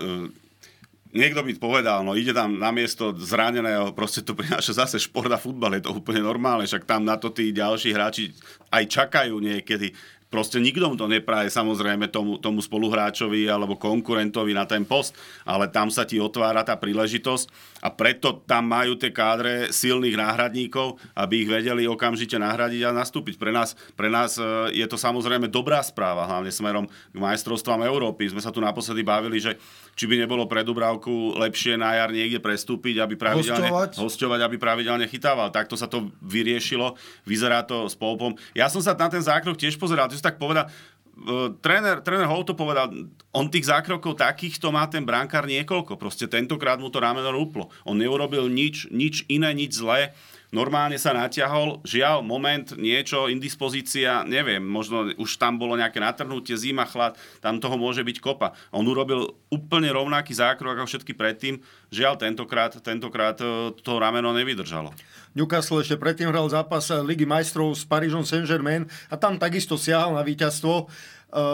niekto 1.15 1.43
by 1.43 1.53
povedal, 1.59 2.07
no 2.07 2.15
ide 2.15 2.31
tam 2.31 2.59
na 2.59 2.71
miesto 2.71 3.15
zraneného, 3.15 3.91
proste 3.95 4.23
to 4.23 4.35
prináša 4.39 4.87
zase 4.87 5.03
šport 5.03 5.31
a 5.31 5.39
futbal, 5.39 5.75
je 5.79 5.87
to 5.87 5.95
úplne 5.95 6.23
normálne, 6.23 6.67
však 6.67 6.87
tam 6.87 7.03
na 7.07 7.19
to 7.19 7.35
tí 7.35 7.51
ďalší 7.51 7.91
hráči 7.95 8.35
aj 8.71 8.85
čakajú 8.87 9.39
niekedy. 9.39 9.91
Proste 10.31 10.63
nikto 10.63 10.95
to 10.95 11.11
nepraje 11.11 11.51
samozrejme 11.51 12.07
tomu, 12.07 12.39
tomu 12.39 12.63
spoluhráčovi 12.63 13.51
alebo 13.51 13.75
konkurentovi 13.75 14.55
na 14.55 14.63
ten 14.63 14.87
post, 14.87 15.19
ale 15.43 15.67
tam 15.67 15.91
sa 15.91 16.07
ti 16.07 16.23
otvára 16.23 16.63
tá 16.63 16.79
príležitosť 16.79 17.51
a 17.83 17.91
preto 17.91 18.39
tam 18.47 18.71
majú 18.71 18.95
tie 18.95 19.11
kádre 19.11 19.75
silných 19.75 20.15
náhradníkov, 20.15 21.03
aby 21.19 21.43
ich 21.43 21.51
vedeli 21.51 21.91
okamžite 21.91 22.39
nahradiť 22.39 22.87
a 22.87 22.95
nastúpiť. 22.95 23.43
Pre 23.43 23.51
nás, 23.51 23.75
pre 23.99 24.07
nás 24.07 24.39
e, 24.39 24.71
je 24.71 24.87
to 24.87 24.95
samozrejme 24.95 25.51
dobrá 25.51 25.83
správa, 25.83 26.31
hlavne 26.31 26.55
smerom 26.55 26.87
k 26.87 27.17
majstrovstvám 27.19 27.83
Európy. 27.91 28.31
Sme 28.31 28.39
sa 28.39 28.55
tu 28.55 28.63
naposledy 28.63 29.03
bavili, 29.03 29.43
že 29.43 29.59
či 29.95 30.05
by 30.09 30.21
nebolo 30.27 30.49
pre 30.49 30.65
Dubravku 30.65 31.37
lepšie 31.37 31.77
na 31.77 31.97
jar 31.97 32.11
niekde 32.11 32.41
prestúpiť, 32.41 33.03
aby 33.03 33.15
pravidelne 33.15 33.69
Hosťovať. 33.69 33.91
hosťovať, 34.01 34.41
aby 34.45 34.57
pravidelne 34.57 35.07
chytával. 35.07 35.53
Takto 35.53 35.77
sa 35.77 35.91
to 35.91 36.09
vyriešilo, 36.25 36.97
vyzerá 37.29 37.63
to 37.67 37.87
s 37.87 37.95
Popom. 37.95 38.35
Ja 38.57 38.71
som 38.73 38.81
sa 38.81 38.97
na 38.97 39.09
ten 39.13 39.21
zákrok 39.21 39.57
tiež 39.61 39.77
pozeral, 39.77 40.09
ty 40.09 40.17
si 40.17 40.25
tak 40.25 40.41
povedal, 40.41 40.69
e, 40.69 41.53
tréner, 41.61 42.01
tréner 42.01 42.29
Hol 42.29 42.43
to 42.49 42.57
povedal, 42.57 42.89
on 43.31 43.47
tých 43.53 43.69
zákrokov 43.69 44.19
takýchto 44.19 44.73
má 44.73 44.89
ten 44.89 45.05
brankár 45.05 45.45
niekoľko. 45.45 46.01
Proste 46.01 46.27
tentokrát 46.27 46.81
mu 46.81 46.89
to 46.89 46.99
rameno 46.99 47.31
rúplo. 47.31 47.69
On 47.85 47.95
neurobil 47.95 48.49
nič, 48.49 48.89
nič 48.89 49.29
iné, 49.29 49.53
nič 49.53 49.79
zlé. 49.79 50.17
Normálne 50.51 50.99
sa 50.99 51.15
natiahol, 51.15 51.79
žiaľ, 51.87 52.27
moment, 52.27 52.75
niečo, 52.75 53.31
indispozícia, 53.31 54.27
neviem, 54.27 54.59
možno 54.59 55.07
už 55.15 55.39
tam 55.39 55.63
bolo 55.63 55.79
nejaké 55.79 56.03
natrhnutie, 56.03 56.59
zima, 56.59 56.83
chlad, 56.91 57.15
tam 57.39 57.63
toho 57.63 57.79
môže 57.79 58.03
byť 58.03 58.19
kopa. 58.19 58.59
On 58.75 58.83
urobil 58.83 59.31
úplne 59.47 59.95
rovnaký 59.95 60.35
zákrok 60.35 60.75
ako 60.75 60.91
všetky 60.91 61.15
predtým, 61.15 61.63
žiaľ, 61.95 62.19
tentokrát, 62.19 62.75
tentokrát 62.83 63.39
e, 63.39 63.71
to 63.79 64.03
rameno 64.03 64.35
nevydržalo. 64.35 64.91
Newcastle 65.39 65.87
ešte 65.87 65.95
predtým 65.95 66.35
hral 66.35 66.51
zápas 66.51 66.91
Ligy 66.91 67.23
majstrov 67.23 67.71
s 67.71 67.87
Parížom 67.87 68.27
Saint-Germain 68.27 68.91
a 69.07 69.15
tam 69.15 69.39
takisto 69.39 69.79
siahal 69.79 70.19
na 70.19 70.27
víťazstvo. 70.27 70.75
E, 70.83 70.85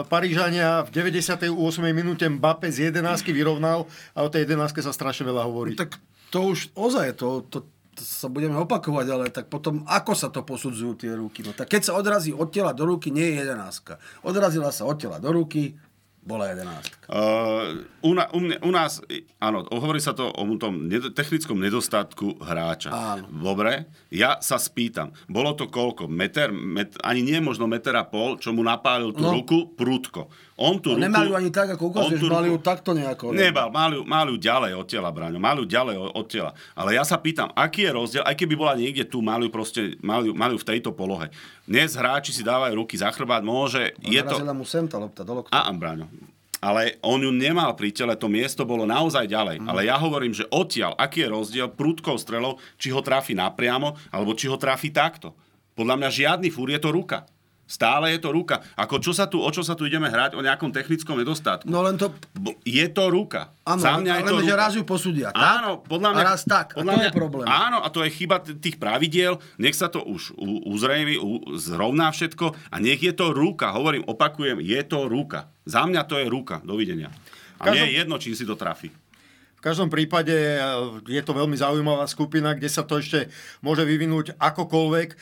Parížania 0.09 0.81
v 0.81 1.13
98. 1.13 1.53
minúte 1.93 2.25
Mbappé 2.25 2.73
z 2.73 2.89
11 2.89 3.05
vyrovnal 3.29 3.85
a 4.17 4.25
o 4.25 4.29
tej 4.33 4.49
11 4.49 4.81
sa 4.81 4.89
strašne 4.89 5.29
veľa 5.29 5.45
hovorí. 5.45 5.77
Tak 5.77 6.01
to 6.33 6.49
už 6.49 6.73
ozaj, 6.73 7.13
to, 7.15 7.45
to, 7.47 7.63
to 7.97 8.05
sa 8.05 8.29
budeme 8.29 8.53
opakovať, 8.55 9.05
ale 9.09 9.25
tak 9.27 9.49
potom 9.49 9.81
ako 9.83 10.13
sa 10.13 10.29
to 10.29 10.45
posudzujú 10.45 10.93
tie 10.95 11.11
ruky? 11.11 11.41
No 11.41 11.51
tak 11.51 11.67
keď 11.67 11.81
sa 11.83 11.93
odrazí 11.93 12.29
od 12.29 12.47
tela 12.47 12.71
do 12.71 12.85
ruky, 12.85 13.09
nie 13.09 13.33
je 13.33 13.41
jedenáctka. 13.41 13.97
Odrazila 14.21 14.69
sa 14.69 14.85
od 14.85 14.95
tela 14.95 15.17
do 15.17 15.33
ruky, 15.33 15.73
bola 16.21 16.51
jedenáctka. 16.51 17.07
Uh, 17.07 17.87
u, 18.03 18.11
na, 18.11 18.27
u, 18.29 18.43
mne, 18.43 18.59
u 18.59 18.67
nás, 18.67 18.99
áno, 19.39 19.63
hovorí 19.71 19.97
sa 19.97 20.11
to 20.11 20.27
o 20.27 20.43
tom 20.55 20.85
ned- 20.85 21.15
technickom 21.15 21.55
nedostatku 21.55 22.43
hráča. 22.43 22.91
Áno. 22.91 23.31
Dobre, 23.31 23.87
ja 24.11 24.35
sa 24.37 24.59
spýtam, 24.59 25.15
bolo 25.25 25.55
to 25.55 25.71
koľko? 25.71 26.11
Meter, 26.11 26.51
met, 26.51 26.99
ani 26.99 27.23
nie 27.23 27.39
možno 27.39 27.63
meter 27.63 27.95
a 27.95 28.03
pol, 28.03 28.35
čo 28.35 28.51
mu 28.51 28.59
napálil 28.59 29.15
tú 29.15 29.23
No. 29.23 29.39
ruku 29.39 29.71
prudko. 29.71 30.27
On 30.57 30.73
tú 30.81 30.97
ruku... 30.97 31.05
Nemali 31.05 31.29
ju 31.29 31.35
ani 31.37 31.53
tak, 31.53 31.77
ako 31.77 31.93
ukazuješ, 31.93 32.17
tú 32.17 32.33
mali 32.33 32.49
ju 32.49 32.57
ruku- 32.57 32.65
takto 32.65 32.89
nejako. 32.97 33.29
Nebal, 33.29 33.69
mali, 33.69 34.01
mali 34.01 34.33
ju 34.33 34.37
ďalej 34.41 34.73
od 34.73 34.89
tela, 34.89 35.13
Braňo, 35.13 35.37
mali 35.37 35.61
ju 35.61 35.67
ďalej 35.69 35.95
od, 36.17 36.25
tela. 36.25 36.51
Ale 36.73 36.97
ja 36.97 37.05
sa 37.05 37.21
pýtam, 37.21 37.53
aký 37.53 37.85
je 37.85 37.91
rozdiel, 37.93 38.23
aj 38.25 38.33
keby 38.33 38.57
bola 38.57 38.73
niekde 38.73 39.05
tu, 39.05 39.21
mali 39.21 39.45
ju 39.45 39.51
proste, 39.53 39.93
mali, 40.01 40.33
mali 40.33 40.57
ju 40.57 40.59
v 40.65 40.69
tejto 40.73 40.97
polohe. 40.97 41.29
Dnes 41.69 41.93
hráči 41.93 42.33
si 42.33 42.41
dávajú 42.41 42.73
ruky 42.73 42.97
za 42.97 43.13
chrbát, 43.13 43.45
môže, 43.45 43.93
je 44.01 44.17
to... 44.25 44.41
Mu 44.57 44.65
sem 44.65 44.89
tá 44.89 44.97
lopta 44.97 45.21
do 45.21 45.45
lokta. 45.45 45.53
A, 45.53 45.69
Braňo. 45.69 46.09
Ale 46.57 46.97
on 47.05 47.21
ju 47.21 47.29
nemal 47.29 47.77
pri 47.77 47.93
tele, 47.93 48.17
to 48.17 48.25
miesto 48.25 48.65
bolo 48.65 48.89
naozaj 48.89 49.29
ďalej. 49.29 49.61
Mhm. 49.61 49.67
Ale 49.69 49.85
ja 49.85 49.93
hovorím, 50.01 50.33
že 50.33 50.49
odtiaľ, 50.49 50.97
aký 50.97 51.21
je 51.21 51.29
rozdiel 51.29 51.67
prudkou 51.69 52.17
strelou, 52.17 52.57
či 52.81 52.89
ho 52.89 53.05
trafi 53.05 53.37
napriamo, 53.37 53.93
alebo 54.09 54.33
či 54.33 54.49
ho 54.49 54.57
trafi 54.57 54.89
takto. 54.89 55.37
Podľa 55.77 56.01
mňa 56.01 56.09
žiadny 56.09 56.49
fúr, 56.49 56.73
je 56.73 56.81
to 56.81 56.89
ruka. 56.89 57.29
Stále 57.67 58.15
je 58.15 58.19
to 58.23 58.31
ruka. 58.31 58.63
Ako 58.79 59.03
čo 59.03 59.11
sa 59.11 59.27
tu, 59.27 59.43
o 59.43 59.49
čo 59.51 59.59
sa 59.59 59.75
tu 59.75 59.83
ideme 59.83 60.07
hrať? 60.07 60.39
O 60.39 60.41
nejakom 60.41 60.71
technickom 60.71 61.19
nedostatku. 61.19 61.67
No 61.67 61.83
len 61.83 61.99
to... 61.99 62.15
Je 62.63 62.87
to 62.87 63.11
ruka. 63.11 63.51
Áno, 63.67 63.83
Za 63.83 63.99
mňa 63.99 64.13
je 64.17 64.23
to 64.23 64.37
že 64.39 64.53
raz 64.55 64.71
ju 64.79 64.87
posúdia. 64.87 65.35
Tak? 65.35 65.43
Áno, 65.59 65.83
podľa 65.83 66.09
mňa... 66.15 66.23
A 66.23 66.29
raz 66.31 66.41
tak. 66.47 66.79
Podľa 66.79 66.87
a 66.87 66.95
to 66.95 66.99
mňa, 67.03 67.07
je 67.11 67.13
problém. 67.13 67.45
Áno, 67.45 67.77
a 67.83 67.87
to 67.91 68.07
je 68.07 68.09
chyba 68.15 68.39
tých 68.39 68.79
pravidiel. 68.79 69.43
Nech 69.59 69.75
sa 69.75 69.91
to 69.91 69.99
už 69.99 70.31
uzrejmi, 70.63 71.19
zrovná 71.59 72.07
všetko 72.15 72.55
a 72.71 72.75
nech 72.79 73.03
je 73.03 73.11
to 73.11 73.35
ruka. 73.35 73.75
Hovorím, 73.75 74.07
opakujem, 74.07 74.63
je 74.63 74.81
to 74.87 75.11
ruka. 75.11 75.51
Za 75.67 75.83
mňa 75.83 76.07
to 76.07 76.15
je 76.23 76.25
ruka. 76.31 76.63
Dovidenia. 76.63 77.11
A 77.59 77.67
Každom- 77.67 77.75
nie 77.75 77.83
je 77.91 77.93
jedno, 77.99 78.15
čím 78.15 78.33
si 78.39 78.47
to 78.47 78.55
trafí. 78.55 78.87
Každom 79.67 79.91
prípade 79.91 80.31
e, 80.31 80.63
je 81.11 81.19
to 81.19 81.35
veľmi 81.35 81.59
zaujímavá 81.59 82.07
skupina, 82.07 82.55
kde 82.55 82.71
sa 82.71 82.87
to 82.87 83.03
ešte 83.03 83.27
môže 83.59 83.83
vyvinúť 83.83 84.39
akokoľvek. 84.39 85.09
E, 85.11 85.15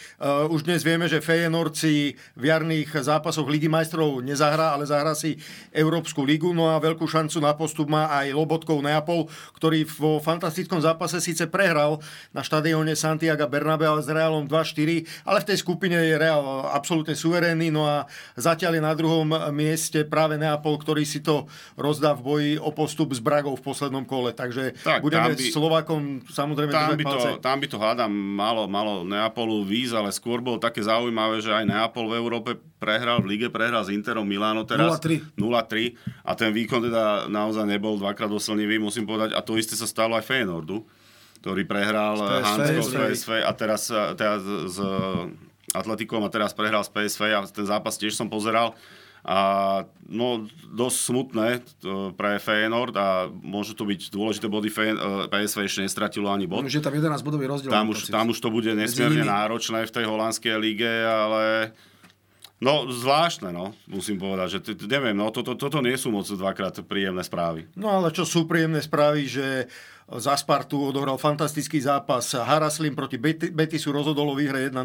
Už 0.53 0.69
dnes 0.69 0.85
vieme, 0.85 1.09
že 1.09 1.17
Feyenoord 1.17 1.73
si 1.73 2.13
v 2.37 2.53
jarných 2.53 2.93
zápasoch 2.93 3.49
Ligy 3.49 3.65
majstrov 3.65 4.21
nezahrá, 4.21 4.77
ale 4.77 4.85
zahrá 4.85 5.17
si 5.17 5.41
Európsku 5.73 6.21
ligu. 6.21 6.53
No 6.53 6.69
a 6.69 6.77
veľkú 6.77 7.09
šancu 7.09 7.41
na 7.41 7.57
postup 7.57 7.89
má 7.89 8.05
aj 8.21 8.37
Lobotkov 8.37 8.85
Neapol, 8.85 9.25
ktorý 9.57 9.81
vo 9.97 10.21
fantastickom 10.21 10.77
zápase 10.77 11.17
síce 11.25 11.49
prehral 11.49 11.97
na 12.29 12.45
štadióne 12.45 12.93
Santiago 12.93 13.49
Bernabeu 13.49 13.97
s 13.97 14.05
Realom 14.05 14.45
2-4, 14.45 15.25
ale 15.25 15.41
v 15.41 15.47
tej 15.49 15.57
skupine 15.57 15.97
je 15.97 16.21
Real 16.21 16.69
absolútne 16.69 17.17
suverénny. 17.17 17.73
No 17.73 17.89
a 17.89 18.05
zatiaľ 18.37 18.77
je 18.77 18.83
na 18.85 18.93
druhom 18.93 19.25
mieste 19.49 20.05
práve 20.05 20.37
Neapol, 20.37 20.77
ktorý 20.77 21.01
si 21.01 21.25
to 21.25 21.49
rozdá 21.81 22.13
v 22.13 22.21
boji 22.21 22.51
o 22.61 22.69
postup 22.69 23.09
s 23.09 23.17
Bragou 23.17 23.57
v 23.57 23.65
poslednom 23.65 24.05
kole. 24.05 24.34
Takže 24.35 24.75
Tak, 24.83 24.99
budeme 24.99 25.31
by- 25.31 25.39
s 25.39 25.55
Slovákom 25.55 26.19
samozrejme 26.27 26.71
Tam 26.75 26.93
by, 26.93 27.05
palce. 27.07 27.29
to, 27.33 27.41
tam 27.41 27.57
by 27.63 27.67
to 27.71 27.77
hádam 27.79 28.11
malo, 28.11 28.67
malo 28.67 29.07
Neapolu 29.07 29.63
víz, 29.63 29.95
ale 29.95 30.11
skôr 30.11 30.43
bolo 30.43 30.59
také 30.59 30.83
zaujímavé, 30.83 31.39
že 31.39 31.55
aj 31.55 31.63
Neapol 31.63 32.11
v 32.11 32.19
Európe 32.19 32.59
prehral, 32.77 33.23
v 33.23 33.39
lige 33.39 33.47
prehral 33.47 33.81
s 33.81 33.89
Interom 33.89 34.27
Milano 34.27 34.67
teraz 34.67 34.99
0-3. 34.99 35.39
0-3 35.39 35.95
a 36.27 36.31
ten 36.35 36.51
výkon 36.51 36.91
teda 36.91 37.31
naozaj 37.31 37.63
nebol 37.63 37.95
dvakrát 37.95 38.29
oslnivý, 38.29 38.77
musím 38.77 39.07
povedať, 39.07 39.31
a 39.33 39.39
to 39.39 39.55
isté 39.55 39.73
sa 39.79 39.87
stalo 39.87 40.19
aj 40.19 40.27
Feyenoordu, 40.27 40.83
ktorý 41.39 41.63
prehral 41.63 42.19
Hansko 42.19 42.81
z 42.83 42.91
PSV. 42.93 43.31
A 43.41 43.51
teraz, 43.55 43.87
teraz 44.19 44.43
z 44.45 44.77
Atletikom 45.75 46.23
a 46.23 46.29
teraz 46.29 46.55
prehral 46.55 46.83
s 46.83 46.91
PSV 46.91 47.21
a 47.35 47.39
ten 47.47 47.67
zápas 47.67 47.99
tiež 47.99 48.15
som 48.15 48.31
pozeral. 48.31 48.73
A 49.25 49.39
no, 50.05 50.45
dosť 50.69 50.97
smutné 51.01 51.47
pre 52.13 52.37
Feyenoord 52.37 52.93
a 52.93 53.25
môžu 53.25 53.73
to 53.73 53.89
byť 53.89 54.13
dôležité 54.13 54.45
body. 54.45 54.69
E, 54.69 54.93
PSV 55.33 55.65
ešte 55.65 55.81
nestratilo 55.81 56.29
ani 56.29 56.45
bod. 56.45 56.61
Už 56.61 56.77
je 56.77 56.85
tam 56.85 56.93
11 56.93 57.25
bodový 57.25 57.49
rozdiel. 57.49 57.73
Tam 57.73 57.89
už, 57.89 58.13
tam 58.13 58.29
už 58.29 58.37
to 58.37 58.53
bude 58.53 58.69
nesmierne 58.77 59.25
náročné 59.25 59.89
v 59.89 59.93
tej 59.97 60.05
holandskej 60.05 60.53
lige, 60.61 60.93
ale 61.09 61.73
no 62.61 62.85
zvláštne, 62.85 63.49
no, 63.49 63.73
musím 63.89 64.21
povedať, 64.21 64.61
že 64.61 64.77
neviem, 64.85 65.17
no, 65.17 65.33
toto, 65.33 65.57
toto 65.57 65.81
nie 65.81 65.97
sú 65.97 66.13
moc 66.13 66.29
dvakrát 66.29 66.85
príjemné 66.85 67.25
správy. 67.25 67.65
No 67.73 67.97
ale 67.97 68.13
čo 68.13 68.29
sú 68.29 68.45
príjemné 68.45 68.85
správy, 68.85 69.25
že 69.25 69.65
za 70.05 70.37
Spartu 70.37 70.77
odohral 70.85 71.17
fantastický 71.17 71.81
zápas. 71.81 72.37
Haraslim 72.37 72.93
proti 72.93 73.17
Beti- 73.17 73.49
Betisu 73.49 73.89
rozhodol 73.89 74.29
o 74.29 74.35
výhre 74.37 74.69
1-0, 74.69 74.77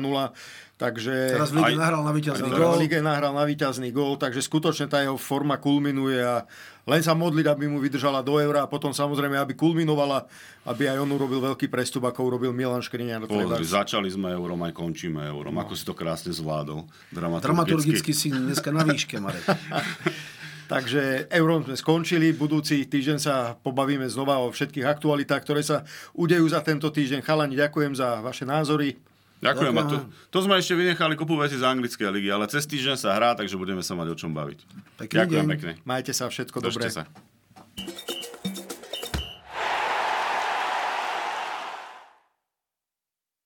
takže... 0.81 1.37
Teraz 1.37 1.53
v 1.53 1.61
lige 1.61 1.77
Aj- 1.77 1.81
nahral 1.85 2.01
na 2.01 2.13
víťazný 2.17 2.49
v 2.49 2.57
gól. 2.57 2.81
lige 2.81 2.99
nahral 3.05 3.37
na 3.37 3.45
víťazný 3.45 3.93
gól, 3.93 4.17
takže 4.17 4.41
skutočne 4.41 4.89
tá 4.89 5.05
jeho 5.05 5.21
forma 5.21 5.61
kulminuje 5.61 6.25
a 6.25 6.49
len 6.89 7.05
sa 7.05 7.13
modliť, 7.13 7.47
aby 7.53 7.69
mu 7.69 7.85
vydržala 7.85 8.25
do 8.25 8.41
eura 8.41 8.65
a 8.65 8.69
potom 8.73 8.97
samozrejme, 8.97 9.37
aby 9.37 9.53
kulminovala, 9.53 10.25
aby 10.65 10.89
aj 10.89 11.05
on 11.05 11.13
urobil 11.13 11.53
veľký 11.53 11.69
prestup, 11.69 12.09
ako 12.09 12.25
urobil 12.25 12.57
Milan 12.57 12.81
Škriniar. 12.81 13.29
Pozri, 13.29 13.61
začali 13.61 14.09
sme 14.09 14.33
eurom, 14.33 14.57
aj 14.65 14.73
končíme 14.73 15.21
eurom. 15.29 15.53
No. 15.53 15.61
Ako 15.61 15.77
si 15.77 15.85
to 15.85 15.93
krásne 15.93 16.33
zvládol. 16.33 16.89
Dramaturgicky. 17.13 17.45
Dramaturgicky 17.45 18.13
si 18.17 18.33
dneska 18.33 18.73
na 18.73 18.89
výške, 18.89 19.21
Marek. 19.21 19.45
Takže 20.71 21.27
Euron 21.35 21.67
sme 21.67 21.75
skončili, 21.75 22.31
budúci 22.31 22.87
týždeň 22.87 23.19
sa 23.19 23.59
pobavíme 23.59 24.07
znova 24.07 24.39
o 24.39 24.55
všetkých 24.55 24.87
aktualitách, 24.87 25.43
ktoré 25.43 25.67
sa 25.67 25.83
udejú 26.15 26.47
za 26.47 26.63
tento 26.63 26.95
týždeň. 26.95 27.27
Chalani, 27.27 27.59
ďakujem 27.59 27.99
za 27.99 28.23
vaše 28.23 28.47
názory. 28.47 28.95
Ďakujem. 29.43 29.75
A 29.75 29.83
to, 29.89 29.97
to 30.31 30.39
sme 30.47 30.63
ešte 30.63 30.79
vynechali 30.79 31.19
kopu 31.19 31.35
veci 31.35 31.59
z 31.59 31.67
anglickej 31.67 32.07
ligy, 32.15 32.31
ale 32.31 32.47
cez 32.47 32.71
týždeň 32.71 32.95
sa 32.95 33.19
hrá, 33.19 33.35
takže 33.35 33.59
budeme 33.59 33.83
sa 33.83 33.99
mať 33.99 34.15
o 34.15 34.17
čom 34.17 34.31
baviť. 34.31 34.59
Pekný 35.01 35.17
Ďakujem 35.19 35.47
deň. 35.49 35.53
pekne. 35.59 35.73
Majte 35.83 36.13
sa, 36.15 36.31
všetko 36.31 36.63
Držte 36.63 36.87
dobré. 36.87 36.89
sa. 36.95 38.10